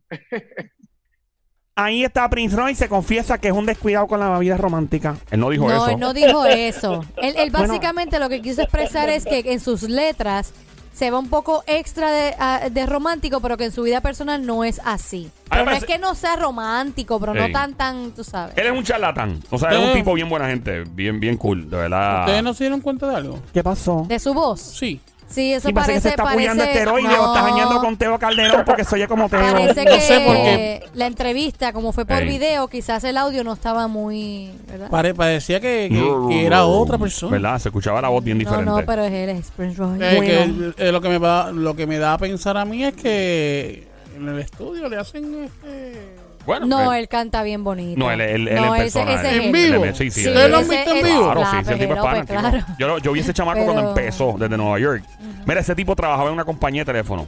Ahí 1.74 2.04
está 2.04 2.28
Prince 2.28 2.54
Royce. 2.54 2.74
Se 2.84 2.88
confiesa 2.88 3.38
que 3.38 3.48
es 3.48 3.54
un 3.54 3.64
descuidado 3.66 4.06
con 4.06 4.20
la 4.20 4.38
vida 4.38 4.56
romántica. 4.56 5.16
Él 5.30 5.40
no 5.40 5.48
dijo 5.50 5.68
No, 5.68 5.74
eso. 5.74 5.88
él 5.88 5.98
no 6.00 6.12
dijo 6.12 6.44
eso. 6.46 7.04
Él, 7.16 7.34
él 7.36 7.50
Bueno. 7.50 7.68
básicamente 7.68 8.18
lo 8.18 8.28
que 8.28 8.42
quiso 8.42 8.62
expresar 8.62 9.08
es 9.08 9.24
que 9.24 9.40
en 9.52 9.58
sus 9.60 9.82
letras 9.84 10.52
se 10.92 11.10
va 11.10 11.18
un 11.18 11.30
poco 11.30 11.64
extra 11.66 12.10
de, 12.12 12.34
a- 12.38 12.68
de 12.70 12.84
romántico, 12.84 13.40
pero 13.40 13.56
que 13.56 13.64
en 13.64 13.72
su 13.72 13.82
vida 13.84 14.02
personal 14.02 14.44
no 14.44 14.62
es 14.64 14.78
así. 14.84 15.30
Pero 15.48 15.64
no 15.64 15.70
es 15.70 15.84
que 15.86 15.98
no 15.98 16.14
sea 16.14 16.36
romántico, 16.36 17.18
pero 17.18 17.32
no 17.32 17.50
tan, 17.50 17.72
tan, 17.74 18.10
tú 18.12 18.22
sabes. 18.22 18.54
Él 18.58 18.66
es 18.66 18.72
un 18.72 18.84
charlatán. 18.84 19.40
O 19.50 19.56
sea, 19.58 19.70
es 19.70 19.78
un 19.78 19.84
Eh. 19.90 19.94
tipo 19.94 20.12
bien 20.12 20.28
buena 20.28 20.48
gente. 20.48 20.84
Bien, 20.84 21.18
bien 21.18 21.38
cool. 21.38 21.70
De 21.70 21.76
verdad. 21.78 22.20
¿Ustedes 22.26 22.42
no 22.42 22.52
se 22.52 22.64
dieron 22.64 22.82
cuenta 22.82 23.08
de 23.08 23.16
algo? 23.16 23.38
¿Qué 23.54 23.62
pasó? 23.64 24.04
De 24.06 24.18
su 24.18 24.34
voz. 24.34 24.60
Sí. 24.60 25.00
Sí, 25.32 25.52
eso 25.52 25.68
Sí, 25.68 25.74
parece, 25.74 25.94
que 25.94 26.00
se 26.00 26.08
está 26.10 26.22
apoyando 26.22 26.62
esteroides 26.64 27.18
o 27.18 27.26
está 27.34 27.42
dañando 27.42 27.80
con 27.80 27.96
Teo 27.96 28.18
Calderón 28.18 28.62
porque 28.66 28.84
se 28.84 28.94
oye 28.94 29.08
como 29.08 29.28
Teo. 29.28 29.40
Parece 29.40 29.84
No 29.84 29.90
que 29.92 30.00
sé 30.00 30.20
por 30.20 30.36
qué. 30.36 30.84
la 30.94 31.06
entrevista, 31.06 31.72
como 31.72 31.92
fue 31.92 32.04
por 32.04 32.18
Ey. 32.22 32.28
video, 32.28 32.68
quizás 32.68 33.02
el 33.04 33.16
audio 33.16 33.42
no 33.44 33.52
estaba 33.52 33.88
muy. 33.88 34.50
¿verdad? 34.68 34.90
Pare- 34.90 35.14
parecía 35.14 35.60
que, 35.60 35.88
que- 35.90 36.28
que 36.28 36.46
era 36.46 36.64
otra 36.64 36.98
persona. 36.98 37.32
¿Verdad? 37.32 37.58
Se 37.58 37.68
escuchaba 37.68 38.00
la 38.00 38.08
voz 38.08 38.22
bien 38.22 38.38
no, 38.38 38.40
diferente. 38.40 38.70
no, 38.70 38.82
pero 38.86 39.04
es 39.04 39.12
él, 39.12 39.28
es 39.30 39.50
Prince 39.50 39.76
Royce. 39.76 40.04
Eh, 40.10 40.16
Bueno. 40.16 40.74
que, 40.76 40.88
eh, 40.88 40.92
lo, 40.92 41.00
que 41.00 41.08
me 41.08 41.18
va, 41.18 41.50
lo 41.50 41.74
que 41.74 41.86
me 41.86 41.98
da 41.98 42.12
a 42.14 42.18
pensar 42.18 42.56
a 42.56 42.64
mí 42.64 42.84
es 42.84 42.94
que 42.94 43.86
en 44.16 44.28
el 44.28 44.38
estudio 44.38 44.88
le 44.88 44.96
hacen 44.98 45.44
este... 45.44 46.21
Bueno, 46.46 46.66
No, 46.66 46.92
eh, 46.92 46.98
él 46.98 47.08
canta 47.08 47.42
bien 47.42 47.62
bonito. 47.64 47.98
No, 47.98 48.10
él, 48.10 48.20
él, 48.20 48.48
él 48.48 48.56
No, 48.56 48.74
en 48.74 48.82
ese- 48.82 48.98
persona. 49.00 49.14
ese 49.20 49.30
él- 49.30 49.40
es 49.40 49.46
¿En 49.46 49.52
vivo? 49.52 49.84
Sí, 49.94 50.10
sí. 50.10 50.20
¿Ustedes 50.26 50.50
lo 50.50 50.56
han 50.58 50.62
ese 50.64 50.76
visto 50.76 50.90
en 50.94 51.04
vivo? 51.04 51.24
Claro, 51.32 51.50
sí, 51.50 51.56
ese 51.60 51.74
tipo 51.76 51.94
es 51.94 52.00
pana, 52.00 52.24
pues, 52.24 52.40
claro. 52.40 52.58
Yo, 52.78 52.98
yo 52.98 53.12
vi 53.12 53.20
ese 53.20 53.32
chamaco 53.32 53.60
Pero- 53.60 53.72
cuando 53.72 53.88
empezó 53.90 54.34
desde 54.38 54.56
Nueva 54.56 54.78
York. 54.78 55.04
Mira, 55.46 55.60
ese 55.60 55.74
tipo 55.74 55.94
trabajaba 55.94 56.28
en 56.28 56.34
una 56.34 56.44
compañía 56.44 56.82
de 56.82 56.86
teléfono. 56.92 57.26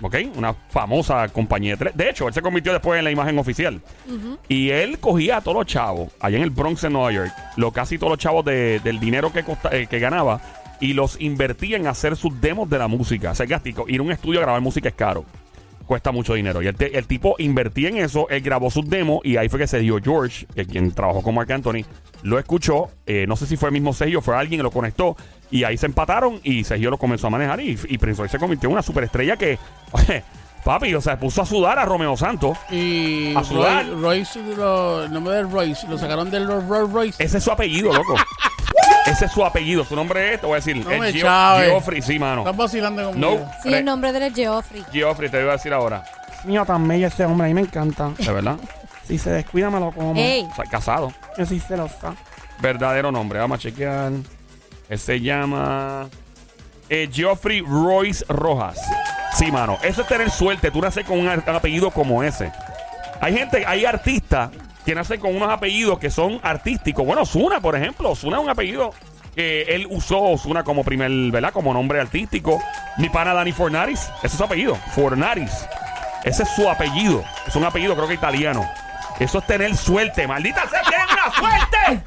¿Ok? 0.00 0.16
Una 0.36 0.54
famosa 0.70 1.28
compañía 1.28 1.72
de 1.72 1.76
teléfono. 1.78 2.02
De 2.04 2.10
hecho, 2.10 2.28
él 2.28 2.32
se 2.32 2.40
convirtió 2.40 2.72
después 2.72 2.96
en 2.98 3.04
la 3.04 3.10
imagen 3.10 3.38
oficial. 3.38 3.82
Y 4.48 4.70
él 4.70 4.98
cogía 4.98 5.38
a 5.38 5.40
todos 5.42 5.56
los 5.58 5.66
chavos, 5.66 6.10
allá 6.20 6.36
en 6.38 6.42
el 6.44 6.50
Bronx, 6.50 6.84
en 6.84 6.92
Nueva 6.94 7.12
York, 7.12 7.32
lo 7.56 7.70
casi 7.72 7.98
todos 7.98 8.12
los 8.12 8.18
chavos 8.18 8.44
de- 8.44 8.80
del 8.82 8.98
dinero 9.00 9.32
que, 9.32 9.42
costa- 9.42 9.70
eh, 9.76 9.86
que 9.88 9.98
ganaba, 9.98 10.40
y 10.80 10.92
los 10.94 11.20
invertía 11.20 11.76
en 11.76 11.86
hacer 11.86 12.16
sus 12.16 12.40
demos 12.40 12.70
de 12.70 12.78
la 12.78 12.88
música. 12.88 13.30
Hacer 13.30 13.46
gastico. 13.46 13.84
Ir 13.88 14.00
a 14.00 14.02
un 14.04 14.12
estudio 14.12 14.38
a 14.40 14.42
grabar 14.42 14.60
música 14.60 14.88
es 14.88 14.94
caro. 14.94 15.24
Cuesta 15.86 16.12
mucho 16.12 16.34
dinero. 16.34 16.62
Y 16.62 16.66
el, 16.66 16.74
te- 16.76 16.96
el 16.96 17.06
tipo 17.06 17.34
invertía 17.38 17.88
en 17.90 17.98
eso, 17.98 18.28
él 18.30 18.40
grabó 18.42 18.70
sus 18.70 18.88
demos 18.88 19.20
y 19.24 19.36
ahí 19.36 19.48
fue 19.48 19.58
que 19.58 19.66
se 19.66 19.78
dio 19.80 19.98
George, 20.02 20.46
que 20.54 20.64
quien 20.66 20.92
trabajó 20.92 21.22
con 21.22 21.34
Mark 21.34 21.52
Anthony, 21.52 21.84
lo 22.22 22.38
escuchó. 22.38 22.90
eh, 23.06 23.26
no 23.28 23.36
sé 23.36 23.46
si 23.46 23.56
fue 23.56 23.68
el 23.68 23.72
mismo 23.74 23.92
Sergio, 23.92 24.20
fue 24.22 24.36
alguien 24.36 24.58
que 24.60 24.62
lo 24.62 24.70
conectó. 24.70 25.16
Y 25.50 25.64
ahí 25.64 25.76
se 25.76 25.86
empataron 25.86 26.40
y 26.42 26.64
Sergio 26.64 26.90
lo 26.90 26.98
comenzó 26.98 27.26
a 27.26 27.30
manejar. 27.30 27.60
Y, 27.60 27.78
y 27.88 27.98
Prince 27.98 28.18
Royce 28.20 28.32
se 28.32 28.38
convirtió 28.38 28.68
en 28.68 28.72
una 28.72 28.82
superestrella 28.82 29.36
que, 29.36 29.58
oye, 29.92 30.24
papi, 30.64 30.94
o 30.94 31.00
sea, 31.00 31.20
puso 31.20 31.42
a 31.42 31.46
sudar 31.46 31.78
a 31.78 31.84
Romeo 31.84 32.16
Santos. 32.16 32.56
Y 32.70 33.36
A 33.36 33.44
sudar. 33.44 33.86
Roy- 33.86 34.00
Royce, 34.00 34.40
lo- 34.56 35.04
el 35.04 35.12
nombre 35.12 35.34
de 35.34 35.42
Royce, 35.42 35.86
lo 35.86 35.98
sacaron 35.98 36.30
del 36.30 36.46
Rolls 36.48 36.90
Royce. 36.92 37.22
Ese 37.22 37.38
es 37.38 37.44
su 37.44 37.50
apellido, 37.52 37.92
loco. 37.92 38.14
Ese 39.06 39.26
es 39.26 39.32
su 39.32 39.44
apellido. 39.44 39.84
Su 39.84 39.94
nombre 39.94 40.34
es, 40.34 40.40
te 40.40 40.46
voy 40.46 40.54
a 40.54 40.56
decir, 40.56 40.76
No 40.76 41.04
es 41.04 41.14
chaves. 41.20 41.68
Geoffrey, 41.68 42.00
sí, 42.02 42.18
mano. 42.18 42.40
Estás 42.42 42.56
vacilando 42.56 43.04
conmigo. 43.10 43.38
No, 43.40 43.50
Sí, 43.62 43.74
el 43.74 43.84
nombre 43.84 44.12
de 44.12 44.18
él 44.18 44.24
es 44.24 44.34
Geoffrey. 44.34 44.84
Geoffrey, 44.92 45.28
te 45.28 45.40
voy 45.40 45.48
a 45.50 45.52
decir 45.52 45.72
ahora. 45.72 46.04
Mío, 46.44 46.64
tan 46.64 46.86
bello 46.86 47.06
ese 47.08 47.24
hombre, 47.24 47.46
a 47.46 47.48
mí 47.48 47.54
me 47.54 47.60
encanta. 47.62 48.10
De 48.18 48.32
verdad. 48.32 48.56
Si 49.06 49.18
se 49.18 49.30
descuida, 49.30 49.68
me 49.70 49.78
lo 49.80 49.90
como. 49.92 50.14
Ey, 50.20 50.46
O 50.50 50.54
sea, 50.54 50.64
casado. 50.64 51.12
Yo 51.36 51.44
sí 51.46 51.60
se 51.60 51.76
lo 51.76 51.88
sé. 51.88 51.94
Verdadero 52.60 53.12
nombre. 53.12 53.38
Vamos 53.38 53.58
a 53.58 53.60
chequear. 53.62 54.12
Él 54.88 54.98
se 54.98 55.20
llama 55.20 56.08
eh, 56.88 57.08
Geoffrey 57.12 57.60
Royce 57.60 58.24
Rojas. 58.28 58.80
Sí, 59.34 59.50
mano. 59.52 59.78
Eso 59.82 60.02
es 60.02 60.08
tener 60.08 60.30
suerte. 60.30 60.70
Tú 60.70 60.80
naces 60.80 61.04
con 61.04 61.18
un 61.18 61.28
ar- 61.28 61.42
apellido 61.50 61.90
como 61.90 62.22
ese. 62.22 62.50
Hay 63.20 63.36
gente, 63.36 63.64
hay 63.66 63.84
artistas 63.84 64.50
que 64.84 64.94
nacen 64.94 65.20
con 65.20 65.34
unos 65.34 65.50
apellidos 65.50 65.98
que 65.98 66.10
son 66.10 66.40
artísticos. 66.42 67.04
Bueno, 67.06 67.24
Zuna, 67.24 67.60
por 67.60 67.76
ejemplo. 67.76 68.14
Zuna 68.14 68.36
es 68.38 68.42
un 68.44 68.50
apellido 68.50 68.90
que 69.34 69.62
él 69.62 69.86
usó 69.90 70.20
Osuna 70.22 70.62
como 70.62 70.84
primer, 70.84 71.10
¿verdad? 71.32 71.52
Como 71.52 71.72
nombre 71.72 72.00
artístico. 72.00 72.62
Mi 72.98 73.08
pana 73.08 73.34
Dani 73.34 73.52
Fornaris, 73.52 74.08
ese 74.18 74.26
es 74.28 74.32
su 74.34 74.44
apellido, 74.44 74.74
Fornaris. 74.94 75.66
Ese 76.24 76.42
es 76.44 76.48
su 76.50 76.68
apellido. 76.68 77.24
Es 77.46 77.54
un 77.56 77.64
apellido, 77.64 77.94
creo 77.96 78.08
que 78.08 78.14
italiano. 78.14 78.64
Eso 79.18 79.38
es 79.38 79.46
tener 79.46 79.76
suerte. 79.76 80.26
Maldita 80.26 80.68
sea, 80.68 80.82
tienen 80.82 81.06
una 81.12 81.34
suerte. 81.34 82.04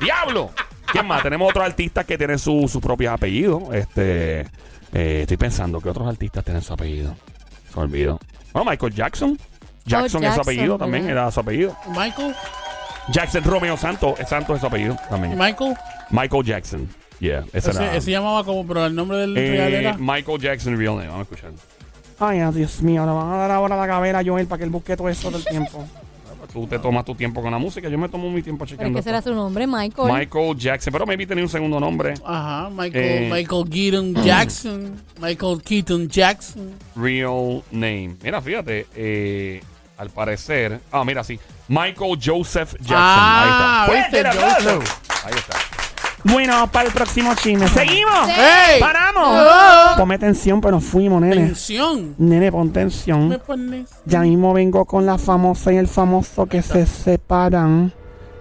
Diablo. 0.00 0.50
¿Quién 0.92 1.06
más? 1.06 1.22
Tenemos 1.22 1.48
otros 1.50 1.64
artistas 1.64 2.04
que 2.04 2.18
tienen 2.18 2.38
su- 2.38 2.68
sus 2.68 2.80
propios 2.82 3.12
apellidos. 3.12 3.62
Este, 3.72 4.40
eh, 4.92 5.20
estoy 5.22 5.36
pensando 5.36 5.80
que 5.80 5.88
otros 5.88 6.06
artistas 6.06 6.44
tienen 6.44 6.62
su 6.62 6.72
apellido. 6.72 7.14
Se 7.70 7.76
me 7.76 7.82
olvidó. 7.84 8.20
Bueno, 8.52 8.70
Michael 8.70 8.94
Jackson. 8.94 9.38
Jackson 9.84 10.04
es 10.04 10.12
su 10.12 10.18
Jackson, 10.20 10.40
apellido 10.40 10.78
también, 10.78 11.08
era 11.08 11.30
su 11.30 11.40
apellido. 11.40 11.76
Michael. 11.88 12.34
Jackson 13.08 13.44
Romeo 13.44 13.76
Santos, 13.76 14.18
Santos 14.26 14.56
es 14.56 14.60
su 14.60 14.66
apellido 14.66 14.96
también. 15.10 15.36
Michael. 15.38 15.74
Michael 16.10 16.44
Jackson. 16.44 16.88
Yeah, 17.20 17.44
ese 17.52 17.70
era. 17.70 17.96
Ese, 17.96 18.10
llamaba 18.10 18.44
como, 18.44 18.66
pero 18.66 18.86
el 18.86 18.94
nombre 18.94 19.18
del 19.18 19.34
real 19.34 19.72
eh, 19.72 19.78
era. 19.78 19.96
Michael 19.98 20.40
Jackson, 20.40 20.78
real 20.78 20.96
name. 20.96 21.08
Vamos 21.08 21.28
a 21.30 21.34
escuchar. 21.34 21.52
Ay, 22.18 22.40
ah, 22.40 22.50
Dios 22.52 22.80
mío, 22.82 23.04
le 23.04 23.12
van 23.12 23.32
a 23.32 23.36
dar 23.36 23.50
ahora 23.50 23.76
la 23.76 23.86
cabera 23.86 24.20
a 24.20 24.24
Joel 24.24 24.46
para 24.46 24.58
que 24.58 24.64
él 24.64 24.70
busque 24.70 24.96
todo 24.96 25.08
eso 25.08 25.30
del 25.30 25.44
tiempo. 25.44 25.84
Tú 26.52 26.68
te 26.68 26.78
tomas 26.78 27.04
tu 27.04 27.16
tiempo 27.16 27.42
con 27.42 27.50
la 27.50 27.58
música, 27.58 27.88
yo 27.88 27.98
me 27.98 28.08
tomo 28.08 28.30
mi 28.30 28.40
tiempo 28.40 28.64
es 28.64 28.70
chequeando. 28.70 28.96
que 28.96 29.02
será 29.02 29.20
su 29.20 29.34
nombre, 29.34 29.66
Michael. 29.66 30.12
Michael 30.12 30.56
Jackson, 30.56 30.92
pero 30.92 31.04
maybe 31.04 31.26
tenía 31.26 31.42
un 31.42 31.50
segundo 31.50 31.80
nombre. 31.80 32.14
Ajá, 32.24 32.70
Michael, 32.70 33.24
Eh. 33.24 33.30
Michael 33.32 33.68
Keaton 33.68 34.14
Jackson. 34.22 35.02
Michael 35.20 35.60
Keaton 35.62 36.08
Jackson. 36.08 36.74
Real 36.94 37.60
name. 37.72 38.14
Mira, 38.22 38.40
fíjate, 38.40 38.86
eh, 38.94 39.62
al 39.96 40.10
parecer. 40.10 40.80
Ah, 40.90 41.04
mira, 41.04 41.22
sí. 41.24 41.38
Michael 41.68 42.18
Joseph 42.22 42.74
Jackson. 42.80 42.96
Ah, 42.98 43.86
Ahí 43.88 43.98
está. 43.98 44.32
Joseph. 44.32 45.00
Ahí 45.24 45.34
está. 45.34 45.56
Bueno, 46.24 46.66
para 46.72 46.86
el 46.88 46.92
próximo 46.94 47.34
chisme. 47.34 47.68
¡Seguimos! 47.68 48.28
¡Ey! 48.30 48.80
¡Paramos! 48.80 49.22
Oh. 49.26 49.96
Ponme 49.98 50.18
tensión, 50.18 50.58
pero 50.60 50.76
nos 50.76 50.84
fuimos, 50.84 51.20
nene. 51.20 51.36
Tensión. 51.36 52.14
Nene, 52.16 52.50
pon 52.50 52.72
tensión. 52.72 53.28
Me 53.28 53.38
pones. 53.38 53.90
Ya 54.06 54.20
mismo 54.20 54.54
vengo 54.54 54.86
con 54.86 55.04
la 55.04 55.18
famosa 55.18 55.70
y 55.72 55.76
el 55.76 55.86
famoso 55.86 56.46
que 56.46 56.62
se 56.62 56.86
separan. 56.86 57.92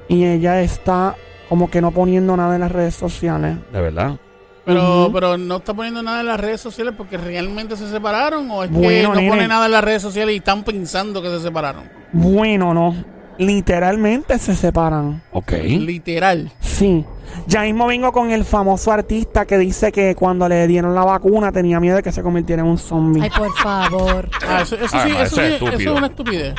Y 0.07 0.23
ella 0.23 0.61
está 0.61 1.15
como 1.49 1.69
que 1.69 1.81
no 1.81 1.91
poniendo 1.91 2.37
nada 2.37 2.55
en 2.55 2.61
las 2.61 2.71
redes 2.71 2.95
sociales. 2.95 3.57
De 3.73 3.81
verdad. 3.81 4.17
Pero, 4.65 5.09
pero 5.13 5.37
no 5.37 5.57
está 5.57 5.73
poniendo 5.73 6.01
nada 6.01 6.21
en 6.21 6.27
las 6.27 6.39
redes 6.39 6.61
sociales 6.61 6.93
porque 6.97 7.17
realmente 7.17 7.75
se 7.75 7.89
separaron 7.89 8.49
o 8.49 8.63
es 8.63 8.69
que 8.71 9.03
no 9.03 9.13
nene. 9.13 9.29
pone 9.29 9.47
nada 9.47 9.65
en 9.65 9.71
las 9.73 9.83
redes 9.83 10.01
sociales 10.01 10.33
y 10.33 10.37
están 10.37 10.63
pensando 10.63 11.21
que 11.21 11.29
se 11.29 11.39
separaron. 11.41 11.83
Bueno, 12.13 12.73
no. 12.73 12.95
Literalmente 13.37 14.37
se 14.37 14.55
separan. 14.55 15.21
Ok. 15.31 15.51
Literal. 15.65 16.51
Sí. 16.59 17.03
Ya 17.47 17.63
mismo 17.63 17.87
vengo 17.87 18.11
con 18.11 18.29
el 18.29 18.45
famoso 18.45 18.91
artista 18.91 19.45
que 19.45 19.57
dice 19.57 19.91
que 19.91 20.13
cuando 20.15 20.47
le 20.47 20.65
dieron 20.67 20.93
la 20.93 21.03
vacuna 21.03 21.51
tenía 21.51 21.79
miedo 21.79 21.95
de 21.97 22.03
que 22.03 22.11
se 22.11 22.21
convirtiera 22.21 22.61
en 22.61 22.67
un 22.69 22.77
zombie. 22.77 23.23
Ay, 23.23 23.31
por 23.35 23.51
favor. 23.55 24.29
Ah, 24.47 24.61
eso, 24.61 24.75
eso 24.75 24.95
Ah, 24.95 25.03
sí, 25.05 25.11
no, 25.11 25.21
eso, 25.23 25.35
sí, 25.35 25.41
es 25.41 25.55
eso 25.61 25.75
es 25.75 25.87
una 25.87 26.07
estupidez. 26.07 26.53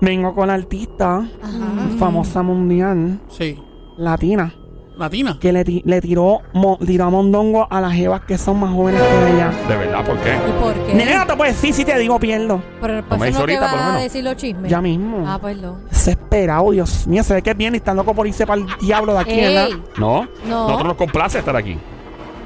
Vengo 0.00 0.34
con 0.34 0.48
la 0.48 0.54
artista 0.54 1.24
famosa 1.98 2.42
mundial 2.42 3.20
Sí. 3.28 3.58
latina 3.96 4.54
Latina. 4.96 5.36
que 5.40 5.52
le, 5.52 5.64
ti- 5.64 5.82
le 5.84 6.00
tiró, 6.00 6.40
mo- 6.52 6.78
tiró 6.84 7.04
a 7.04 7.10
mondongo 7.10 7.66
a 7.70 7.80
las 7.80 7.92
jevas 7.92 8.22
que 8.22 8.38
son 8.38 8.58
más 8.60 8.72
jóvenes 8.72 9.00
que 9.02 9.34
ella. 9.34 9.50
De 9.68 9.76
verdad, 9.76 10.04
¿por 10.04 10.16
qué? 10.18 10.30
¿Y 10.34 10.62
por 10.62 10.74
qué? 10.86 10.94
Nene, 10.94 11.14
no 11.16 11.26
te 11.26 11.36
puedes 11.36 11.54
decir 11.54 11.74
si 11.74 11.84
te 11.84 11.98
digo 11.98 12.18
pierdo. 12.18 12.62
Pero 12.80 13.02
por 13.04 13.18
me 13.18 13.28
eso 13.28 13.38
dice 13.38 13.40
no 13.40 13.46
te 13.46 13.56
ahorita, 13.56 13.60
por 13.70 13.70
lo 13.70 13.76
va 13.76 13.82
a 13.82 13.88
menos. 13.88 14.02
decir 14.02 14.24
los 14.24 14.36
chismes. 14.36 14.70
Ya 14.70 14.80
mismo. 14.80 15.24
Ah, 15.26 15.38
perdón. 15.40 15.76
Desesperado, 15.90 16.70
Dios 16.70 17.06
mío, 17.06 17.22
se 17.22 17.34
ve 17.34 17.42
que 17.42 17.50
es 17.50 17.56
bien 17.56 17.74
y 17.74 17.76
está 17.78 17.92
loco 17.94 18.14
por 18.14 18.26
irse 18.26 18.46
para 18.46 18.60
el 18.62 18.66
diablo 18.80 19.12
de 19.14 19.18
aquí, 19.20 19.36
¿verdad? 19.40 19.66
Ey, 19.68 19.82
No. 19.98 20.26
No. 20.46 20.62
Nosotros 20.68 20.88
nos 20.88 20.96
complace 20.96 21.38
estar 21.38 21.54
aquí. 21.56 21.76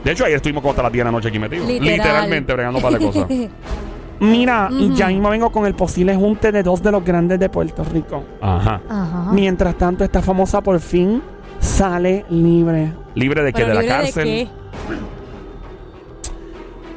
De 0.05 0.13
hecho, 0.13 0.25
ayer 0.25 0.37
estuvimos 0.37 0.63
como 0.63 0.71
hasta 0.71 0.83
las 0.83 0.93
10 0.93 1.01
de 1.01 1.05
la 1.05 1.13
noche 1.13 1.29
aquí 1.29 1.39
metidos. 1.39 1.67
literal. 1.69 1.97
Literalmente 1.99 2.53
bregando 2.55 2.79
un 2.79 2.83
par 2.83 2.93
de 2.95 2.99
cosas. 3.07 3.27
Mira, 4.21 4.69
ya 4.95 5.07
mismo 5.09 5.31
vengo 5.31 5.51
con 5.51 5.65
el 5.65 5.75
posible 5.75 6.15
junte 6.15 6.53
de 6.53 6.63
dos 6.63 6.83
de 6.83 6.91
los 6.93 7.03
grandes 7.03 7.41
de 7.41 7.49
Puerto 7.49 7.83
Rico. 7.85 8.23
Ajá. 8.43 8.81
Ajá. 8.89 9.29
Mientras 9.33 9.77
tanto, 9.79 10.05
esta 10.05 10.21
famosa 10.21 10.61
por 10.61 10.79
fin 10.79 11.23
sale 11.85 12.27
libre. 12.29 12.93
¿Libre 13.15 13.43
de 13.43 13.53
qué? 13.55 13.63
¿Pero 13.63 13.69
¿De 13.69 13.75
la 13.75 13.81
libre 13.81 13.97
cárcel? 13.97 14.25
de 14.25 14.31
qué? 14.31 14.49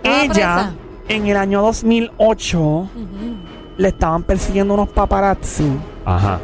¿Estaba 0.03 0.23
Ella, 0.23 0.31
presa? 0.33 0.73
en 1.07 1.27
el 1.27 1.37
año 1.37 1.61
2008, 1.61 2.59
Ujú. 2.59 2.89
le 3.77 3.87
estaban 3.87 4.23
persiguiendo 4.23 4.73
unos 4.73 4.89
paparazzi 4.89 5.71
Ajá. 6.03 6.39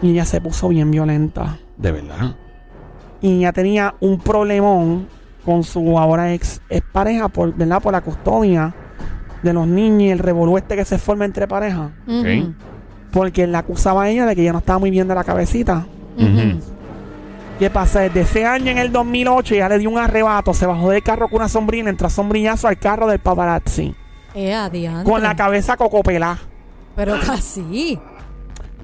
y 0.00 0.12
ella 0.12 0.24
se 0.24 0.40
puso 0.40 0.68
bien 0.68 0.92
violenta. 0.92 1.58
De 1.76 1.90
verdad. 1.90 2.36
Y 3.20 3.38
ella 3.38 3.52
tenía 3.52 3.96
un 3.98 4.20
problemón 4.20 5.08
con 5.44 5.64
su 5.64 5.98
ahora 5.98 6.32
ex, 6.34 6.60
ex 6.68 6.86
pareja 6.92 7.26
por, 7.28 7.52
¿verdad? 7.52 7.82
por 7.82 7.92
la 7.94 8.00
custodia 8.02 8.72
de 9.42 9.52
los 9.52 9.66
niños 9.66 10.02
y 10.02 10.10
el 10.10 10.20
revolú 10.20 10.56
este 10.56 10.76
que 10.76 10.84
se 10.84 10.98
forma 10.98 11.24
entre 11.24 11.48
parejas. 11.48 11.90
Ujú. 12.06 12.54
Porque 13.10 13.42
él 13.42 13.50
la 13.50 13.58
acusaba 13.58 14.04
a 14.04 14.08
ella 14.08 14.24
de 14.24 14.36
que 14.36 14.42
ella 14.42 14.52
no 14.52 14.58
estaba 14.58 14.78
muy 14.78 14.90
bien 14.92 15.08
de 15.08 15.16
la 15.16 15.24
cabecita. 15.24 15.84
Ujú. 16.16 16.75
¿Qué 17.58 17.70
pasa? 17.70 18.00
Desde 18.00 18.20
ese 18.20 18.44
año, 18.44 18.70
en 18.70 18.78
el 18.78 18.92
2008, 18.92 19.54
ella 19.54 19.68
le 19.70 19.78
dio 19.78 19.88
un 19.88 19.98
arrebato, 19.98 20.52
se 20.52 20.66
bajó 20.66 20.90
del 20.90 21.02
carro 21.02 21.28
con 21.28 21.36
una 21.38 21.48
sombrilla, 21.48 21.88
entró 21.88 22.06
a 22.06 22.10
sombrillazo 22.10 22.68
al 22.68 22.78
carro 22.78 23.06
del 23.06 23.18
paparazzi. 23.18 23.94
Eh. 24.34 25.02
Con 25.04 25.22
la 25.22 25.34
cabeza 25.34 25.76
cocopelá. 25.76 26.38
Pero 26.94 27.18
casi. 27.24 27.98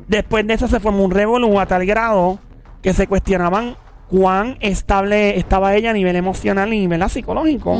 Después 0.09 0.47
de 0.47 0.55
eso 0.55 0.69
se 0.69 0.81
formó 0.81 1.05
un 1.05 1.11
revolú 1.11 1.61
a 1.61 1.67
tal 1.67 1.85
grado 1.85 2.39
que 2.83 2.95
se 2.95 3.07
cuestionaban 3.07 3.77
cuán 4.09 4.57
estable 4.61 5.39
estaba 5.39 5.75
ella 5.75 5.91
a 5.91 5.93
nivel 5.93 6.17
emocional 6.17 6.73
y 6.73 6.81
nivel 6.81 7.09
psicológico. 7.11 7.79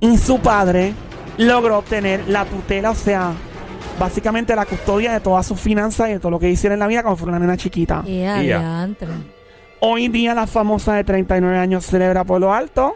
Y 0.00 0.16
su 0.16 0.38
padre 0.38 0.94
logró 1.38 1.78
obtener 1.78 2.28
la 2.28 2.44
tutela, 2.44 2.90
o 2.90 2.94
sea, 2.94 3.32
básicamente 3.98 4.54
la 4.54 4.64
custodia 4.64 5.12
de 5.12 5.20
todas 5.20 5.46
sus 5.46 5.60
finanzas 5.60 6.08
y 6.08 6.12
de 6.12 6.20
todo 6.20 6.30
lo 6.30 6.38
que 6.38 6.48
hiciera 6.48 6.74
en 6.74 6.80
la 6.80 6.86
vida 6.86 7.02
como 7.02 7.16
fuera 7.16 7.32
una 7.32 7.40
nena 7.40 7.56
chiquita. 7.56 8.02
Eh, 8.06 8.46
Ya. 8.46 8.88
Hoy 9.80 10.08
día 10.08 10.34
la 10.34 10.46
famosa 10.46 10.94
de 10.94 11.04
39 11.04 11.56
años 11.58 11.84
celebra 11.86 12.24
por 12.24 12.40
lo 12.40 12.52
alto 12.52 12.94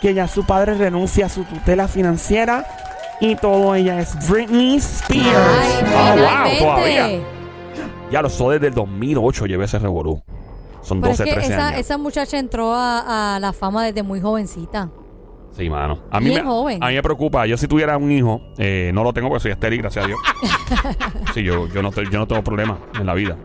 que 0.00 0.14
ya 0.14 0.26
su 0.28 0.44
padre 0.46 0.74
renuncia 0.74 1.26
a 1.26 1.28
su 1.28 1.44
tutela 1.44 1.88
financiera 1.88 2.64
y 3.20 3.34
todo 3.36 3.74
ella 3.74 3.98
es 4.00 4.16
Britney 4.30 4.76
Spears. 4.76 5.26
Ay, 5.36 5.84
Ah, 5.94 6.46
wow, 6.48 6.58
todavía. 6.58 7.20
Ya 8.10 8.22
lo 8.22 8.30
soy 8.30 8.54
desde 8.54 8.68
el 8.68 8.74
2008 8.74 9.46
llevé 9.46 9.64
ese 9.66 9.78
revolú. 9.78 10.22
Son 10.82 11.00
Pero 11.00 11.12
es 11.12 11.18
12, 11.18 11.24
que 11.30 11.34
13 11.36 11.52
esa, 11.52 11.68
años. 11.68 11.80
esa 11.80 11.98
muchacha 11.98 12.38
entró 12.38 12.72
a, 12.72 13.34
a 13.36 13.40
la 13.40 13.52
fama 13.52 13.84
desde 13.84 14.02
muy 14.02 14.20
jovencita. 14.20 14.88
Sí, 15.56 15.68
mano. 15.68 15.98
A 16.10 16.20
mí, 16.20 16.26
Bien 16.30 16.44
me, 16.44 16.48
joven. 16.50 16.82
a 16.82 16.88
mí 16.88 16.94
me 16.94 17.02
preocupa. 17.02 17.44
Yo 17.46 17.56
si 17.58 17.66
tuviera 17.66 17.96
un 17.98 18.12
hijo, 18.12 18.40
eh, 18.56 18.92
no 18.94 19.02
lo 19.02 19.12
tengo 19.12 19.28
porque 19.28 19.42
soy 19.42 19.50
estéril, 19.50 19.82
gracias 19.82 20.04
a 20.04 20.08
Dios. 20.08 20.18
sí, 21.34 21.42
yo, 21.42 21.66
yo, 21.68 21.82
no, 21.82 21.88
estoy- 21.88 22.08
yo 22.10 22.18
no 22.20 22.26
tengo 22.28 22.42
problemas 22.44 22.78
en 22.98 23.04
la 23.04 23.14
vida. 23.14 23.36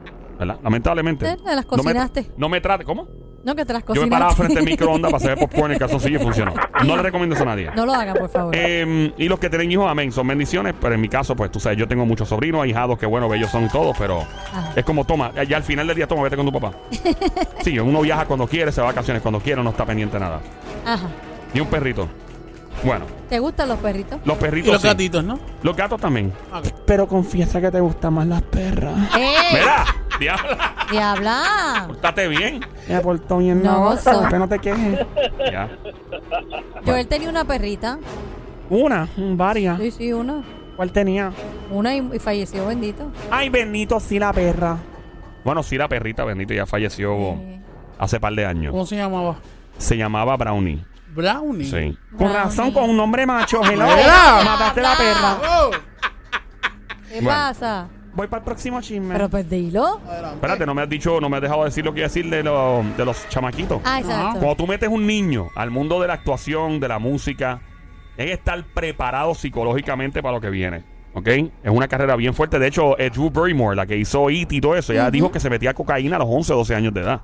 ¿Verdad? 0.47 0.59
Lamentablemente. 0.63 1.25
Eh, 1.29 1.37
te 1.37 1.55
las 1.55 1.65
No 1.65 1.77
me, 1.77 1.83
cocinaste. 1.83 2.31
no 2.37 2.49
me 2.49 2.61
trate. 2.61 2.83
¿Cómo? 2.83 3.07
No, 3.43 3.55
que 3.55 3.65
te 3.65 3.73
las 3.73 3.81
Yo 3.81 3.87
cocinaste. 3.87 4.09
me 4.09 4.15
paraba 4.15 4.35
frente 4.35 4.59
al 4.59 4.65
microondas 4.65 5.11
para 5.11 5.23
hacer 5.23 5.37
popcorn 5.37 5.73
en 5.73 5.77
calzoncillo 5.79 6.17
y 6.17 6.23
funcionó. 6.23 6.53
No 6.85 6.95
le 6.95 7.01
recomiendo 7.03 7.35
eso 7.35 7.43
a 7.43 7.47
nadie. 7.47 7.69
No 7.75 7.85
lo 7.85 7.93
haga, 7.93 8.13
por 8.13 8.29
favor. 8.29 8.55
Eh, 8.55 9.13
y 9.17 9.27
los 9.27 9.37
que 9.37 9.49
tienen 9.49 9.69
hijos, 9.69 9.89
amén, 9.91 10.13
son 10.13 10.25
bendiciones. 10.27 10.73
Pero 10.79 10.95
en 10.95 11.01
mi 11.01 11.09
caso, 11.09 11.35
pues 11.35 11.51
tú 11.51 11.59
sabes, 11.59 11.77
yo 11.77 11.85
tengo 11.87 12.05
muchos 12.05 12.29
sobrinos, 12.29 12.61
ahijados, 12.63 12.97
que 12.97 13.05
bueno, 13.05 13.27
bellos 13.27 13.49
son 13.51 13.67
todos, 13.67 13.97
pero 13.97 14.21
Ajá. 14.21 14.71
es 14.77 14.85
como, 14.85 15.03
toma, 15.05 15.31
ya 15.43 15.57
al 15.57 15.63
final 15.63 15.87
del 15.87 15.95
día, 15.97 16.07
toma, 16.07 16.23
vete 16.23 16.37
con 16.37 16.45
tu 16.45 16.53
papá. 16.53 16.71
Sí, 17.63 17.77
uno 17.79 18.01
viaja 18.01 18.25
cuando 18.25 18.47
quiere, 18.47 18.71
se 18.71 18.79
va 18.81 18.87
a 18.87 18.91
vacaciones 18.91 19.21
cuando 19.21 19.39
quiere, 19.41 19.61
no 19.63 19.69
está 19.71 19.85
pendiente 19.85 20.15
de 20.17 20.19
nada. 20.21 20.41
Ajá. 20.85 21.07
Ni 21.53 21.59
un 21.61 21.67
perrito. 21.67 22.07
Bueno, 22.83 23.05
¿Te 23.29 23.39
gustan 23.39 23.69
los 23.69 23.77
perritos? 23.79 24.19
los 24.25 24.35
Y 24.37 24.39
perritos. 24.41 24.73
los 24.73 24.81
sí. 24.81 24.87
gatitos, 24.87 25.23
¿no? 25.23 25.39
Los 25.61 25.75
gatos 25.75 26.01
también. 26.01 26.33
Pero 26.85 27.07
confiesa 27.07 27.61
que 27.61 27.71
te 27.71 27.79
gustan 27.79 28.13
más 28.15 28.27
las 28.27 28.41
perras. 28.41 28.95
¡Ey! 29.15 29.35
Mira, 29.53 29.85
diabla, 30.23 30.73
¡Diabla! 30.91 31.87
estate 31.93 32.27
bien. 32.27 32.65
Me 32.87 32.99
portó 33.01 33.37
bien 33.37 33.61
No, 33.63 33.91
no, 33.91 33.97
so- 33.97 34.27
que 34.27 34.39
no 34.39 34.47
te 34.49 34.59
quejes. 34.59 34.99
Ya. 35.51 35.69
Joel 36.85 37.07
tenía 37.07 37.29
una 37.29 37.45
perrita. 37.45 37.99
Una, 38.69 39.07
mm, 39.15 39.37
varias. 39.37 39.79
Sí, 39.79 39.91
sí, 39.91 40.13
una. 40.13 40.41
¿Cuál 40.75 40.91
tenía? 40.91 41.31
Una 41.69 41.95
y, 41.95 42.09
y 42.13 42.19
falleció, 42.19 42.65
bendito. 42.65 43.11
Ay, 43.29 43.49
bendito, 43.49 43.99
sí, 43.99 44.17
la 44.19 44.33
perra. 44.33 44.77
Bueno, 45.43 45.61
sí, 45.61 45.77
la 45.77 45.87
perrita 45.87 46.23
bendita 46.23 46.53
ya 46.53 46.65
falleció 46.65 47.13
Eh, 47.33 47.61
hace 47.99 48.19
par 48.19 48.33
de 48.33 48.45
años. 48.45 48.71
¿Cómo 48.71 48.85
se 48.85 48.95
llamaba? 48.95 49.35
Se 49.77 49.95
llamaba 49.97 50.35
Brownie. 50.37 50.83
Brownie. 51.13 51.65
Sí. 51.65 51.97
Con 52.11 52.17
Brownie. 52.29 52.33
razón, 52.35 52.71
con 52.71 52.89
un 52.89 52.97
nombre 52.97 53.25
macho. 53.25 53.61
Hello. 53.63 53.85
Mataste 53.85 54.81
la 54.81 54.95
perra. 54.97 55.37
Oh. 55.47 55.71
¿Qué 57.09 57.15
Bueno. 57.21 57.29
pasa? 57.29 57.87
Voy 58.15 58.27
para 58.27 58.39
el 58.39 58.43
próximo 58.45 58.79
chisme. 58.81 59.13
Pero 59.15 59.29
pues 59.29 59.49
dilo. 59.49 59.99
Espérate, 60.33 60.65
no 60.65 60.73
me 60.75 60.83
has 60.83 60.89
dicho, 60.89 61.19
no 61.19 61.29
me 61.29 61.37
has 61.37 61.41
dejado 61.41 61.63
decir 61.65 61.83
lo 61.83 61.93
que 61.93 61.99
iba 62.01 62.05
a 62.05 62.09
decir 62.09 62.29
de, 62.29 62.43
lo- 62.43 62.83
de 62.95 63.05
los 63.05 63.27
chamaquitos. 63.29 63.81
Ah, 63.83 63.99
exacto. 63.99 64.39
Cuando 64.39 64.55
tú 64.55 64.67
metes 64.67 64.87
un 64.89 65.05
niño 65.07 65.47
al 65.55 65.71
mundo 65.71 65.99
de 66.01 66.07
la 66.07 66.13
actuación, 66.13 66.79
de 66.79 66.87
la 66.87 66.99
música, 66.99 67.59
hay 68.17 68.27
que 68.27 68.33
estar 68.33 68.63
preparado 68.73 69.33
psicológicamente 69.33 70.21
para 70.21 70.35
lo 70.35 70.41
que 70.41 70.49
viene. 70.51 70.83
¿Ok? 71.15 71.27
Es 71.27 71.51
una 71.71 71.87
carrera 71.87 72.15
bien 72.15 72.33
fuerte. 72.33 72.57
De 72.59 72.67
hecho, 72.67 72.97
eh, 72.99 73.09
Drew 73.09 73.29
Barrymore, 73.29 73.75
la 73.75 73.85
que 73.85 73.97
hizo 73.97 74.29
IT 74.29 74.51
y 74.51 74.61
todo 74.61 74.75
eso, 74.75 74.93
ella 74.93 75.09
dijo 75.11 75.31
que 75.31 75.39
se 75.39 75.49
metía 75.49 75.73
cocaína 75.73 76.15
a 76.15 76.19
los 76.19 76.27
11, 76.29 76.53
12 76.53 76.75
años 76.75 76.93
de 76.93 77.01
edad. 77.01 77.21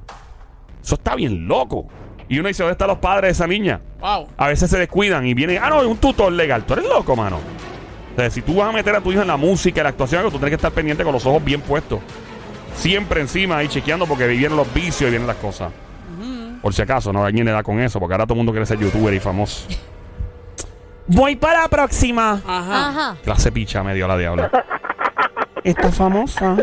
Eso 0.83 0.95
está 0.95 1.15
bien 1.15 1.47
loco. 1.47 1.87
Y 2.27 2.37
uno 2.39 2.47
dice, 2.47 2.61
¿dónde 2.63 2.73
están 2.73 2.87
los 2.87 2.99
padres 2.99 3.23
de 3.29 3.31
esa 3.31 3.47
niña? 3.47 3.81
Wow. 3.99 4.27
A 4.37 4.47
veces 4.47 4.69
se 4.69 4.77
descuidan 4.77 5.25
y 5.25 5.33
viene, 5.33 5.57
ah, 5.57 5.69
no, 5.69 5.81
es 5.81 5.87
un 5.87 5.97
tutor 5.97 6.31
legal. 6.31 6.63
Tú 6.65 6.73
eres 6.73 6.85
loco, 6.87 7.15
mano. 7.15 7.39
O 8.19 8.21
sea, 8.21 8.29
si 8.29 8.41
tú 8.41 8.55
vas 8.55 8.67
a 8.67 8.73
meter 8.73 8.93
a 8.93 8.99
tu 8.99 9.13
hijo 9.13 9.21
en 9.21 9.29
la 9.29 9.37
música, 9.37 9.79
en 9.79 9.83
la 9.85 9.91
actuación, 9.91 10.19
algo, 10.19 10.29
tú 10.29 10.39
tienes 10.39 10.49
que 10.49 10.55
estar 10.55 10.73
pendiente 10.73 11.05
con 11.05 11.13
los 11.13 11.25
ojos 11.25 11.41
bien 11.41 11.61
puestos. 11.61 12.01
Siempre 12.75 13.21
encima 13.21 13.55
ahí 13.55 13.69
chequeando 13.69 14.05
porque 14.05 14.27
vienen 14.27 14.57
los 14.57 14.73
vicios 14.73 15.07
y 15.07 15.11
vienen 15.11 15.25
las 15.25 15.37
cosas. 15.37 15.71
Por 16.61 16.73
si 16.73 16.81
acaso, 16.81 17.13
no 17.13 17.23
alguien 17.23 17.45
le 17.45 17.51
da 17.53 17.63
con 17.63 17.79
eso, 17.79 17.97
porque 17.97 18.15
ahora 18.15 18.25
todo 18.25 18.33
el 18.33 18.39
mundo 18.39 18.51
quiere 18.51 18.65
ser 18.65 18.77
youtuber 18.77 19.13
y 19.13 19.21
famoso. 19.21 19.65
Voy 21.07 21.37
para 21.37 21.61
la 21.61 21.67
próxima. 21.69 22.41
Ajá. 22.45 22.89
Ajá. 22.89 23.17
Clase 23.23 23.53
picha 23.53 23.81
medio 23.83 24.03
a 24.03 24.07
la 24.09 24.17
diabla. 24.17 24.51
Esta 25.63 25.89
famosa. 25.89 26.57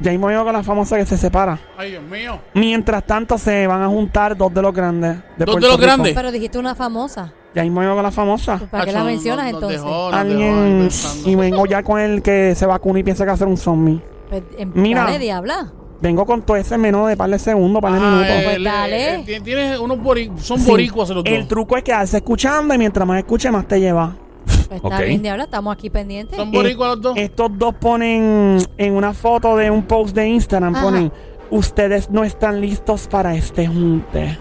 Ya 0.00 0.10
mismo 0.10 0.30
yo 0.30 0.42
con 0.42 0.54
la 0.54 0.62
famosa 0.62 0.96
que 0.96 1.04
se 1.04 1.18
separa. 1.18 1.58
Ay, 1.76 1.90
Dios 1.90 2.02
mío. 2.02 2.40
Mientras 2.54 3.04
tanto 3.04 3.36
se 3.36 3.66
van 3.66 3.82
a 3.82 3.88
juntar 3.88 4.34
dos 4.34 4.54
de 4.54 4.62
los 4.62 4.72
grandes. 4.74 5.18
de 5.36 5.44
Puerto 5.44 5.60
los 5.60 5.76
Rico. 5.76 5.82
grandes? 5.82 6.14
Pero 6.14 6.32
dijiste 6.32 6.56
una 6.58 6.74
famosa. 6.74 7.30
Ya 7.56 7.62
mismo 7.62 7.82
yo 7.82 7.94
con 7.94 8.02
la 8.02 8.10
famosa. 8.10 8.58
¿Para 8.70 8.84
qué 8.84 8.92
la 8.92 9.02
mencionas 9.02 9.46
nos 9.46 9.54
entonces? 9.54 9.80
dejó, 9.80 10.10
nos 10.10 10.12
dejó 10.12 10.14
ahí 10.14 10.30
Alguien. 10.30 10.78
pensando. 10.82 11.30
Y 11.30 11.34
vengo 11.36 11.64
ya 11.66 11.82
con 11.82 11.98
el 11.98 12.20
que 12.22 12.54
se 12.54 12.66
vacuna 12.66 12.98
y 12.98 13.02
piensa 13.02 13.24
que 13.24 13.28
va 13.28 13.34
a 13.34 13.38
ser 13.38 13.48
un 13.48 13.56
zombie. 13.56 14.00
Pues, 14.28 14.42
em, 14.58 14.70
Mira. 14.74 15.04
Dale, 15.04 15.18
diabla. 15.18 15.72
Vengo 16.02 16.26
con 16.26 16.42
todo 16.42 16.58
ese 16.58 16.76
menú 16.76 17.06
de 17.06 17.16
par 17.16 17.30
de 17.30 17.38
segundos, 17.38 17.80
par 17.80 17.92
de 17.94 17.98
Ah, 17.98 18.02
minutos. 18.02 18.26
Pues 18.44 18.56
él, 18.56 18.64
dale. 18.64 19.14
eh, 19.14 19.24
eh, 19.26 19.40
Tienes 19.42 19.78
unos 19.78 19.98
boricuas, 20.02 20.42
son 20.42 20.60
Sí. 20.60 20.68
boricuas 20.70 21.08
los 21.08 21.24
dos. 21.24 21.32
El 21.32 21.48
truco 21.48 21.78
es 21.78 21.82
quedarse 21.82 22.18
escuchando 22.18 22.74
y 22.74 22.78
mientras 22.78 23.08
más 23.08 23.16
escuche, 23.18 23.50
más 23.50 23.66
te 23.66 23.80
lleva. 23.80 24.14
Pues 24.44 24.70
está 24.72 24.88
Ok. 24.98 25.04
bien, 25.06 25.22
diabla. 25.22 25.44
Estamos 25.44 25.72
aquí 25.72 25.88
pendientes. 25.88 26.36
Son 26.36 26.52
boricuas 26.52 26.90
los 26.90 27.00
dos. 27.00 27.16
Eh, 27.16 27.22
Estos 27.24 27.50
dos 27.56 27.74
ponen 27.76 28.58
en 28.76 28.92
una 28.92 29.14
foto 29.14 29.56
de 29.56 29.70
un 29.70 29.82
post 29.84 30.14
de 30.14 30.28
Instagram, 30.28 30.74
Ajá. 30.74 30.84
ponen, 30.84 31.10
ustedes 31.50 32.10
no 32.10 32.22
están 32.24 32.60
listos 32.60 33.08
para 33.08 33.34
este 33.34 33.66
junte 33.66 34.36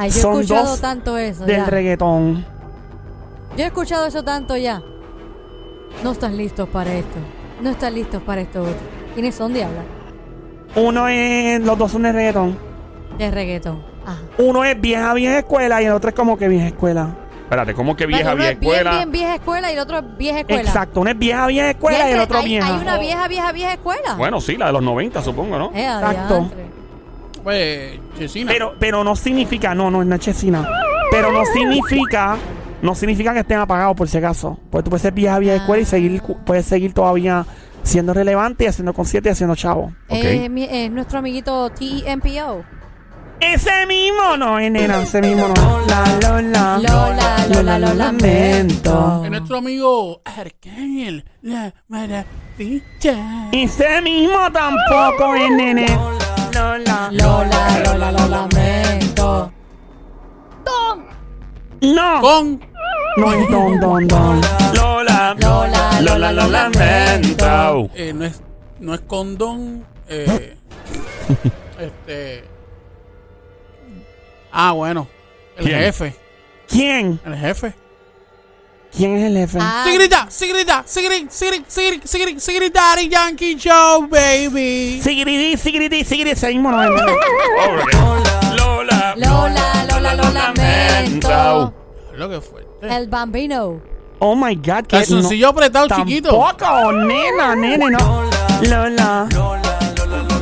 Ay, 0.00 0.10
yo 0.10 0.16
he 0.16 0.40
escuchado 0.40 0.70
dos 0.70 0.80
tanto 0.80 1.18
eso. 1.18 1.44
del 1.44 1.56
ya. 1.56 1.64
reggaetón. 1.64 2.46
Yo 3.56 3.64
he 3.64 3.66
escuchado 3.66 4.06
eso 4.06 4.22
tanto 4.22 4.56
ya. 4.56 4.80
No 6.04 6.12
están 6.12 6.36
listos 6.36 6.68
para 6.68 6.94
esto. 6.94 7.18
No 7.60 7.70
están 7.70 7.94
listos 7.94 8.22
para 8.22 8.40
esto 8.42 8.62
otro. 8.62 8.76
¿Quiénes 9.14 9.34
son, 9.34 9.52
diabla? 9.52 9.82
Uno 10.76 11.08
es, 11.08 11.60
los 11.62 11.76
dos 11.76 11.90
son 11.90 12.02
de 12.02 12.12
reggaetón. 12.12 12.56
De 13.18 13.28
reggaetón. 13.28 13.82
Ajá. 14.06 14.20
Uno 14.38 14.62
es 14.62 14.80
vieja, 14.80 15.12
vieja 15.14 15.38
escuela 15.38 15.82
y 15.82 15.86
el 15.86 15.92
otro 15.92 16.10
es 16.10 16.14
como 16.14 16.38
que 16.38 16.46
vieja 16.46 16.68
escuela. 16.68 17.16
Espérate, 17.42 17.74
¿cómo 17.74 17.96
que 17.96 18.06
vieja, 18.06 18.34
vieja 18.34 18.52
es 18.52 18.60
bien, 18.60 18.72
escuela? 18.72 18.90
bien 18.98 19.10
vieja 19.10 19.34
escuela 19.34 19.70
y 19.70 19.74
el 19.74 19.80
otro 19.80 19.98
es 19.98 20.16
vieja 20.16 20.40
escuela. 20.40 20.62
Exacto, 20.62 21.00
uno 21.00 21.10
es 21.10 21.18
vieja, 21.18 21.46
vieja 21.48 21.70
escuela 21.70 22.08
y 22.08 22.12
el 22.12 22.20
otro 22.20 22.38
hay, 22.38 22.44
vieja. 22.44 22.66
Hay 22.68 22.82
una 22.82 22.98
vieja, 22.98 23.26
vieja, 23.26 23.52
vieja 23.52 23.72
escuela. 23.72 24.14
Bueno, 24.16 24.40
sí, 24.40 24.56
la 24.56 24.66
de 24.66 24.72
los 24.74 24.82
90, 24.82 25.22
supongo, 25.22 25.58
¿no? 25.58 25.72
Eh, 25.74 25.82
Exacto. 25.84 26.34
adiantre. 26.34 26.77
Pues, 27.42 27.98
Chesina. 28.18 28.50
Pero, 28.52 28.74
pero 28.78 29.04
no 29.04 29.16
significa, 29.16 29.74
no, 29.74 29.90
no 29.90 30.02
es 30.02 30.08
Nachesina. 30.08 30.68
Pero 31.10 31.32
no 31.32 31.42
significa, 31.54 32.36
no 32.82 32.94
significa 32.94 33.32
que 33.32 33.40
estén 33.40 33.58
apagados 33.58 33.96
por 33.96 34.08
si 34.08 34.18
acaso. 34.18 34.58
Porque 34.70 34.84
tú 34.84 34.90
puedes 34.90 35.02
ser 35.02 35.12
vieja, 35.14 35.38
vieja 35.38 35.56
escuela 35.56 35.80
y 35.80 35.84
Ah. 35.84 35.88
seguir, 35.88 36.22
puedes 36.44 36.66
seguir 36.66 36.92
todavía 36.92 37.46
siendo 37.82 38.12
relevante 38.12 38.64
y 38.64 38.66
haciendo 38.66 38.92
conciertos 38.92 39.30
y 39.30 39.32
haciendo 39.32 39.54
chavo. 39.56 39.92
Eh, 40.08 40.48
mi- 40.50 40.64
eh, 40.64 40.90
nuestro 40.90 41.20
amiguito 41.20 41.70
TMPO. 41.70 42.64
Ese 43.40 43.86
mismo 43.86 44.36
no 44.36 44.58
es 44.58 44.70
nena, 44.70 45.00
ese 45.02 45.20
mismo 45.22 45.46
no. 45.48 45.78
Lola, 45.78 46.04
Lola. 46.20 46.78
Lola, 46.82 47.46
Lola, 47.48 47.78
lo 47.78 47.94
lamento. 47.94 49.22
Es 49.24 49.30
nuestro 49.30 49.58
amigo 49.58 50.20
Arcángel, 50.24 51.24
la 51.42 51.72
maravilla. 51.86 53.48
Ese 53.52 54.02
mismo 54.02 54.50
tampoco 54.52 55.34
es 55.36 55.50
nene. 55.52 55.86
Lola. 56.54 57.10
Lola, 57.12 57.82
Lola, 57.84 58.12
lo 58.12 58.28
lamento. 58.28 59.52
No. 61.80 62.20
Con 62.20 62.60
No 63.16 63.32
es 63.32 63.50
don, 63.50 63.80
don, 63.80 64.08
don. 64.08 64.40
Lola. 64.74 65.34
Lola, 65.40 66.00
Lola, 66.00 66.32
lo 66.32 66.48
lamento. 66.48 67.90
eh, 67.94 68.12
no 68.12 68.24
es 68.24 68.42
no 68.80 68.94
es 68.94 69.00
condón 69.02 69.84
eh, 70.08 70.56
este 71.80 72.44
ah 74.52 74.70
bueno 74.72 75.08
el 75.56 75.64
¿Quién? 75.66 75.78
jefe 75.80 76.16
¿Quién? 76.68 77.20
el 77.26 77.36
jefe 77.36 77.74
¿Quién 78.98 79.16
es 79.16 79.26
el 79.26 79.36
jefe? 79.36 79.58
Ah, 79.60 79.84
Sigrita, 79.86 80.26
Sigrita, 80.28 80.82
Sigrid, 80.84 81.28
Sigrid, 81.30 81.62
Sigrid, 81.68 82.02
Sigrid, 82.04 82.38
Sigrid, 82.40 82.72
Daddy 82.72 83.08
Yankee 83.08 83.56
Joe, 83.56 84.08
baby. 84.08 85.00
Sigridi, 85.00 85.56
sigridi, 85.56 86.02
sigridi, 86.02 86.30
ese 86.32 86.48
mismo 86.48 86.72
no 86.72 86.82
es 86.82 86.90
nene. 86.90 87.12
Lola. 88.56 89.14
Lola, 89.16 89.86
Lola, 89.88 90.14
lo 90.16 90.30
lamento. 90.32 91.74
Lo 92.16 92.28
que 92.28 92.40
fue. 92.40 92.66
El 92.82 93.06
bambino. 93.06 93.80
Oh 94.18 94.34
my 94.34 94.56
God, 94.56 94.86
que 94.88 94.96
Calzoncillo 94.96 95.50
apretado, 95.50 95.86
chiquito. 95.94 96.30
Tampoco, 96.30 96.90
nena, 96.90 97.54
nene, 97.54 97.90
no. 97.90 98.24
Lola. 98.62 99.28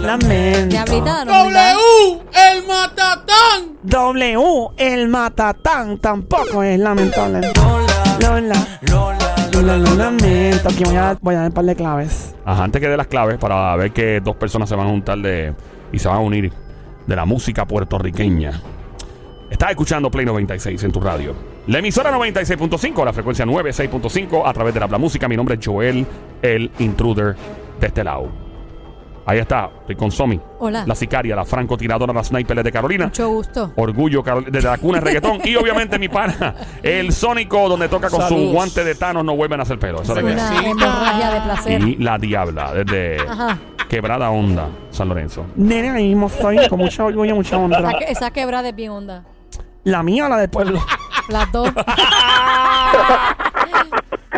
Lamento. 0.01 0.69
Diablita, 0.69 1.27
no 1.27 1.45
me 1.45 1.53
da. 1.53 1.75
W, 1.75 2.23
el 2.33 2.67
matatán. 2.67 3.79
W, 3.83 4.69
el 4.79 5.09
matatán, 5.09 5.99
tampoco 5.99 6.63
es 6.63 6.79
lamentable. 6.79 7.53
Lola. 7.55 7.96
Lola, 8.21 9.79
lo 9.79 9.95
lamento. 9.95 10.69
Aquí 10.69 10.85
voy 10.85 10.97
a, 10.97 11.17
voy 11.21 11.35
a 11.35 11.39
dar 11.39 11.47
un 11.49 11.53
par 11.53 11.65
de 11.65 11.77
claves. 11.77 12.35
Ajá, 12.45 12.65
antes 12.65 12.81
que 12.81 12.89
dé 12.89 12.97
las 12.97 13.07
claves 13.07 13.39
para 13.39 13.75
ver 13.77 13.93
que 13.93 14.21
dos 14.21 14.37
personas 14.37 14.69
se 14.69 14.77
van 14.77 14.87
a 14.87 14.91
juntar 14.91 15.19
de 15.19 15.55
y 15.93 15.99
se 15.99 16.09
van 16.09 16.19
a 16.19 16.21
unir 16.21 16.53
de 17.07 17.17
la 17.17 17.25
música 17.25 17.67
puertorriqueña. 17.67 18.61
Estás 19.51 19.71
escuchando 19.71 20.11
Play 20.11 20.27
96 20.27 20.83
en 20.83 20.93
tu 20.93 21.01
radio. 21.01 21.35
La 21.69 21.79
emisora 21.79 22.13
96.5, 22.13 23.05
la 23.05 23.13
frecuencia 23.13 23.45
96.5 23.45 24.43
a 24.45 24.53
través 24.53 24.75
de 24.75 24.81
la 24.81 24.99
Música. 24.99 25.29
Mi 25.29 25.37
nombre 25.37 25.57
es 25.57 25.67
Joel, 25.67 26.07
el 26.43 26.71
intruder 26.79 27.37
de 27.81 27.87
este 27.87 28.05
lado. 28.05 28.46
Ahí 29.29 29.39
está, 29.39 29.69
estoy 29.81 29.97
con 29.97 30.13
Somi. 30.13 30.41
Hola. 30.61 30.85
La 30.87 30.95
sicaria, 30.95 31.35
la 31.35 31.45
francotiradora, 31.45 32.13
la 32.13 32.23
sniper 32.23 32.63
de 32.63 32.71
Carolina. 32.71 33.07
Mucho 33.07 33.29
gusto. 33.29 33.73
Orgullo 33.75 34.23
desde 34.49 34.69
la 34.69 34.79
cuna 34.79 34.99
de 35.01 35.05
reggaetón. 35.05 35.41
y 35.45 35.57
obviamente 35.57 35.99
mi 35.99 36.09
pana, 36.09 36.55
el 36.83 37.13
Sónico, 37.13 37.69
donde 37.69 37.89
toca 37.89 38.09
con 38.09 38.23
su 38.29 38.37
guante 38.53 38.85
de 38.85 38.95
Thanos, 38.95 39.25
no 39.25 39.35
vuelven 39.35 39.59
a 39.59 39.65
hacer 39.65 39.81
pelo. 39.81 40.01
Eso 40.03 40.17
es. 40.17 40.23
Una 40.25 40.63
hemorragia 40.65 41.31
de 41.33 41.41
placer. 41.41 41.83
Y 41.83 41.97
la 41.97 42.19
diabla, 42.19 42.73
desde 42.73 43.19
Ajá. 43.29 43.59
Quebrada 43.89 44.31
Onda, 44.31 44.69
San 44.91 45.09
Lorenzo. 45.09 45.45
Nene, 45.57 45.91
ahí 45.91 46.09
mismo 46.09 46.29
estoy 46.29 46.69
con 46.69 46.79
mucho 46.79 47.07
orgullo, 47.07 47.35
mucha 47.35 47.57
honra. 47.59 47.79
Esa, 47.81 47.99
que- 47.99 48.05
esa 48.13 48.31
quebrada 48.31 48.69
es 48.69 48.77
bien 48.77 48.91
onda. 48.93 49.25
La 49.83 50.03
mía 50.05 50.27
o 50.27 50.29
la 50.29 50.37
del 50.37 50.51
pueblo. 50.51 50.81
Las 51.29 51.51
dos. 51.51 51.69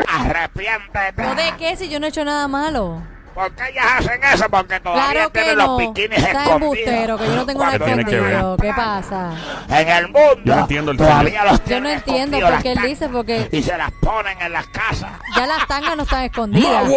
Arrepiéntete. 0.07 1.22
¿No 1.22 1.34
de 1.34 1.55
qué 1.59 1.76
si 1.76 1.89
yo 1.89 2.01
no 2.01 2.07
he 2.07 2.09
hecho 2.09 2.24
nada 2.24 2.49
malo? 2.49 3.03
¿Por 3.39 3.53
qué 3.53 3.68
ellas 3.70 3.84
hacen 3.99 4.20
eso? 4.34 4.45
Porque 4.51 4.80
todavía 4.80 5.11
Claro 5.12 5.30
que 5.32 5.39
tienen 5.41 5.59
no. 5.59 5.66
los 5.66 5.78
bikinis 5.78 6.18
Está 6.18 6.28
escondidos. 6.30 6.61
embustero, 6.61 7.18
que 7.18 7.26
yo 7.26 7.36
no 7.36 7.47
tengo 7.47 7.62
nada 7.64 7.76
escondido. 7.76 8.57
¿Qué 8.57 8.72
pasa? 8.74 9.30
En 9.68 9.89
el 9.89 10.05
mundo. 10.07 10.41
Yo 10.45 10.55
no 10.57 10.61
entiendo 10.62 10.91
el 10.91 10.97
todavía 10.97 11.45
los 11.45 11.64
Yo 11.64 11.80
no 11.80 11.89
entiendo 11.89 12.36
escondidos 12.36 12.51
por 12.51 12.62
qué 12.62 12.72
él 12.72 12.78
dice, 12.82 13.09
porque 13.09 13.49
Y 13.53 13.62
se 13.62 13.78
las 13.78 13.93
ponen 14.03 14.41
en 14.43 14.53
las 14.53 14.66
casas. 14.66 15.11
ya 15.36 15.47
las 15.47 15.66
tangas 15.68 15.97
no 15.97 16.03
están 16.03 16.24
escondidas. 16.24 16.91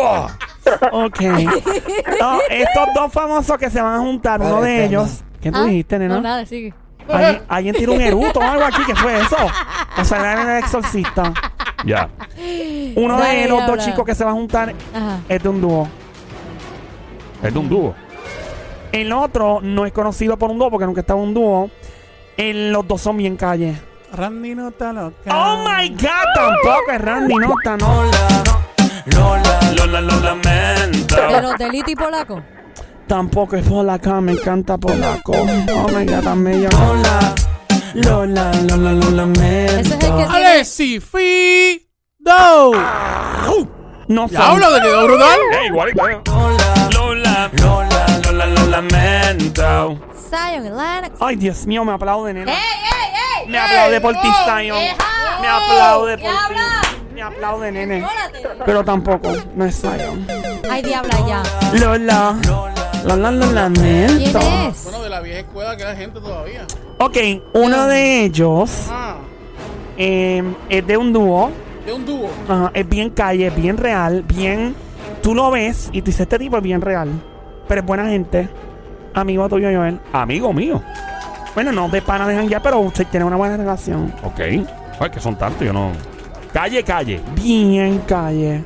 Ok. 0.92 1.22
No, 2.20 2.39
estos 2.50 2.88
dos 2.96 3.12
famosos 3.14 3.58
que 3.60 3.70
se 3.70 3.80
van 3.82 3.96
a 3.96 4.00
juntar, 4.00 4.42
uno 4.42 4.62
de 4.62 4.86
ellos. 4.86 5.24
¿Qué 5.42 5.52
tú 5.52 5.60
¿Ah? 5.60 5.64
dijiste, 5.66 6.00
nena? 6.00 6.16
No, 6.16 6.22
nada, 6.22 6.46
sigue. 6.48 6.74
¿Alguien, 7.08 7.42
alguien 7.50 7.76
tiró 7.76 7.94
un 7.94 8.02
eruto 8.02 8.39
o 8.39 8.44
algo 8.44 8.64
aquí? 8.64 8.82
¿Qué 8.86 8.96
fue 8.96 9.20
eso? 9.22 9.38
O 9.98 10.04
sea, 10.06 10.20
era 10.20 10.58
el 10.58 10.64
exorcista. 10.64 11.34
Ya. 11.86 12.10
Uno 12.96 13.18
Dale, 13.20 13.42
de 13.42 13.48
los 13.48 13.66
dos 13.68 13.84
chicos 13.86 14.06
que 14.06 14.14
se 14.16 14.24
van 14.24 14.34
a 14.34 14.38
juntar 14.38 14.74
Ajá. 14.94 15.20
es 15.28 15.42
de 15.44 15.50
un 15.50 15.62
dúo. 15.62 15.88
Es 17.44 17.54
de 17.54 17.60
un 17.60 17.70
dúo. 17.70 17.96
El 18.92 19.12
otro 19.14 19.60
no 19.62 19.86
es 19.86 19.94
conocido 19.94 20.38
por 20.38 20.52
un 20.52 20.60
dúo 20.60 20.70
porque 20.70 20.86
nunca 20.86 21.02
estaba 21.02 21.20
en 21.22 21.28
un 21.30 21.34
dúo. 21.34 21.70
El- 22.38 22.72
los 22.72 22.88
dos 22.88 23.02
son 23.02 23.18
bien 23.18 23.36
calle. 23.38 23.76
Randy 24.14 24.56
no 24.56 24.70
está 24.70 24.92
loca. 24.92 25.32
Oh 25.34 25.64
my 25.66 25.88
God, 25.89 26.08
tampoco 26.36 26.92
es 26.92 27.02
Randy 27.02 27.36
Nota, 27.36 27.78
no. 27.78 28.04
Lola, 29.16 30.02
lo 30.02 30.20
lamento. 30.20 31.16
De 31.16 31.42
los 31.42 31.58
delito 31.58 31.92
y 31.92 31.96
polaco. 31.96 32.42
Tampoco 33.08 33.56
es 33.56 33.66
polaca, 33.68 34.22
me 34.22 34.34
encanta 34.34 34.78
polaco. 34.78 35.32
Oh 35.34 35.88
my 35.89 36.06
God, 36.06 36.24
tan 36.24 36.44
bello. 36.44 36.70
Lola, 36.74 37.34
Lola, 37.94 38.52
Lola, 38.68 38.92
Lola, 38.94 39.28
Ese 39.34 39.80
es 39.82 39.92
el 39.92 40.00
que 40.00 40.06
tiene. 40.08 40.24
Alessi 40.30 41.00
Fido. 41.00 42.72
No 44.08 44.28
sé. 44.28 44.36
Diablo, 44.36 44.76
te 44.76 44.82
quedó 44.82 45.06
brutal. 45.06 45.39
Eh, 45.54 45.66
igualito. 45.68 46.10
eh. 46.10 46.22
Lola, 46.28 46.61
Lola, 47.62 48.06
Lola, 48.26 48.46
lo 48.46 48.66
lamento. 48.68 50.00
Zion 50.30 50.66
y 50.66 50.70
Lennox. 50.70 51.12
Ay, 51.20 51.36
Dios 51.36 51.66
mío, 51.66 51.84
me 51.86 51.94
aplaude, 51.94 52.34
nena. 52.34 52.52
¡Ey, 52.52 52.58
ey, 52.60 53.44
ey! 53.44 53.50
Me 53.50 53.58
aplaude 53.58 54.02
por 54.02 54.14
ti, 54.22 54.28
Zion. 54.46 54.78
Me 55.42 55.48
aplaude 55.48 56.18
por 56.18 56.30
ti. 56.30 56.56
Me 57.14 57.22
aplaude, 57.22 57.72
nene. 57.72 58.06
Pero 58.66 58.84
tampoco, 58.84 59.32
no 59.56 59.66
es 59.66 59.80
Zion. 59.80 60.28
Ay, 60.70 60.82
diabla, 60.82 61.18
ya. 61.28 61.44
Lola, 61.80 62.36
Lola, 63.06 63.32
Lola, 63.32 63.70
¿Quién 63.74 64.34
lamento. 64.34 64.39
es? 64.70 64.84
Bueno, 64.84 65.02
de 65.04 65.10
la 65.10 65.20
vieja 65.22 65.39
escuela 65.39 65.76
que 65.78 65.84
la 65.84 65.96
gente 65.96 66.20
todavía. 66.20 66.66
Ok, 67.00 67.18
uno 67.54 67.88
de 67.88 68.26
ellos 68.26 68.70
Ah, 68.92 69.16
eh, 69.98 70.44
es 70.70 70.86
de 70.86 70.98
un 70.98 71.12
dúo. 71.12 71.52
de 71.86 71.94
un 71.94 72.06
dúo. 72.06 72.30
Ajá, 72.48 72.72
es 72.76 72.88
bien 72.88 73.10
calle, 73.10 73.50
bien 73.50 73.78
real, 73.78 74.22
bien. 74.24 74.76
Tú 75.24 75.34
lo 75.36 75.50
ves 75.52 75.89
y 75.92 76.02
tú 76.02 76.06
dices: 76.08 76.22
Este 76.22 76.38
tipo 76.39 76.58
es 76.58 76.64
bien 76.64 76.80
real. 76.82 77.10
Pero 77.72 77.80
es 77.80 77.88
buena 77.88 78.05
gente. 78.05 78.49
Amigo 79.13 79.47
tuyo, 79.47 79.69
Joel. 79.74 79.97
Amigo 80.11 80.51
mío. 80.51 80.84
Bueno, 81.55 81.72
no 81.72 81.88
de 81.88 82.01
pana 82.01 82.28
de 82.28 82.45
ya, 82.49 82.61
pero 82.61 82.80
usted 82.80 83.07
tiene 83.07 83.26
una 83.26 83.38
buena 83.38 83.55
relación. 83.55 84.13
Ok. 84.24 84.41
Ay, 84.99 85.09
que 85.09 85.22
son 85.22 85.38
tantos, 85.38 85.65
yo 85.65 85.72
no. 85.72 85.93
Calle, 86.51 86.84
calle. 86.84 87.22
Bien 87.34 87.99
calle. 87.99 88.65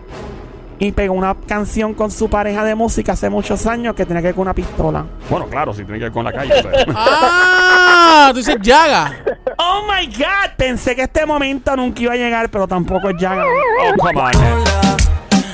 Y 0.79 0.91
pegó 0.91 1.13
una 1.13 1.35
canción 1.35 1.93
con 1.93 2.09
su 2.09 2.31
pareja 2.31 2.63
de 2.63 2.73
música 2.73 3.11
hace 3.11 3.29
muchos 3.29 3.67
años 3.67 3.93
que 3.93 4.07
tenía 4.07 4.23
que 4.23 4.29
ver 4.29 4.35
con 4.35 4.41
una 4.41 4.55
pistola. 4.55 5.05
Bueno, 5.29 5.45
claro, 5.49 5.71
si 5.71 5.83
tiene 5.83 5.99
que 5.99 6.05
ver 6.05 6.11
con 6.11 6.25
la 6.25 6.31
calle. 6.31 6.53
o 6.53 6.61
sea. 6.63 6.71
Ah, 6.97 8.29
tú 8.31 8.39
dices 8.39 8.57
Yaga. 8.59 9.13
Oh 9.59 9.83
my 9.87 10.07
god, 10.07 10.55
pensé 10.57 10.95
que 10.95 11.03
este 11.03 11.27
momento 11.27 11.75
nunca 11.75 12.01
iba 12.01 12.13
a 12.13 12.15
llegar, 12.15 12.49
pero 12.49 12.67
tampoco 12.67 13.11
es 13.11 13.17
ya. 13.19 13.37
oh, 13.37 13.95
come 13.99 14.19
on. 14.19 14.31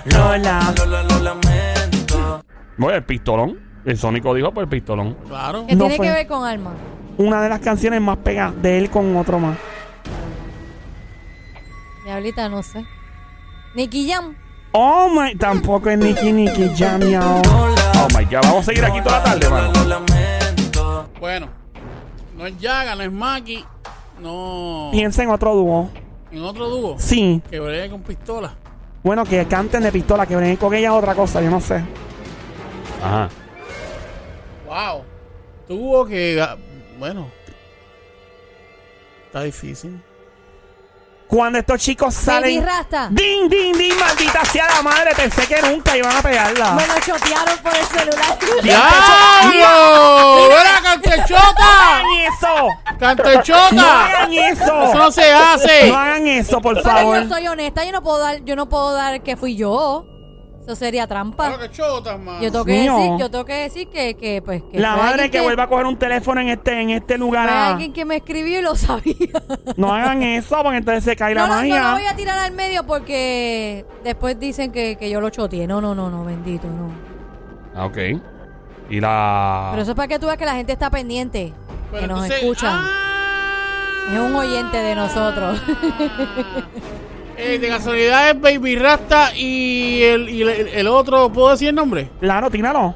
Lola. 0.06 1.51
Bueno, 2.82 2.98
el 2.98 3.04
pistolón. 3.04 3.60
El 3.86 3.96
Sónico 3.96 4.34
dijo 4.34 4.52
por 4.52 4.64
el 4.64 4.70
pistolón. 4.70 5.16
Claro. 5.28 5.66
¿Qué 5.68 5.76
No 5.76 5.84
tiene 5.86 5.98
fue. 5.98 6.08
que 6.08 6.14
ver 6.14 6.28
con 6.28 6.44
Alma? 6.44 6.74
Una 7.20 7.40
de 7.40 7.48
las 7.48 7.60
canciones 7.60 8.02
más 8.02 8.18
pegadas 8.18 8.60
de 8.60 8.80
él 8.80 8.90
con 8.90 9.16
otro 9.18 9.38
más. 9.38 9.56
Diablita, 12.04 12.50
no 12.50 12.64
sé. 12.64 12.84
Nicky 13.76 14.10
Jam. 14.10 14.36
Oh 14.72 15.10
my, 15.10 15.36
tampoco 15.36 15.92
es 15.92 15.98
Nicky 16.00 16.32
Nicky 16.34 16.72
Jam, 16.76 17.02
yo. 17.02 17.20
Oh 17.22 18.08
my 18.18 18.26
God, 18.26 18.42
vamos 18.44 18.60
a 18.62 18.64
seguir 18.64 18.84
aquí 18.84 19.00
toda 19.02 19.20
la 19.20 19.24
tarde, 19.26 19.48
mano. 19.48 19.72
Bueno, 21.20 21.50
no 22.36 22.48
es 22.48 22.58
Yaga, 22.58 22.96
no 22.96 23.04
es 23.04 23.12
Maki. 23.12 23.64
No. 24.24 24.90
Piensa 24.92 25.22
en 25.22 25.30
otro 25.30 25.54
dúo. 25.54 25.90
En 26.32 26.44
otro 26.44 26.68
dúo. 26.68 26.96
Sí. 26.98 27.44
Que 27.52 27.60
bregue 27.60 27.92
con 27.92 28.02
pistola. 28.02 28.56
Bueno, 29.04 29.24
que 29.24 29.46
canten 29.46 29.84
de 29.84 29.92
pistola, 29.92 30.26
que 30.26 30.36
vengan 30.36 30.56
con 30.56 30.74
ella 30.74 30.88
es 30.88 30.94
otra 30.96 31.14
cosa, 31.14 31.42
yo 31.42 31.52
no 31.52 31.60
sé. 31.62 31.84
Ajá. 33.02 33.30
Wow. 34.68 35.04
Tuvo 35.68 36.06
que. 36.06 36.46
Bueno. 36.98 37.30
Está 39.28 39.44
difícil. 39.44 40.02
Cuando 41.28 41.60
estos 41.60 41.80
chicos 41.80 42.14
Baby 42.14 42.26
salen. 42.26 42.66
Rasta. 42.66 43.08
¡Ding, 43.10 43.48
ding, 43.48 43.74
ding! 43.78 43.94
¡Maldita 43.98 44.44
sea 44.44 44.68
la 44.70 44.82
madre! 44.82 45.12
Pensé 45.16 45.48
que 45.48 45.62
nunca 45.62 45.96
iban 45.96 46.14
a 46.14 46.22
pegarla. 46.22 46.72
Me 46.74 46.86
lo 46.86 46.94
chotearon 46.96 47.58
por 47.60 47.74
el 47.74 47.86
celular. 47.86 48.38
¡Diablo! 48.62 50.52
¡Era 50.60 50.76
¡No 50.76 50.84
cantechota! 50.84 51.96
hagan 51.96 52.06
eso! 52.28 52.68
¡No 52.92 52.98
¡Cantechota! 53.00 54.06
hagan 54.06 54.34
eso! 54.34 54.64
¡Eso 54.84 54.96
no 54.96 55.12
se 55.12 55.32
hace! 55.32 55.88
No 55.88 55.98
hagan 55.98 56.28
eso, 56.28 56.62
por 56.62 56.74
Pero 56.76 56.84
favor. 56.90 57.24
yo 57.24 57.30
soy 57.30 57.48
honesta, 57.48 57.86
yo 57.86 57.94
no 57.94 58.04
puedo 58.04 58.20
dar, 58.20 58.44
yo 58.44 58.56
no 58.58 58.68
puedo 58.68 58.92
dar 58.94 59.22
que 59.24 59.38
fui 59.38 59.56
yo. 59.56 60.06
Eso 60.72 60.80
sería 60.80 61.06
trampa. 61.06 61.52
Yo 62.42 62.50
tengo 62.52 62.64
que 62.64 62.72
Mío. 62.72 62.96
decir, 62.98 63.12
yo 63.20 63.30
tengo 63.30 63.44
que 63.44 63.54
decir 63.54 63.88
que, 63.90 64.14
que 64.16 64.42
pues 64.42 64.64
que 64.72 64.80
La 64.80 64.94
fue 64.94 64.98
madre 65.04 65.14
alguien 65.24 65.32
que 65.32 65.42
vuelva 65.42 65.64
a 65.64 65.68
coger 65.68 65.86
un 65.86 65.98
teléfono 65.98 66.40
en 66.40 66.48
este, 66.48 66.80
en 66.82 66.90
este 66.92 67.18
lugar. 67.18 67.50
fue 67.50 67.58
a- 67.58 67.70
alguien 67.72 67.92
que 67.92 68.06
me 68.06 68.16
escribió 68.16 68.60
y 68.60 68.62
lo 68.62 68.76
sabía. 68.76 69.16
No 69.76 69.94
hagan 69.94 70.22
eso, 70.24 70.62
porque 70.64 70.78
entonces 70.78 71.04
se 71.04 71.16
cae 71.18 71.36
la 71.36 71.42
no, 71.42 71.48
no, 71.48 71.54
no 71.56 71.60
magia. 71.60 71.84
lo 71.90 71.92
voy 71.94 72.06
a 72.06 72.16
tirar 72.16 72.40
al 72.40 72.54
medio 72.54 72.86
porque 72.86 73.86
después 74.06 74.40
dicen 74.40 74.72
que, 74.72 74.96
que 74.96 75.10
yo 75.10 75.20
lo 75.20 75.30
choteé. 75.30 75.68
No, 75.68 75.82
no, 75.82 75.94
no, 75.94 76.10
no, 76.10 76.24
bendito, 76.24 76.68
no. 76.68 76.90
Ah, 77.76 77.86
ok. 77.86 77.98
Y 78.90 79.02
la. 79.02 79.68
Pero 79.72 79.82
eso 79.82 79.92
es 79.92 79.96
para 79.98 80.08
que 80.08 80.20
tú 80.20 80.28
veas 80.28 80.38
que 80.38 80.46
la 80.46 80.56
gente 80.56 80.72
está 80.72 80.90
pendiente, 80.90 81.54
Pero 81.92 82.02
que 82.02 82.08
nos 82.08 82.30
escuchan. 82.30 82.76
¡Ah! 82.76 84.08
Es 84.14 84.20
un 84.20 84.34
oyente 84.36 84.78
de 84.78 84.96
nosotros. 84.96 85.62
Eh, 87.44 87.58
de 87.58 87.70
casualidad 87.70 88.30
es 88.30 88.40
Baby 88.40 88.76
Rasta 88.76 89.36
y 89.36 90.04
el, 90.04 90.30
y 90.30 90.44
el, 90.44 90.50
el 90.50 90.88
otro, 90.88 91.32
¿puedo 91.34 91.50
decir 91.50 91.70
el 91.70 91.76
nombre? 91.76 92.08
Claro, 92.20 92.52
tíralo. 92.52 92.94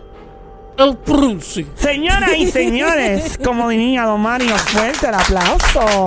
El 0.77 0.97
Prunzi. 0.97 1.65
Señoras 1.73 2.29
y 2.37 2.51
señores, 2.51 3.39
como 3.43 3.69
diría 3.69 4.03
Don 4.03 4.21
Mario, 4.21 4.55
fuerte 4.55 5.07
el 5.07 5.15
aplauso. 5.15 6.03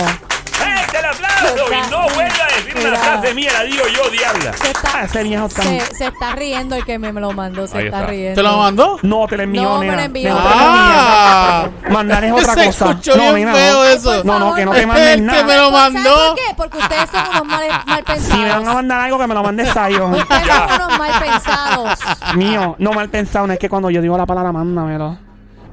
¡Este 1.11 1.23
el 1.25 1.49
aplauso! 1.49 1.73
Y 1.87 1.91
no 1.91 2.01
vuelva 2.15 2.23
a 2.23 2.55
decir 2.55 2.87
una 2.87 2.95
frase 2.97 3.33
mía, 3.33 3.51
la 3.53 3.63
digo 3.63 3.83
yo, 3.87 4.09
diabla. 4.09 4.53
se, 4.53 4.67
Ah, 4.67 4.71
está, 4.71 5.03
ese 5.03 5.23
viejo 5.23 5.45
está. 5.47 5.61
se, 5.63 5.79
se 5.95 6.05
está 6.07 6.31
riendo 6.35 6.75
el 6.75 6.85
que 6.85 6.97
me, 6.99 7.11
lo 7.13 7.31
mandó. 7.31 7.67
Se 7.67 7.77
Ahí 7.77 7.85
está, 7.85 7.99
está. 8.01 8.09
riendo. 8.11 8.35
¿Te 8.35 8.43
lo 8.47 8.57
mandó? 8.57 8.99
No, 9.03 9.27
te 9.27 9.37
lo 9.37 9.43
envió, 9.43 9.61
No, 9.63 9.79
me 9.79 9.85
lo 9.85 9.91
nena. 9.91 10.03
envió. 10.05 10.29
No, 10.33 10.37
te 10.37 10.43
lo 10.43 10.49
Ah. 10.55 11.69
Mandar 11.89 12.23
es 12.23 12.31
otra 12.33 12.53
Se 12.55 12.65
cosa. 12.67 12.89
escuchó 12.91 13.15
no, 13.17 13.33
bien 13.33 13.47
nena, 13.47 13.53
feo 13.53 13.73
no. 13.75 13.85
eso. 13.85 14.23
No, 14.23 14.39
no, 14.39 14.53
que 14.55 14.65
no 14.65 14.71
te 14.71 14.81
Es 14.81 14.87
manden 14.87 15.07
el 15.07 15.15
que 15.19 15.21
nada. 15.21 15.43
me 15.43 15.55
lo 15.57 15.69
¿Sabes 15.71 15.93
mandó. 15.93 16.09
por 16.27 16.35
qué? 16.35 16.41
Porque 16.55 16.77
ustedes 16.77 17.09
son 17.09 17.27
unos 17.29 17.45
mal, 17.45 17.63
mal 17.85 18.03
Si 18.19 18.37
me 18.37 18.41
van 18.43 18.49
a 18.49 18.55
pensados. 18.55 18.73
mandar 18.75 18.99
algo, 19.01 19.19
que 19.19 19.27
me 19.27 19.33
lo 19.33 19.43
mande 19.43 19.65
Sayo. 19.73 20.07
Ustedes 20.07 20.47
son 20.47 20.81
unos 20.85 20.97
mal 20.99 21.11
pensados. 21.19 21.99
Mío, 22.35 22.75
no 22.79 22.93
mal 22.93 23.09
pensado, 23.09 23.47
no 23.47 23.53
es 23.53 23.59
que 23.59 23.69
cuando 23.69 23.89
yo 23.89 24.01
digo 24.01 24.17
la 24.17 24.25
palabra, 24.25 24.51
mándamelo. 24.51 25.17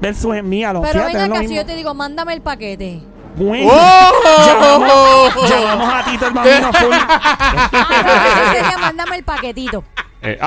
Versus 0.00 0.34
envíalo. 0.36 0.82
Pero 0.82 0.92
Fíjate, 0.92 1.12
venga 1.12 1.22
es 1.24 1.28
lo 1.28 1.34
acá, 1.34 1.42
si 1.42 1.48
mismo. 1.48 1.62
yo 1.62 1.66
te 1.66 1.74
digo, 1.74 1.94
mándame 1.94 2.34
el 2.34 2.42
paquete. 2.42 3.00
Bueno, 3.36 3.70
¡Oh! 3.70 5.30
llamamos 5.48 5.92
a 5.94 6.04
Tito 6.04 6.26
el 6.26 6.32
bambino 6.32 6.72
full. 6.72 6.92
Ah, 6.92 8.50
sería, 8.52 8.78
mándame 8.78 9.16
el 9.16 9.24
paquetito. 9.24 9.84
Eh, 10.22 10.38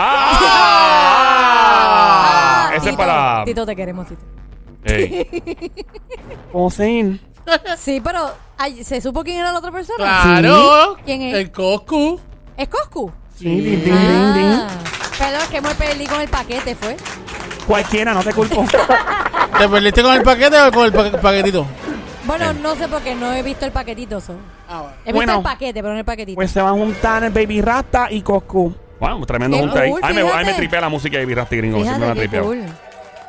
¡Ah! 1.29 2.69
Ese 2.69 2.77
es 2.77 2.83
Tito, 2.85 2.97
para. 2.97 3.43
Tito, 3.45 3.65
te 3.65 3.75
queremos, 3.75 4.07
Tito. 4.07 4.21
Ey. 4.85 5.27
¿Puedo 6.51 6.69
seguir? 6.71 7.19
Sí, 7.77 7.99
pero 8.03 8.31
ay, 8.57 8.83
¿se 8.83 9.01
supo 9.01 9.23
quién 9.23 9.37
era 9.39 9.51
la 9.51 9.57
otra 9.59 9.71
persona? 9.71 10.21
Claro. 10.23 10.97
¿Quién 11.05 11.21
es? 11.23 11.35
El 11.35 11.51
Coscu. 11.51 12.19
¿Es 12.57 12.67
Coscu? 12.69 13.11
Sí, 13.37 13.45
ding, 13.45 13.83
ding, 13.83 13.93
ding, 13.95 14.33
ding. 14.33 14.53
Ah, 14.53 14.67
perdón, 15.17 15.41
es 15.41 15.47
que 15.49 15.61
me 15.61 15.75
perdí 15.75 16.05
con 16.07 16.21
el 16.21 16.29
paquete, 16.29 16.75
¿fue? 16.75 16.95
Cualquiera, 17.67 18.13
no 18.13 18.23
te 18.23 18.33
culpo. 18.33 18.65
¿Te 19.59 19.67
perdiste 19.69 20.01
con 20.03 20.13
el 20.13 20.21
paquete 20.23 20.59
o 20.61 20.71
con 20.71 20.85
el 20.85 20.93
pa- 20.93 21.11
paquetito? 21.21 21.65
Bueno, 22.37 22.53
no 22.53 22.75
sé 22.75 22.87
porque 22.87 23.15
no 23.15 23.33
he 23.33 23.43
visto 23.43 23.65
el 23.65 23.71
paquetito. 23.71 24.21
so. 24.21 24.33
Ah, 24.69 24.81
bueno. 24.81 24.95
He 25.05 25.13
Bueno. 25.13 25.33
visto 25.33 25.49
el 25.49 25.53
paquete, 25.53 25.81
pero 25.81 25.93
no 25.93 25.99
el 25.99 26.05
paquetito. 26.05 26.35
Pues 26.35 26.51
se 26.51 26.61
van 26.61 26.73
a 26.75 26.77
juntar 26.77 27.23
el 27.23 27.31
Baby 27.31 27.61
Rasta 27.61 28.07
y 28.11 28.21
Coscu. 28.21 28.73
Wow, 28.99 29.25
tremendo 29.25 29.57
Qué 29.57 29.63
junte 29.63 29.79
ahí. 29.79 29.89
cool, 29.91 29.99
Ay, 30.03 30.13
me, 30.13 30.21
ay, 30.21 30.27
me 30.27 30.33
fíjate. 30.39 30.53
tripea 30.57 30.81
la 30.81 30.89
música 30.89 31.17
de 31.17 31.25
Birrasti 31.25 31.57
Gringo. 31.57 31.81
siempre 31.81 32.07
me 32.07 32.13
Fíjate 32.15 32.29
qué 32.29 32.41
cool. 32.41 32.65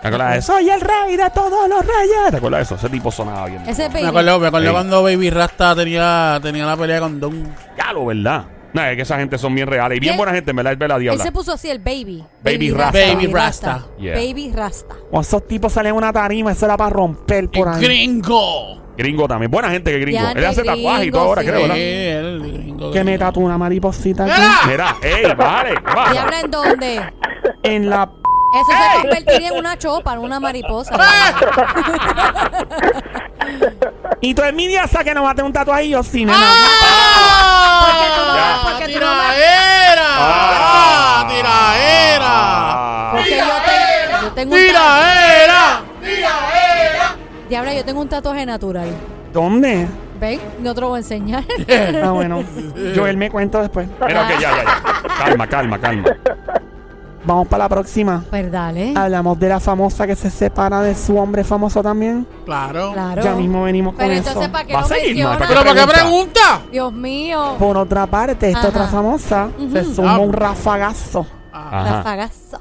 ¿Te 0.02 0.08
acuerdas 0.08 0.32
de 0.32 0.38
eso? 0.38 0.52
Soy 0.54 0.70
el 0.70 0.80
rey 0.80 1.16
de 1.16 1.30
todos 1.30 1.68
los 1.68 1.80
reyes. 1.80 2.30
¿Te 2.30 2.36
acuerdas 2.38 2.58
de 2.58 2.62
eso? 2.62 2.74
Ese 2.74 2.88
tipo 2.88 3.10
sonaba 3.12 3.46
bien. 3.46 3.62
Ese 3.62 3.86
es 3.86 3.88
Me 3.92 4.00
baby. 4.00 4.06
acuerdo, 4.08 4.40
me 4.40 4.46
acuerdo 4.48 4.72
cuando 4.72 5.02
Baby 5.02 5.30
Rasta 5.30 5.74
tenía, 5.76 6.38
tenía 6.42 6.66
la 6.66 6.76
pelea 6.76 7.00
con 7.00 7.20
Don. 7.20 7.54
Ya 7.78 7.92
lo, 7.92 8.06
¿verdad? 8.06 8.44
No, 8.72 8.82
es 8.84 8.96
que 8.96 9.02
esa 9.02 9.18
gente 9.18 9.36
son 9.36 9.54
bien 9.54 9.66
reales 9.66 9.96
y 9.96 10.00
bien 10.00 10.14
¿Qué? 10.14 10.16
buena 10.18 10.32
gente, 10.32 10.50
en 10.50 10.56
verdad, 10.56 10.72
es 10.74 10.78
verdad, 10.78 10.96
Él 10.98 11.02
diabla. 11.02 11.24
se 11.24 11.32
puso 11.32 11.52
así, 11.52 11.68
el 11.68 11.78
baby. 11.80 12.24
Baby 12.42 12.70
Rasta. 12.70 12.98
Baby 12.98 13.26
Rasta. 13.26 13.86
Yeah. 13.98 14.14
Baby 14.14 14.52
Rasta. 14.54 14.94
O 15.10 15.20
esos 15.20 15.46
tipos 15.46 15.72
salen 15.72 15.90
en 15.90 15.96
una 15.96 16.12
tarima, 16.12 16.52
eso 16.52 16.66
era 16.66 16.76
para 16.76 16.90
romper 16.90 17.48
por 17.50 17.68
ahí. 17.68 17.80
Gringo. 17.82 18.79
Gringo 18.96 19.28
también. 19.28 19.50
Buena 19.50 19.70
gente 19.70 19.90
que 19.92 19.98
gringo. 19.98 20.20
Ya, 20.22 20.32
Él 20.32 20.44
hace 20.44 20.62
gringo, 20.62 20.76
tatuajes 20.76 21.06
y 21.06 21.10
todo 21.10 21.22
ahora, 21.22 21.42
sí. 21.42 21.48
creo, 21.48 21.60
¿verdad? 21.62 21.76
Eh, 21.78 22.18
el 22.18 22.40
gringo. 22.40 22.90
Que 22.90 23.04
me 23.04 23.18
tatúa 23.18 23.44
una 23.44 23.58
mariposita 23.58 24.24
aquí. 24.24 24.42
¡Mira! 24.68 24.96
Ey, 25.02 25.34
vale, 25.34 25.74
¿qué 25.74 26.14
¿Y 26.14 26.18
habla 26.18 26.40
en 26.40 26.50
dónde? 26.50 27.12
En 27.62 27.90
la. 27.90 28.10
Eso 28.52 28.72
se 28.72 29.00
convertiría 29.02 29.48
en 29.48 29.56
una 29.58 29.78
chopa, 29.78 30.12
en 30.14 30.18
una 30.20 30.40
mariposa. 30.40 30.94
Y 34.20 34.34
tú 34.34 34.42
envidiosa 34.42 35.02
que 35.02 35.14
no 35.14 35.22
va 35.22 35.30
a 35.30 35.34
tener 35.34 35.46
un 35.46 35.52
tatuaje 35.52 35.84
y 35.84 35.90
yo 35.90 36.02
sí, 36.02 36.24
nena. 36.26 36.36
¡Ah! 36.38 38.60
Porque 38.62 38.92
tú 38.92 39.00
no 39.00 39.14
me- 39.14 39.22
¡Tiraera! 39.22 40.06
Ah. 40.18 41.26
¡Tiraera! 41.28 42.26
Ah. 42.28 43.10
Porque 43.12 43.38
yo, 43.38 43.44
te- 43.44 44.24
yo 44.26 44.32
tengo 44.32 44.54
un 44.54 44.60
¡Tiraera! 44.60 45.80
Diabla, 47.50 47.74
yo 47.74 47.84
tengo 47.84 48.00
un 48.00 48.08
tatuaje 48.08 48.46
natural. 48.46 48.88
¿Dónde? 49.32 49.86
¿Ven? 50.20 50.40
No 50.60 50.74
te 50.74 50.80
lo 50.80 50.88
voy 50.90 50.96
a 50.96 51.00
enseñar. 51.00 51.44
Ah, 52.02 52.10
bueno. 52.12 52.42
Joel 52.96 53.16
me 53.16 53.28
cuenta 53.30 53.60
después. 53.60 53.88
Mira, 54.06 54.22
ok, 54.22 54.28
ya, 54.30 54.40
ya, 54.40 54.64
ya. 54.64 55.24
Calma, 55.24 55.46
calma, 55.46 55.78
calma. 55.78 56.08
Vamos 57.24 57.48
para 57.48 57.64
la 57.64 57.68
próxima. 57.68 58.24
pues 58.30 58.50
dale. 58.50 58.94
Hablamos 58.96 59.38
de 59.38 59.48
la 59.48 59.60
famosa 59.60 60.06
que 60.06 60.16
se 60.16 60.30
separa 60.30 60.80
de 60.80 60.94
su 60.94 61.18
hombre 61.18 61.44
famoso 61.44 61.82
también. 61.82 62.26
Claro. 62.46 62.92
Claro. 62.92 63.22
Ya 63.22 63.34
mismo 63.34 63.64
venimos 63.64 63.94
con 63.94 63.98
Pero 64.06 64.12
eso. 64.12 64.28
entonces, 64.28 64.50
¿para 64.50 64.64
qué 64.64 64.72
Va 64.72 64.80
a 64.80 64.84
seguir. 64.84 65.24
¿Para 65.24 65.46
¿Pero 65.48 65.64
para 65.64 65.74
qué 65.74 65.86
Pregunta. 65.92 66.60
Dios 66.72 66.92
mío. 66.92 67.56
Por 67.58 67.76
otra 67.76 68.06
parte, 68.06 68.46
esta 68.46 68.60
Ajá. 68.60 68.68
otra 68.68 68.86
famosa 68.86 69.48
se 69.72 69.84
suma 69.94 70.14
Ah. 70.14 70.18
un 70.18 70.32
rafagazo. 70.32 71.26
Ajá. 71.52 71.96
Rafagazo. 71.96 72.60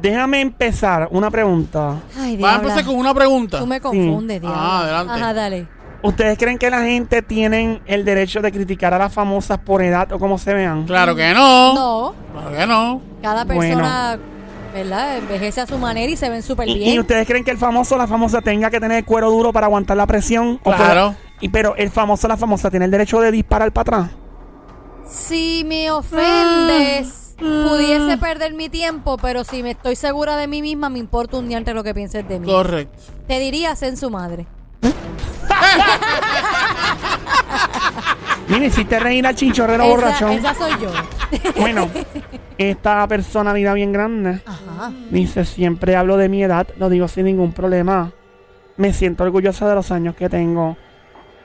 Déjame 0.00 0.40
empezar 0.40 1.08
una 1.10 1.30
pregunta. 1.30 1.96
Ay, 2.18 2.36
Va 2.36 2.52
a 2.52 2.56
empezar 2.56 2.84
con 2.84 2.94
una 2.96 3.12
pregunta. 3.14 3.58
Tú 3.58 3.66
me 3.66 3.80
confundes, 3.80 4.40
diabla. 4.40 4.58
Ah, 4.60 4.82
adelante. 4.82 5.12
Ajá, 5.14 5.32
dale. 5.34 5.68
¿Ustedes 6.02 6.38
creen 6.38 6.58
que 6.58 6.70
la 6.70 6.82
gente 6.82 7.22
tiene 7.22 7.80
el 7.86 8.04
derecho 8.04 8.40
de 8.40 8.52
criticar 8.52 8.94
a 8.94 8.98
las 8.98 9.12
famosas 9.12 9.58
por 9.58 9.82
edad 9.82 10.12
o 10.12 10.18
como 10.20 10.38
se 10.38 10.54
vean? 10.54 10.84
Claro 10.86 11.16
que 11.16 11.34
no. 11.34 11.74
No, 11.74 12.14
Claro 12.32 12.56
que 12.56 12.66
no. 12.66 13.02
cada 13.20 13.44
Bueno. 13.44 13.60
persona 13.60 14.18
¿verdad? 14.72 15.16
Envejece 15.18 15.62
a 15.62 15.66
su 15.66 15.76
manera 15.78 16.12
y 16.12 16.16
se 16.16 16.28
ven 16.28 16.42
súper 16.42 16.68
¿Y, 16.68 16.74
bien. 16.74 16.94
y 16.94 16.98
ustedes 17.00 17.26
creen 17.26 17.42
que 17.42 17.50
el 17.50 17.58
famoso 17.58 17.96
o 17.96 17.98
la 17.98 18.06
famosa 18.06 18.40
tenga 18.42 18.70
que 18.70 18.78
tener 18.78 19.04
cuero 19.04 19.30
duro 19.30 19.52
para 19.52 19.66
aguantar 19.66 19.96
la 19.96 20.06
presión? 20.06 20.60
¿O 20.62 20.70
Claro. 20.72 21.14
puede- 21.16 21.28
y, 21.40 21.48
pero 21.48 21.74
el 21.76 21.90
famoso 21.90 22.26
o 22.26 22.28
la 22.28 22.36
famosa 22.36 22.70
tiene 22.70 22.84
el 22.84 22.90
derecho 22.92 23.18
de 23.20 23.32
disparar 23.32 23.72
para 23.72 23.96
atrás. 23.98 24.10
Si 25.08 25.64
me 25.66 25.90
ofendes, 25.90 27.27
pudiese 27.38 28.18
perder 28.18 28.54
mi 28.54 28.68
tiempo, 28.68 29.16
pero 29.16 29.44
si 29.44 29.62
me 29.62 29.70
estoy 29.72 29.96
segura 29.96 30.36
de 30.36 30.46
mí 30.46 30.62
misma, 30.62 30.88
me 30.90 30.98
importa 30.98 31.36
un 31.38 31.48
diante 31.48 31.72
lo 31.74 31.84
que 31.84 31.94
pienses 31.94 32.26
de 32.28 32.40
mí. 32.40 32.46
Correcto. 32.46 32.98
Te 33.26 33.38
dirías 33.38 33.82
en 33.82 33.96
su 33.96 34.10
madre. 34.10 34.46
Mira, 38.48 38.64
hiciste 38.64 38.98
reír 38.98 39.26
al 39.26 39.34
chinchorrero 39.34 39.84
Esa, 39.84 39.90
borrachón. 39.92 40.30
esa 40.32 40.54
soy 40.54 40.72
yo. 40.80 40.90
Bueno, 41.58 41.88
esta 42.56 43.06
personalidad 43.06 43.74
bien 43.74 43.92
grande 43.92 44.40
Ajá. 44.46 44.90
dice, 45.10 45.44
siempre 45.44 45.96
hablo 45.96 46.16
de 46.16 46.30
mi 46.30 46.42
edad, 46.42 46.66
lo 46.78 46.88
digo 46.88 47.08
sin 47.08 47.26
ningún 47.26 47.52
problema. 47.52 48.12
Me 48.78 48.92
siento 48.92 49.24
orgullosa 49.24 49.68
de 49.68 49.74
los 49.74 49.90
años 49.90 50.14
que 50.14 50.28
tengo. 50.30 50.76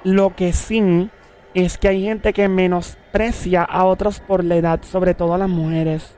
Lo 0.04 0.36
que 0.36 0.54
sí 0.54 1.10
es 1.54 1.78
que 1.78 1.88
hay 1.88 2.04
gente 2.04 2.34
que 2.34 2.48
menosprecia 2.48 3.64
a 3.64 3.86
otros 3.86 4.20
por 4.20 4.44
la 4.44 4.56
edad, 4.56 4.82
sobre 4.84 5.14
todo 5.14 5.34
a 5.34 5.38
las 5.38 5.50
mujeres. 5.50 6.16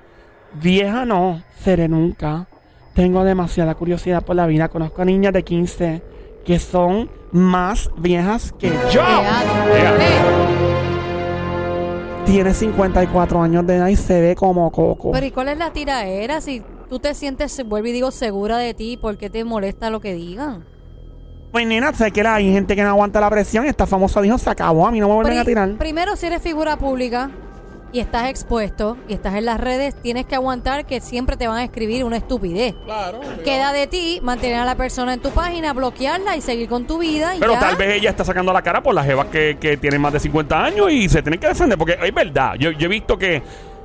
Vieja 0.53 1.05
no, 1.05 1.43
seré 1.59 1.88
nunca. 1.88 2.47
Tengo 2.93 3.23
demasiada 3.23 3.75
curiosidad 3.75 4.23
por 4.23 4.38
la 4.38 4.47
vida. 4.47 4.69
Conozco 4.69 5.01
a 5.01 5.05
niñas 5.05 5.33
de 5.33 5.43
15 5.43 6.01
que 6.45 6.59
son 6.59 7.09
más 7.31 7.89
viejas 7.97 8.53
que 8.57 8.69
yo. 8.91 9.01
Tiene 12.25 12.53
54 12.53 13.41
años 13.41 13.67
de 13.67 13.75
edad 13.75 13.88
y 13.88 13.95
se 13.95 14.21
ve 14.21 14.36
como 14.36 14.71
coco. 14.71 15.11
Pero 15.11 15.25
¿y 15.25 15.31
cuál 15.31 15.49
es 15.49 15.57
la 15.57 15.73
tiraera? 15.73 16.39
Si 16.39 16.63
tú 16.89 16.99
te 16.99 17.13
sientes, 17.13 17.61
vuelvo 17.67 17.88
y 17.88 17.91
digo, 17.91 18.11
segura 18.11 18.57
de 18.57 18.73
ti, 18.73 18.97
¿por 18.97 19.17
qué 19.17 19.29
te 19.29 19.43
molesta 19.43 19.89
lo 19.89 19.99
que 19.99 20.13
digan? 20.13 20.63
Pues 21.55 21.65
nena, 21.65 21.93
sé 21.93 22.11
que 22.11 22.21
la- 22.21 22.35
hay 22.35 22.51
gente 22.51 22.75
que 22.75 22.83
no 22.83 22.89
aguanta 22.89 23.21
la 23.21 23.29
presión. 23.29 23.65
Esta 23.65 23.87
famosa 23.87 24.19
dijo, 24.21 24.37
se 24.37 24.49
acabó, 24.49 24.85
a 24.87 24.91
mí 24.91 24.99
no 24.99 25.07
me 25.07 25.13
vuelven 25.13 25.31
Pri- 25.35 25.39
a 25.41 25.45
tirar. 25.45 25.69
Primero, 25.77 26.17
si 26.17 26.25
eres 26.25 26.41
figura 26.41 26.75
pública 26.75 27.29
y 27.93 28.01
estás 28.01 28.27
expuesto 28.29 28.97
y 29.07 29.13
estás 29.13 29.35
en 29.35 29.45
las 29.45 29.57
redes, 29.57 29.95
tienes 30.01 30.25
que 30.25 30.35
aguantar 30.35 30.85
que 30.85 30.99
siempre 30.99 31.37
te 31.37 31.47
van 31.47 31.59
a 31.59 31.63
escribir 31.63 32.03
una 32.03 32.17
estupidez. 32.17 32.75
Claro. 32.83 33.21
Queda 33.45 33.71
de 33.71 33.87
ti 33.87 34.19
mantener 34.21 34.57
a 34.59 34.65
la 34.65 34.75
persona 34.75 35.13
en 35.13 35.21
tu 35.21 35.29
página, 35.29 35.71
bloquearla 35.71 36.35
y 36.35 36.41
seguir 36.41 36.67
con 36.67 36.85
tu 36.87 36.97
vida 36.97 37.37
y 37.37 37.39
Pero 37.39 37.53
ya. 37.53 37.59
tal 37.61 37.77
vez 37.77 38.01
ella 38.01 38.09
está 38.09 38.25
sacando 38.25 38.51
la 38.51 38.61
cara 38.61 38.83
por 38.83 38.93
las 38.93 39.05
jevas 39.05 39.27
que, 39.27 39.55
que 39.57 39.77
tienen 39.77 40.01
más 40.01 40.11
de 40.11 40.19
50 40.19 40.61
años 40.61 40.91
y 40.91 41.07
se 41.07 41.21
tienen 41.21 41.39
que 41.39 41.47
defender. 41.47 41.77
Porque 41.77 41.97
es 42.03 42.13
verdad, 42.13 42.55
yo, 42.59 42.71
yo 42.71 42.87
he 42.87 42.89
visto 42.89 43.17
que 43.17 43.41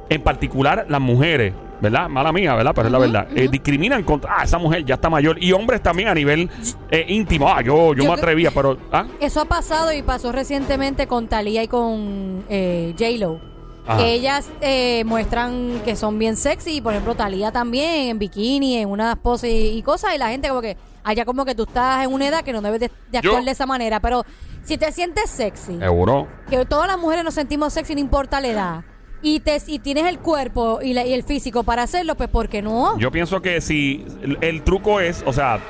en 0.09 0.23
particular 0.23 0.87
las 0.89 1.01
mujeres, 1.01 1.53
¿verdad? 1.81 2.09
Mala 2.09 2.33
mía, 2.33 2.55
¿verdad? 2.55 2.73
Pero 2.75 2.89
es 2.89 2.93
la 2.93 2.99
verdad. 2.99 3.29
eh, 3.35 3.49
discriminan 3.51 4.03
contra, 4.03 4.37
ah, 4.39 4.45
esa 4.45 4.59
mujer 4.59 4.85
ya 4.85 4.95
está 4.95 5.09
mayor. 5.11 5.43
Y 5.43 5.53
hombres 5.53 5.83
también 5.83 6.09
a 6.09 6.15
nivel 6.15 6.49
eh, 6.91 7.05
íntimo. 7.09 7.49
Ah, 7.49 7.61
yo, 7.63 7.95
yo, 7.95 8.03
Yo 8.03 8.05
me 8.05 8.15
atrevía, 8.15 8.51
pero... 8.51 8.77
Ah, 8.93 9.07
Eso 9.21 9.41
ha 9.41 9.45
pasado 9.47 9.93
y 9.93 10.03
pasó 10.03 10.33
recientemente 10.33 11.07
con 11.07 11.27
Thalía 11.29 11.63
y 11.63 11.69
con 11.69 12.45
eh, 12.49 12.95
J-Lo. 12.99 13.51
Ellas 13.99 14.49
eh, 14.61 15.03
muestran 15.05 15.81
que 15.85 15.97
son 15.97 16.17
bien 16.19 16.37
sexy. 16.37 16.77
y, 16.77 16.81
Por 16.81 16.93
ejemplo, 16.93 17.17
Thalía 17.17 17.51
también 17.51 18.11
en 18.11 18.19
bikini, 18.21 18.77
en 18.77 18.89
unas 18.89 19.17
poses 19.17 19.51
y, 19.51 19.79
y 19.79 19.83
cosas. 19.83 20.15
Y 20.15 20.19
la 20.19 20.29
gente 20.29 20.49
como 20.49 20.61
que, 20.61 20.77
allá 21.03 21.25
como 21.25 21.45
que 21.45 21.57
tú 21.57 21.65
estás 21.65 22.05
en 22.05 22.13
una 22.13 22.29
edad 22.29 22.45
que 22.45 22.53
no 22.53 22.61
debes 22.61 22.79
de, 22.81 22.87
de 22.89 22.93
Yo- 23.21 23.31
actuar 23.31 23.43
de 23.43 23.51
esa 23.51 23.67
manera. 23.67 23.99
Pero 23.99 24.25
si 24.63 24.79
te 24.79 24.93
sientes 24.93 25.29
sexy, 25.31 25.79
seguro. 25.79 26.29
que 26.49 26.65
todas 26.67 26.87
las 26.87 26.99
mujeres 26.99 27.25
nos 27.25 27.35
sentimos 27.35 27.73
sexy, 27.73 27.95
no 27.95 28.01
importa 28.01 28.41
la 28.41 28.47
edad. 28.49 28.85
Y, 29.23 29.41
te, 29.41 29.59
y 29.67 29.79
tienes 29.81 30.07
el 30.07 30.19
cuerpo 30.19 30.81
y, 30.83 30.95
la- 30.95 31.05
y 31.07 31.13
el 31.13 31.23
físico 31.23 31.63
para 31.63 31.83
hacerlo, 31.83 32.15
pues 32.15 32.29
¿por 32.31 32.49
qué 32.49 32.63
no? 32.63 32.99
Yo 32.99 33.11
pienso 33.11 33.43
que 33.43 33.61
si 33.61 34.05
el, 34.23 34.39
el 34.41 34.63
truco 34.63 35.01
es, 35.01 35.23
o 35.27 35.33
sea, 35.33 35.61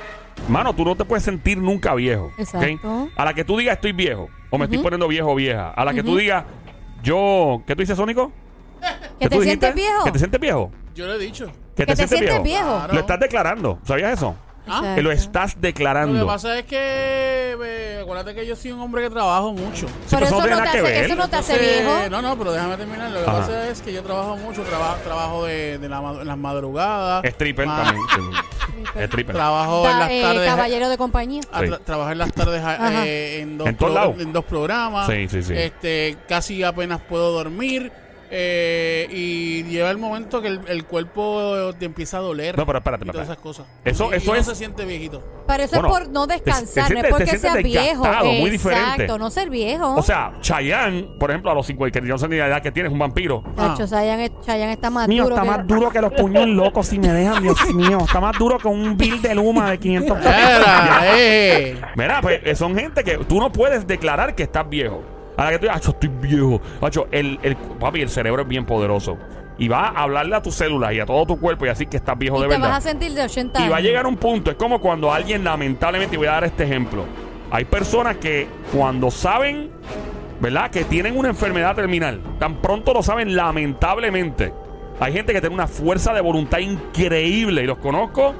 mano, 0.48 0.72
tú 0.74 0.84
no 0.84 0.94
te 0.96 1.04
puedes 1.04 1.24
sentir 1.24 1.58
nunca 1.58 1.94
viejo. 1.94 2.30
Exacto. 2.38 3.08
A 3.16 3.24
la 3.24 3.34
que 3.34 3.44
tú 3.44 3.56
digas 3.58 3.74
estoy 3.76 3.92
viejo, 3.92 4.28
o 4.50 4.58
me 4.58 4.64
estoy 4.66 4.78
poniendo 4.78 5.08
viejo 5.08 5.30
o 5.30 5.34
vieja, 5.34 5.70
a 5.70 5.84
la 5.84 5.92
que 5.92 6.02
tú 6.02 6.16
digas, 6.16 6.44
yo, 7.02 7.62
¿qué 7.66 7.74
tú 7.74 7.80
dices, 7.82 7.96
Sónico? 7.96 8.30
que 9.18 9.28
¿Qué 9.28 9.28
te 9.28 9.42
sientes 9.42 9.74
viejo. 9.74 10.04
¿Que 10.04 10.12
te 10.12 10.18
sientes 10.18 10.40
viejo? 10.40 10.70
Yo 10.94 11.06
lo 11.06 11.14
he 11.14 11.18
dicho. 11.18 11.46
¿Que, 11.76 11.86
Que 11.86 11.94
te 11.96 12.06
sientes 12.08 12.42
viejo. 12.42 12.64
Claro. 12.76 12.92
Lo 12.94 13.00
estás 13.00 13.20
declarando, 13.20 13.78
¿sabías 13.84 14.12
eso? 14.14 14.34
Ah, 14.72 14.92
Que 14.94 15.02
lo 15.02 15.10
estás 15.12 15.54
Lo 15.56 15.60
declarando. 15.62 16.18
que 16.20 16.26
pasa 16.26 16.58
es 16.58 16.64
que, 16.64 16.76
eh, 17.62 17.98
acuérdate 18.02 18.34
que 18.34 18.46
yo 18.46 18.54
soy 18.56 18.72
un 18.72 18.80
hombre 18.80 19.02
que 19.02 19.10
trabajo 19.10 19.52
mucho. 19.52 19.86
Sí, 19.88 19.92
Pero 20.10 20.20
pero 20.20 20.26
eso 20.26 20.34
no 20.36 20.40
tiene 20.42 20.56
nada 20.56 20.62
que 20.72 20.78
hace, 20.78 20.82
ver. 20.82 21.04
eso 21.04 21.14
no 21.16 21.28
te 21.28 21.36
hace 21.36 21.52
Entonces, 21.54 21.82
viejo. 21.84 22.10
No, 22.10 22.22
no, 22.22 22.38
pero 22.38 22.52
déjame 22.52 22.76
terminar. 22.76 23.10
Lo 23.10 23.24
que 23.24 23.30
Ajá. 23.30 23.38
pasa 23.40 23.68
es 23.68 23.82
que 23.82 23.92
yo 23.92 24.02
trabajo 24.02 24.36
mucho, 24.36 24.62
traba- 24.62 24.96
trabajo 25.04 25.44
de, 25.44 25.78
de 25.78 25.88
la 25.88 26.00
ma- 26.00 26.20
en 26.20 26.26
las 26.26 26.38
madrugadas. 26.38 27.24
Stripper 27.24 27.66
Ma- 27.66 27.82
también. 27.84 28.06
sí. 28.14 29.00
Stripper. 29.02 29.34
Trabajo 29.34 29.84
en 29.86 29.92
Ta- 29.92 29.98
las 29.98 30.10
eh, 30.10 30.22
tardes. 30.22 30.48
caballero 30.50 30.88
de 30.88 30.96
compañía. 30.98 31.40
a 31.52 31.60
Sí. 31.60 31.66
tra- 31.66 31.80
trabajar 31.84 32.12
en 32.12 32.18
las 32.18 32.32
tardes 32.32 32.62
a- 32.62 32.72
Ajá. 32.74 33.06
eh, 33.06 33.40
en, 33.40 33.58
dos 33.58 33.66
En 33.68 33.76
todos 33.76 33.92
pro- 33.92 34.00
lados. 34.00 34.20
en 34.20 34.32
dos 34.32 34.44
programas. 34.44 35.06
Sí, 35.08 35.28
sí, 35.28 35.42
sí. 35.42 35.52
Este, 35.56 36.16
casi 36.28 36.62
apenas 36.62 37.00
puedo 37.08 37.32
dormir. 37.32 37.92
Eh, 38.30 39.06
y 39.10 39.62
llega 39.64 39.90
el 39.90 39.98
momento 39.98 40.40
que 40.40 40.48
el, 40.48 40.60
el 40.68 40.84
cuerpo 40.84 41.72
te 41.78 41.86
empieza 41.86 42.18
a 42.18 42.20
doler. 42.20 42.56
No, 42.56 42.64
pero 42.66 42.78
espérate, 42.78 43.04
y 43.04 43.10
todas 43.10 43.26
esas 43.26 43.38
cosas. 43.38 43.66
Eso- 43.84 44.10
Y- 44.12 44.16
eso 44.16 44.34
es- 44.34 44.46
se 44.46 44.54
siente 44.54 44.84
viejito. 44.84 45.22
Pero 45.46 45.64
eso 45.64 45.80
Bueno, 45.80 45.88
es 45.88 46.04
por 46.04 46.10
no 46.12 46.26
te- 46.28 46.38
te 46.38 46.44
descansar, 46.44 46.76
no 46.76 46.82
es 46.82 46.88
sientes- 46.92 47.10
porque 47.10 47.24
te 47.24 47.38
sea 47.38 47.52
sientes 47.52 47.72
viejo. 47.72 48.04
muy 48.40 48.50
diferente. 48.50 48.90
Exacto, 48.92 49.18
no 49.18 49.30
ser 49.30 49.50
viejo. 49.50 49.94
O 49.96 50.02
sea, 50.02 50.32
Chayanne, 50.40 51.08
por 51.18 51.30
ejemplo, 51.30 51.50
a 51.50 51.54
los 51.54 51.66
50, 51.66 52.00
que 52.00 52.06
yo 52.06 52.14
no 52.14 52.18
sé 52.18 52.28
ni 52.28 52.36
la 52.36 52.46
edad 52.46 52.62
que 52.62 52.70
tiene, 52.70 52.88
es 52.88 52.92
un 52.92 52.98
vampiro. 53.00 53.42
Chacho, 53.56 53.86
Chayanne, 53.86 54.26
es- 54.26 54.32
Chayanne 54.46 54.72
está 54.74 54.90
más 54.90 55.08
Mío, 55.08 55.24
duro 55.24 55.34
está 55.34 55.42
que- 55.42 55.48
más 55.58 55.66
duro 55.66 55.90
que 55.90 56.00
los 56.00 56.12
puños 56.12 56.46
locos 56.48 56.86
si 56.86 56.98
me 56.98 57.08
dejan, 57.12 57.42
Dios 57.42 57.58
mío. 57.74 57.98
Está 58.06 58.20
más 58.20 58.38
duro 58.38 58.58
que 58.58 58.68
un 58.68 58.96
bill 58.96 59.20
de 59.20 59.34
Luma 59.34 59.70
de 59.72 59.78
500 59.78 60.18
pesos. 60.18 60.66
Eh. 61.14 61.80
Mira, 61.96 62.20
pues 62.20 62.40
eh, 62.44 62.54
son 62.54 62.76
gente 62.76 63.02
que 63.02 63.18
tú 63.18 63.40
no 63.40 63.50
puedes 63.50 63.86
declarar 63.86 64.34
que 64.34 64.44
estás 64.44 64.68
viejo. 64.68 65.02
A 65.40 65.44
la 65.44 65.50
que 65.52 65.58
tú 65.58 65.62
digas, 65.62 65.76
"Acho, 65.78 65.90
estoy 65.92 66.10
viejo. 66.10 66.60
Acho, 66.82 67.08
el, 67.10 67.38
el, 67.42 67.56
papi, 67.56 68.02
el 68.02 68.10
cerebro 68.10 68.42
es 68.42 68.48
bien 68.48 68.66
poderoso. 68.66 69.16
Y 69.56 69.68
va 69.68 69.88
a 69.88 70.02
hablarle 70.02 70.36
a 70.36 70.42
tus 70.42 70.54
células 70.54 70.92
y 70.92 71.00
a 71.00 71.06
todo 71.06 71.24
tu 71.24 71.40
cuerpo 71.40 71.64
y 71.64 71.70
así 71.70 71.86
que 71.86 71.96
estás 71.96 72.18
viejo 72.18 72.36
y 72.36 72.42
de 72.42 72.48
te 72.48 72.54
verdad. 72.56 72.68
vas 72.68 72.84
a 72.84 72.88
sentir 72.90 73.12
de 73.12 73.22
80 73.22 73.64
Y 73.64 73.68
va 73.70 73.78
a 73.78 73.80
llegar 73.80 74.06
un 74.06 74.16
punto, 74.18 74.50
es 74.50 74.56
como 74.58 74.80
cuando 74.80 75.10
alguien 75.12 75.42
lamentablemente, 75.42 76.14
y 76.14 76.18
voy 76.18 76.26
a 76.26 76.32
dar 76.32 76.44
este 76.44 76.64
ejemplo, 76.64 77.04
hay 77.50 77.64
personas 77.64 78.16
que 78.18 78.48
cuando 78.72 79.10
saben, 79.10 79.70
¿verdad? 80.40 80.70
Que 80.70 80.84
tienen 80.84 81.16
una 81.16 81.30
enfermedad 81.30 81.74
terminal, 81.74 82.20
tan 82.38 82.56
pronto 82.56 82.92
lo 82.92 83.02
saben 83.02 83.34
lamentablemente. 83.34 84.52
Hay 85.00 85.12
gente 85.14 85.32
que 85.32 85.40
tiene 85.40 85.54
una 85.54 85.66
fuerza 85.66 86.12
de 86.12 86.20
voluntad 86.20 86.58
increíble 86.58 87.62
y 87.62 87.66
los 87.66 87.78
conozco, 87.78 88.34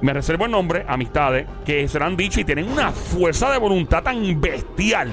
me 0.00 0.12
reservo 0.12 0.44
el 0.44 0.50
nombre, 0.52 0.84
amistades, 0.88 1.46
que 1.64 1.86
se 1.88 1.98
lo 1.98 2.04
han 2.04 2.16
dicho 2.16 2.40
y 2.40 2.44
tienen 2.44 2.70
una 2.70 2.92
fuerza 2.92 3.50
de 3.50 3.58
voluntad 3.58 4.02
tan 4.04 4.40
bestial 4.40 5.08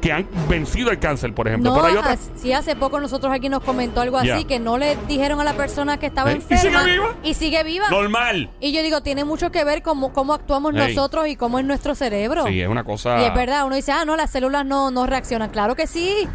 que 0.00 0.12
han 0.12 0.26
vencido 0.48 0.90
el 0.90 0.98
cáncer, 0.98 1.34
por 1.34 1.48
ejemplo. 1.48 1.70
No, 1.70 1.76
Pero 1.76 1.88
hay 1.88 1.96
otras... 1.96 2.30
sí, 2.36 2.52
hace 2.52 2.76
poco 2.76 3.00
nosotros 3.00 3.32
aquí 3.32 3.48
nos 3.48 3.62
comentó 3.64 4.00
algo 4.00 4.16
así, 4.18 4.44
que 4.44 4.58
no 4.60 4.78
le 4.78 4.96
dijeron 5.08 5.40
a 5.40 5.44
la 5.44 5.54
persona 5.54 5.98
que 5.98 6.06
estaba 6.06 6.30
¿Eh? 6.30 6.34
¿Y 6.34 6.36
enferma. 6.36 6.80
sigue 6.82 6.92
viva? 6.92 7.14
Y 7.24 7.34
sigue 7.34 7.64
viva. 7.64 7.90
Normal. 7.90 8.50
Y 8.60 8.72
yo 8.72 8.82
digo, 8.82 9.00
tiene 9.02 9.24
mucho 9.24 9.50
que 9.50 9.64
ver 9.64 9.82
cómo, 9.82 10.12
cómo 10.12 10.34
actuamos 10.34 10.74
Ey. 10.74 10.94
nosotros 10.94 11.26
y 11.28 11.36
cómo 11.36 11.58
es 11.58 11.64
nuestro 11.64 11.94
cerebro. 11.94 12.46
Sí, 12.46 12.60
es 12.60 12.68
una 12.68 12.84
cosa... 12.84 13.20
Y 13.22 13.24
es 13.24 13.34
verdad, 13.34 13.66
uno 13.66 13.74
dice, 13.76 13.92
ah, 13.92 14.04
no, 14.04 14.14
las 14.16 14.30
células 14.30 14.64
no, 14.64 14.90
no 14.90 15.06
reaccionan. 15.06 15.50
Claro 15.50 15.74
que 15.74 15.86
sí. 15.86 16.28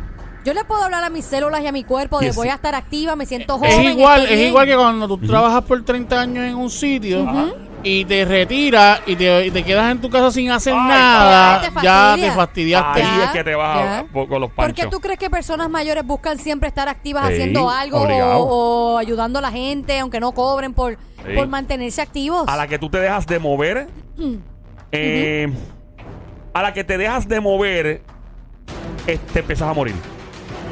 Yo 0.45 0.53
le 0.53 0.65
puedo 0.65 0.83
hablar 0.83 1.03
a 1.05 1.09
mis 1.09 1.23
células 1.23 1.61
y 1.61 1.67
a 1.67 1.71
mi 1.71 1.85
cuerpo 1.85 2.19
Y 2.21 2.25
de 2.25 2.29
es- 2.31 2.35
voy 2.35 2.49
a 2.49 2.55
estar 2.55 2.75
activa, 2.75 3.15
me 3.15 3.25
siento 3.25 3.57
joven. 3.57 3.71
Es 3.71 3.91
igual, 3.95 4.21
estoy 4.23 4.33
es 4.33 4.37
bien. 4.39 4.49
igual 4.49 4.67
que 4.67 4.75
cuando 4.75 5.07
tú 5.07 5.17
trabajas 5.25 5.63
por 5.63 5.81
30 5.85 6.19
años 6.19 6.43
en 6.43 6.55
un 6.55 6.69
sitio 6.69 7.25
y 7.83 8.05
te 8.05 8.23
retiras 8.25 9.01
y 9.05 9.15
te, 9.15 9.45
y 9.47 9.51
te 9.51 9.61
quedas 9.63 9.91
en 9.91 9.99
tu 9.99 10.09
casa 10.09 10.31
sin 10.31 10.49
hacer 10.51 10.73
Ay, 10.73 10.87
nada, 10.87 11.61
ya 11.61 11.67
te 11.69 11.73
ya 11.83 11.91
fastidia. 11.91 12.29
te 12.29 12.35
fastidiaste. 12.35 13.03
Ahí 13.03 13.17
Ya, 13.19 13.25
es 13.25 13.31
que 13.31 13.43
te 13.43 13.55
vas 13.55 13.77
a- 13.77 14.05
por- 14.11 14.27
con 14.29 14.39
los 14.41 14.49
¿Por 14.51 14.55
panchos. 14.65 14.85
qué 14.85 14.89
tú 14.89 14.99
crees 15.01 15.19
que 15.19 15.29
personas 15.29 15.69
mayores 15.69 16.05
buscan 16.05 16.37
siempre 16.39 16.69
estar 16.69 16.87
activas 16.87 17.27
Sí, 17.27 17.33
haciendo 17.33 17.69
algo 17.69 17.99
o, 17.99 18.93
o 18.93 18.97
ayudando 18.97 19.39
a 19.39 19.41
la 19.41 19.51
gente, 19.51 19.99
aunque 19.99 20.19
no 20.19 20.31
cobren 20.31 20.73
por, 20.73 20.93
Sí. 20.93 21.33
por 21.35 21.47
mantenerse 21.47 22.01
activos? 22.01 22.47
a 22.47 22.55
la 22.57 22.67
que 22.67 22.79
tú 22.79 22.89
te 22.89 22.99
dejas 22.99 23.25
de 23.27 23.39
mover, 23.39 23.87
eh, 24.91 25.51
a 26.53 26.61
la 26.61 26.73
que 26.73 26.83
te 26.83 26.97
dejas 26.97 27.27
de 27.27 27.39
mover, 27.39 28.01
eh, 29.07 29.19
te 29.33 29.39
empiezas 29.39 29.67
a 29.69 29.73
morir. 29.73 29.95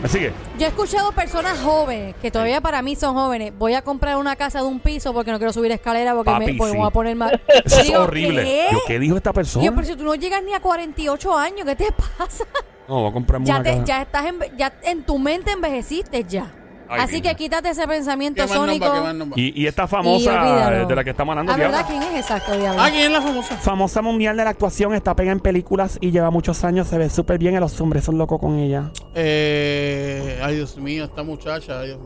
¿Me 0.02 0.08
sigue? 0.10 0.34
Yo 0.58 0.66
he 0.66 0.70
escuchado 0.70 1.12
personas 1.12 1.60
jóvenes, 1.60 2.16
que 2.22 2.32
todavía 2.32 2.60
para 2.60 2.82
mí 2.82 2.96
son 2.96 3.14
jóvenes, 3.14 3.54
voy 3.58 3.76
a 3.76 3.84
comprar 3.84 4.18
una 4.18 4.36
casa 4.36 4.60
de 4.60 4.66
un 4.66 4.80
piso 4.80 5.14
porque 5.14 5.32
no 5.32 5.38
quiero 5.38 5.54
subir 5.54 5.72
escalera 5.72 6.16
porque 6.16 6.32
Papi, 6.32 6.46
me, 6.46 6.54
porque 6.56 6.72
sí. 6.72 6.74
me 6.74 6.80
voy 6.80 6.88
a 6.88 6.92
poner 6.92 7.16
mal. 7.16 7.42
Eso 7.66 7.80
es 7.82 7.96
horrible. 7.96 8.44
¿qué? 8.44 8.68
Yo, 8.72 8.80
¿Qué 8.88 9.00
dijo 9.00 9.16
esta 9.18 9.32
persona? 9.32 9.62
Digo, 9.62 9.76
pero 9.76 9.88
si 9.88 9.96
tú 9.96 10.04
no 10.04 10.16
llegas 10.16 10.42
ni 10.44 10.54
a 10.54 10.60
48 10.60 11.38
años, 11.38 11.66
¿qué 11.66 11.76
te 11.76 11.92
pasa? 12.18 12.46
No, 12.88 13.02
voy 13.02 13.10
a 13.12 13.14
comprarme 13.14 13.46
Ya, 13.46 13.56
una 13.56 13.64
te- 13.64 13.70
casa. 13.74 13.86
ya 13.86 14.02
estás 14.02 14.26
en, 14.26 14.58
ya 14.58 14.74
en 14.84 15.04
tu 15.04 15.20
mente 15.20 15.52
envejeciste 15.52 16.24
ya. 16.24 16.52
Ay, 16.94 17.00
Así 17.04 17.14
mira. 17.16 17.30
que 17.30 17.36
quítate 17.38 17.70
ese 17.70 17.88
pensamiento 17.88 18.42
¿Qué 18.44 18.50
más 18.50 18.58
nombre? 18.58 18.76
sónico. 18.78 18.94
¿Qué 18.94 19.02
más 19.02 19.16
nombre? 19.16 19.42
Y, 19.42 19.62
y 19.62 19.68
esta 19.68 19.88
famosa 19.88 20.42
olvídalo. 20.42 20.76
eh, 20.76 20.86
de 20.86 20.96
la 20.96 21.04
que 21.06 21.10
estamos 21.12 21.32
hablando, 21.32 21.54
Ah, 21.54 21.56
¿verdad? 21.56 21.86
¿Quién 21.88 22.04
es 22.04 22.16
exacto, 22.20 22.58
Diablo? 22.58 22.82
Ah, 22.82 22.90
¿quién 22.92 23.04
es 23.06 23.12
la 23.12 23.22
famosa? 23.22 23.56
Famosa 23.58 24.02
mundial 24.02 24.36
de 24.36 24.44
la 24.44 24.50
actuación, 24.50 24.94
está 24.94 25.16
pegada 25.16 25.32
en 25.32 25.40
películas 25.40 25.98
y 26.02 26.12
lleva 26.12 26.30
muchos 26.32 26.66
años, 26.66 26.88
se 26.90 26.98
ve 26.98 27.10
súper 27.10 27.38
bien 27.38 27.56
y 27.56 27.60
los 27.60 27.80
hombres 27.80 28.04
son 28.04 28.18
locos 28.18 28.40
con 28.42 28.58
ella. 28.60 28.92
Eh, 29.16 30.40
ay, 30.44 30.56
Dios 30.58 30.76
mío, 30.78 31.06
esta 31.06 31.24
muchacha. 31.24 31.82
Dios, 31.84 31.98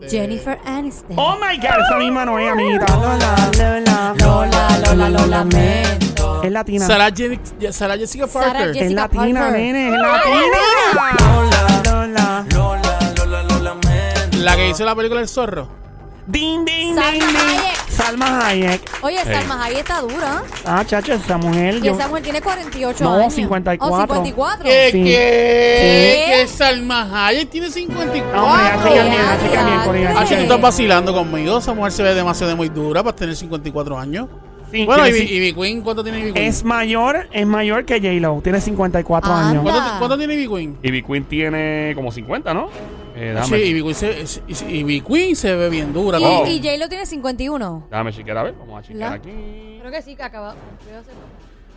este, 0.00 0.08
Jennifer 0.16 0.58
Aniston. 0.64 1.18
Oh 1.18 1.36
my 1.36 1.56
god, 1.58 1.80
esa 1.86 1.98
misma 1.98 2.24
no 2.24 2.38
es, 2.38 2.50
amiguita. 2.50 2.86
Lola, 2.96 3.50
Lola, 3.58 4.14
Lola, 4.18 4.78
Lola, 4.86 5.10
lo 5.10 5.26
lamento. 5.26 6.42
Es 6.42 6.50
latina. 6.50 6.86
Sarah, 6.86 7.10
Je- 7.10 7.38
Sarah 7.72 7.98
Jessica 7.98 8.26
Sarah 8.26 8.46
Parker. 8.52 8.66
Jessica 8.68 8.84
es 8.86 8.92
latina, 8.92 9.40
Parker. 9.40 9.60
nene, 9.60 9.88
es 9.88 10.00
latina. 10.00 10.40
La 14.44 14.56
que 14.56 14.68
hizo 14.68 14.84
la 14.84 14.94
película 14.94 15.20
El 15.20 15.28
Zorro. 15.28 15.68
Ding, 16.26 16.64
ding, 16.64 16.94
Salma 16.94 17.10
ding, 17.12 17.20
ding. 17.26 17.36
Hayek. 17.58 17.90
Salma 17.90 18.46
Hayek. 18.46 18.90
Oye, 19.02 19.18
Salma 19.24 19.64
Hayek 19.64 19.78
está 19.80 20.00
dura. 20.00 20.42
Ah, 20.64 20.84
chacho, 20.86 21.14
esa 21.14 21.38
mujer. 21.38 21.76
Y 21.76 21.80
yo- 21.80 21.92
esa 21.92 22.06
mujer 22.06 22.22
tiene 22.22 22.40
48 22.40 23.02
No, 23.02 23.14
años. 23.14 23.34
54. 23.34 23.96
Oh, 23.96 24.00
54. 24.00 24.64
¿Qué? 24.64 24.88
Sí. 24.92 25.02
¿Qué? 25.02 25.10
Sí. 25.80 26.32
¿Qué? 26.32 26.46
Salma 26.46 27.26
Hayek 27.26 27.50
tiene 27.50 27.70
54. 27.70 28.44
Hombre, 28.44 28.62
ya 28.64 28.82
chequean 28.82 29.06
bien, 29.10 29.16
ya 29.22 29.34
ya, 29.36 29.42
chequean 29.42 29.66
bien 29.66 29.80
con 29.80 29.96
ella. 29.96 30.12
ya. 30.14 30.20
Ah, 30.20 30.26
si 30.26 30.34
tú 30.36 30.40
estás 30.42 30.60
vacilando 30.60 31.12
conmigo, 31.14 31.58
esa 31.58 31.74
mujer 31.74 31.92
se 31.92 32.02
ve 32.04 32.14
demasiado 32.14 32.56
muy 32.56 32.68
dura 32.68 33.02
para 33.02 33.16
tener 33.16 33.34
54 33.34 33.98
años. 33.98 34.28
Sí, 34.70 34.84
Bueno, 34.86 35.02
tiene 35.02 35.18
¿y, 35.18 35.34
Ivy 35.36 35.52
Queen? 35.52 35.82
¿Cuánto 35.82 36.04
tiene 36.04 36.20
Ivy 36.20 36.32
Queen? 36.32 36.46
es 36.46 36.62
mayor, 36.62 37.28
es 37.32 37.44
mayor 37.44 37.84
que 37.84 37.94
J-Lo. 37.98 38.40
Tiene 38.40 38.60
54 38.60 39.32
Anda. 39.32 39.48
años. 39.48 39.62
¿Cuánto, 39.64 39.98
cuánto 39.98 40.16
tiene 40.18 40.34
Ivy 40.34 40.46
Queen? 40.48 40.78
Ivy 40.80 41.02
Queen 41.02 41.24
tiene 41.24 41.92
como 41.96 42.12
50, 42.12 42.54
¿no? 42.54 42.68
Eh, 43.22 43.34
Sí, 43.44 43.52
déjame, 43.52 43.58
Ivy 43.58 43.82
Queen, 43.82 43.94
se, 43.94 44.42
Ivy 44.68 45.00
Queen 45.02 45.36
se 45.36 45.54
ve 45.54 45.68
bien 45.68 45.92
dura. 45.92 46.18
Y, 46.18 46.24
Oh. 46.24 46.46
y 46.46 46.58
J-Lo 46.58 46.88
tiene 46.88 47.04
51. 47.04 47.86
déjame 47.90 48.12
chequear 48.12 48.38
a 48.38 48.42
ver. 48.44 48.54
Vamos 48.58 48.78
a 48.78 48.82
chequear 48.82 49.10
¿La? 49.10 49.16
aquí. 49.16 49.76
Creo 49.80 49.92
que 49.92 50.02
sí, 50.02 50.16
que 50.16 50.22
acaba. 50.22 50.54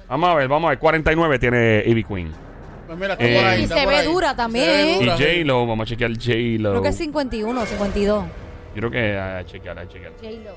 Vamos 0.07 0.29
a 0.29 0.35
ver, 0.35 0.47
vamos 0.47 0.67
a 0.67 0.69
ver. 0.71 0.79
49 0.79 1.39
tiene 1.39 1.83
Ivy 1.85 2.03
Queen. 2.05 2.31
Pues 2.87 2.97
mira, 2.99 3.13
está 3.13 3.25
Eh, 3.25 3.35
por 3.35 3.45
ahí, 3.45 3.59
Y 3.59 3.63
está 3.63 3.75
se 3.77 3.83
por 3.83 3.91
ve 3.93 3.99
ahí. 3.99 4.05
dura 4.07 4.29
Se 4.31 4.35
también, 4.35 4.65
ve 4.67 4.83
¿eh? 4.93 4.95
Y 4.97 4.99
dura, 5.05 5.17
sí. 5.17 5.23
J-Lo, 5.23 5.67
vamos 5.67 5.85
a 5.85 5.89
chequear 5.89 6.11
J-Lo. 6.11 6.69
Creo 6.71 6.81
que 6.81 6.89
es 6.89 6.97
51, 6.97 7.65
52. 7.65 8.23
Yo 8.25 8.29
creo 8.75 8.91
que 8.91 9.17
a 9.17 9.43
chequear, 9.45 9.79
a 9.79 9.87
chequear. 9.87 10.11
J-Lo. 10.21 10.51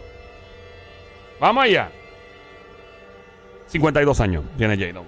Vamos 1.40 1.64
allá. 1.64 1.90
52 3.68 4.20
años 4.20 4.44
tiene 4.56 4.76
J-Lo. 4.76 5.04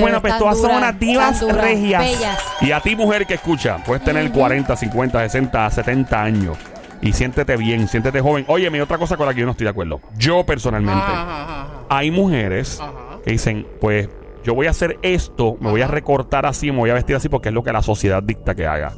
Bueno, 0.00 0.20
pues 0.20 0.38
todas 0.38 0.56
son 0.56 0.64
duras, 0.68 0.78
unas 0.78 0.98
divas 1.00 1.40
duras, 1.40 1.56
regias. 1.56 2.02
Bellas. 2.04 2.38
Y 2.60 2.72
a 2.72 2.80
ti, 2.80 2.94
mujer 2.96 3.26
que 3.26 3.34
escucha, 3.34 3.78
puedes 3.84 4.04
tener 4.04 4.30
40, 4.30 4.76
50, 4.76 5.20
60, 5.20 5.70
70 5.70 6.22
años. 6.22 6.58
Y 7.02 7.12
siéntete 7.12 7.56
bien, 7.56 7.88
siéntete 7.88 8.20
joven. 8.20 8.44
Óyeme, 8.48 8.80
otra 8.82 8.98
cosa 8.98 9.16
con 9.16 9.26
la 9.26 9.34
que 9.34 9.40
yo 9.40 9.46
no 9.46 9.52
estoy 9.52 9.64
de 9.64 9.70
acuerdo. 9.70 10.00
Yo 10.16 10.44
personalmente, 10.46 11.00
Ajá, 11.02 11.22
ajá, 11.22 11.42
ajá. 11.62 11.68
hay 11.90 12.10
mujeres 12.10 12.80
Ajá. 12.80 13.18
que 13.24 13.32
dicen, 13.32 13.66
pues 13.80 14.08
yo 14.44 14.54
voy 14.54 14.66
a 14.66 14.70
hacer 14.70 14.98
esto, 15.02 15.56
me 15.60 15.70
voy 15.70 15.82
a 15.82 15.88
recortar 15.88 16.46
así, 16.46 16.70
me 16.72 16.78
voy 16.78 16.90
a 16.90 16.94
vestir 16.94 17.16
así 17.16 17.28
porque 17.28 17.48
es 17.48 17.54
lo 17.54 17.62
que 17.62 17.72
la 17.72 17.82
sociedad 17.82 18.22
dicta 18.22 18.54
que 18.54 18.66
haga. 18.66 18.92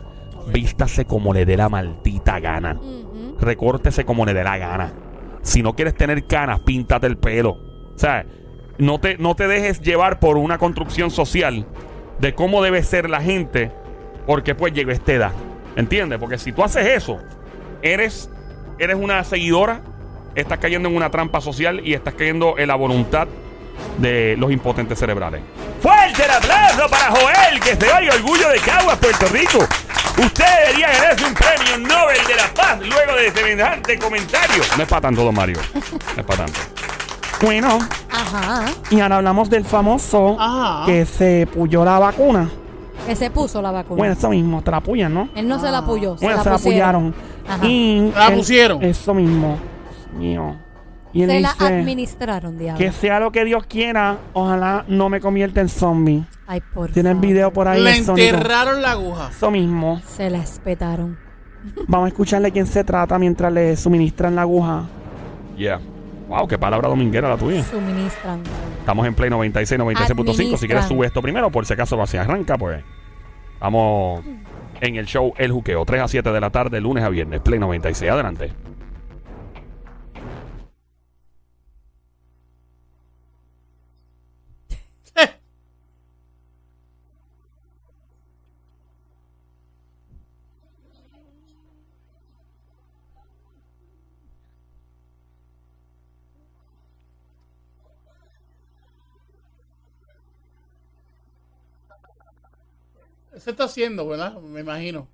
Vístase 0.52 1.04
como 1.06 1.34
le 1.34 1.44
dé 1.44 1.56
la 1.56 1.68
maldita 1.68 2.38
gana. 2.40 2.78
Recórtese 3.40 4.04
como 4.04 4.24
le 4.24 4.34
dé 4.34 4.44
la 4.44 4.56
gana. 4.58 4.92
Si 5.42 5.62
no 5.62 5.74
quieres 5.74 5.94
tener 5.94 6.26
canas, 6.26 6.60
píntate 6.60 7.06
el 7.06 7.16
pelo. 7.18 7.50
O 7.50 7.98
sea, 7.98 8.24
no 8.78 9.00
te, 9.00 9.18
no 9.18 9.34
te 9.34 9.46
dejes 9.48 9.80
llevar 9.80 10.18
por 10.20 10.36
una 10.36 10.58
construcción 10.58 11.10
social 11.10 11.66
de 12.18 12.34
cómo 12.34 12.62
debe 12.62 12.82
ser 12.82 13.10
la 13.10 13.20
gente, 13.20 13.70
porque 14.26 14.54
pues 14.54 14.72
llegó 14.72 14.90
esta 14.90 15.12
edad. 15.12 15.32
¿Entiendes? 15.76 16.18
Porque 16.18 16.38
si 16.38 16.52
tú 16.52 16.64
haces 16.64 16.86
eso, 16.86 17.18
eres, 17.82 18.30
eres 18.78 18.96
una 18.96 19.22
seguidora, 19.24 19.80
estás 20.34 20.58
cayendo 20.58 20.88
en 20.88 20.96
una 20.96 21.10
trampa 21.10 21.40
social 21.40 21.80
y 21.84 21.94
estás 21.94 22.14
cayendo 22.14 22.56
en 22.58 22.68
la 22.68 22.74
voluntad 22.74 23.28
de 23.98 24.36
los 24.38 24.50
impotentes 24.50 24.98
cerebrales. 24.98 25.40
Fuerte 25.80 26.24
el 26.24 26.30
aplauso 26.30 26.88
para 26.88 27.10
Joel, 27.10 27.60
que 27.60 27.76
se 27.76 27.92
oye 27.92 28.10
orgullo 28.10 28.48
de 28.48 28.58
Caguas, 28.58 28.98
Puerto 28.98 29.26
Rico. 29.28 29.58
Usted 30.18 30.44
debería 30.64 30.88
ganarse 30.88 31.24
un 31.24 31.34
premio 31.34 31.78
Nobel 31.78 32.26
de 32.26 32.34
la 32.34 32.52
Paz 32.54 32.80
luego 32.80 33.14
de 33.14 33.30
semejante 33.30 33.98
comentario. 33.98 34.62
No 34.76 34.82
es 34.82 34.88
para 34.88 35.02
tanto, 35.02 35.22
don 35.22 35.34
Mario. 35.34 35.58
No 35.74 36.20
es 36.20 36.26
para 36.26 36.46
tanto. 36.46 36.77
Bueno, 37.42 37.78
Ajá. 38.10 38.64
y 38.90 39.00
ahora 39.00 39.16
hablamos 39.18 39.48
del 39.48 39.64
famoso 39.64 40.36
Ajá. 40.40 40.86
que 40.86 41.06
se 41.06 41.46
puyó 41.52 41.84
la 41.84 41.98
vacuna. 41.98 42.50
Que 43.06 43.14
se 43.14 43.30
puso 43.30 43.62
la 43.62 43.70
vacuna. 43.70 43.96
Bueno, 43.98 44.12
eso 44.14 44.28
mismo, 44.30 44.60
te 44.62 44.70
la 44.72 44.80
puyan, 44.80 45.14
¿no? 45.14 45.28
Él 45.36 45.46
no 45.46 45.58
se 45.60 45.70
la 45.70 45.78
apoyó. 45.78 46.18
Se 46.18 46.24
Bueno, 46.24 46.38
la 46.38 46.42
se 46.42 46.50
la 46.50 46.56
pusieron. 46.56 46.80
apoyaron. 46.80 47.14
Ajá. 47.48 47.66
Y 47.66 48.10
¿La 48.14 48.26
él- 48.28 48.34
pusieron? 48.36 48.82
Eso 48.82 49.14
mismo. 49.14 49.56
Dios 50.10 50.18
mío. 50.18 50.56
Y 51.12 51.22
él 51.22 51.30
Se 51.30 51.40
la 51.40 51.54
administraron, 51.58 52.58
diablo. 52.58 52.78
que 52.78 52.92
sea 52.92 53.18
lo 53.20 53.32
que 53.32 53.44
Dios 53.44 53.64
quiera, 53.66 54.18
ojalá 54.34 54.84
no 54.88 55.08
me 55.08 55.20
convierta 55.20 55.60
en 55.60 55.68
zombie. 55.70 56.24
Ay, 56.46 56.60
por 56.74 56.90
Tienen 56.90 57.14
favor. 57.16 57.26
video 57.28 57.52
por 57.52 57.66
ahí. 57.68 57.80
Le 57.82 57.96
enterraron 57.96 58.82
la 58.82 58.90
aguja. 58.92 59.28
Eso 59.30 59.50
mismo. 59.50 60.02
Se 60.06 60.28
la 60.28 60.38
espetaron. 60.38 61.16
Vamos 61.86 62.06
a 62.06 62.08
escucharle 62.08 62.50
quién 62.52 62.66
se 62.66 62.84
trata 62.84 63.18
mientras 63.18 63.52
le 63.52 63.76
suministran 63.76 64.34
la 64.34 64.42
aguja. 64.42 64.82
Yeah. 65.56 65.80
Wow, 66.28 66.46
qué 66.46 66.58
palabra 66.58 66.88
dominguera 66.88 67.28
la 67.28 67.36
tuya. 67.38 67.64
Suministran. 67.64 68.42
Estamos 68.80 69.06
en 69.06 69.14
Play 69.14 69.30
96, 69.30 69.80
96.5. 69.80 70.56
Si 70.58 70.66
quieres 70.66 70.84
sube 70.84 71.06
esto 71.06 71.22
primero, 71.22 71.50
por 71.50 71.64
si 71.64 71.72
acaso 71.72 72.06
se 72.06 72.18
arranca, 72.18 72.58
pues. 72.58 72.84
Vamos 73.60 74.22
en 74.80 74.96
el 74.96 75.06
show 75.06 75.32
El 75.38 75.52
Juqueo, 75.52 75.84
3 75.84 76.02
a 76.02 76.08
7 76.08 76.30
de 76.30 76.40
la 76.40 76.50
tarde, 76.50 76.80
lunes 76.80 77.02
a 77.02 77.08
viernes, 77.08 77.40
Play 77.40 77.58
96. 77.58 78.10
Adelante. 78.10 78.52
Se 103.48 103.52
está 103.52 103.64
haciendo, 103.64 104.06
¿verdad? 104.06 104.34
Me 104.34 104.60
imagino. 104.60 105.08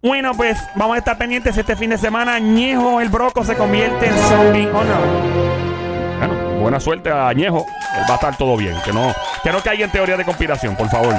Bueno, 0.00 0.32
pues 0.34 0.56
vamos 0.74 0.94
a 0.94 1.00
estar 1.00 1.18
pendientes 1.18 1.54
este 1.54 1.76
fin 1.76 1.90
de 1.90 1.98
semana. 1.98 2.38
Ñejo 2.38 2.98
el 3.02 3.10
Broco 3.10 3.44
se 3.44 3.54
convierte 3.56 4.06
en 4.06 4.16
zombie 4.20 4.66
o 4.68 4.82
no. 4.82 6.18
Bueno, 6.18 6.60
buena 6.60 6.80
suerte 6.80 7.10
a 7.10 7.28
Añejo. 7.28 7.66
Él 7.94 8.04
va 8.08 8.12
a 8.12 8.14
estar 8.14 8.38
todo 8.38 8.56
bien. 8.56 8.74
Que 8.86 8.92
no, 8.94 9.14
que 9.42 9.52
no 9.52 9.60
caiga 9.60 9.84
en 9.84 9.92
teoría 9.92 10.16
de 10.16 10.24
conspiración, 10.24 10.76
por 10.76 10.88
favor. 10.88 11.14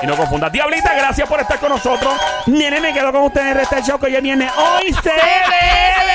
Y 0.00 0.06
no 0.06 0.16
confunda. 0.16 0.48
Diablita, 0.48 0.94
gracias 0.94 1.28
por 1.28 1.38
estar 1.40 1.58
con 1.58 1.68
nosotros. 1.68 2.14
Nene, 2.46 2.80
me 2.80 2.94
quedo 2.94 3.12
con 3.12 3.24
ustedes 3.24 3.70
en 3.70 3.78
el 3.78 3.84
show 3.84 3.98
que 3.98 4.06
hoy 4.06 4.18
viene. 4.22 4.48
Hoy 4.56 4.94
se 4.94 5.10
ve 5.10 6.13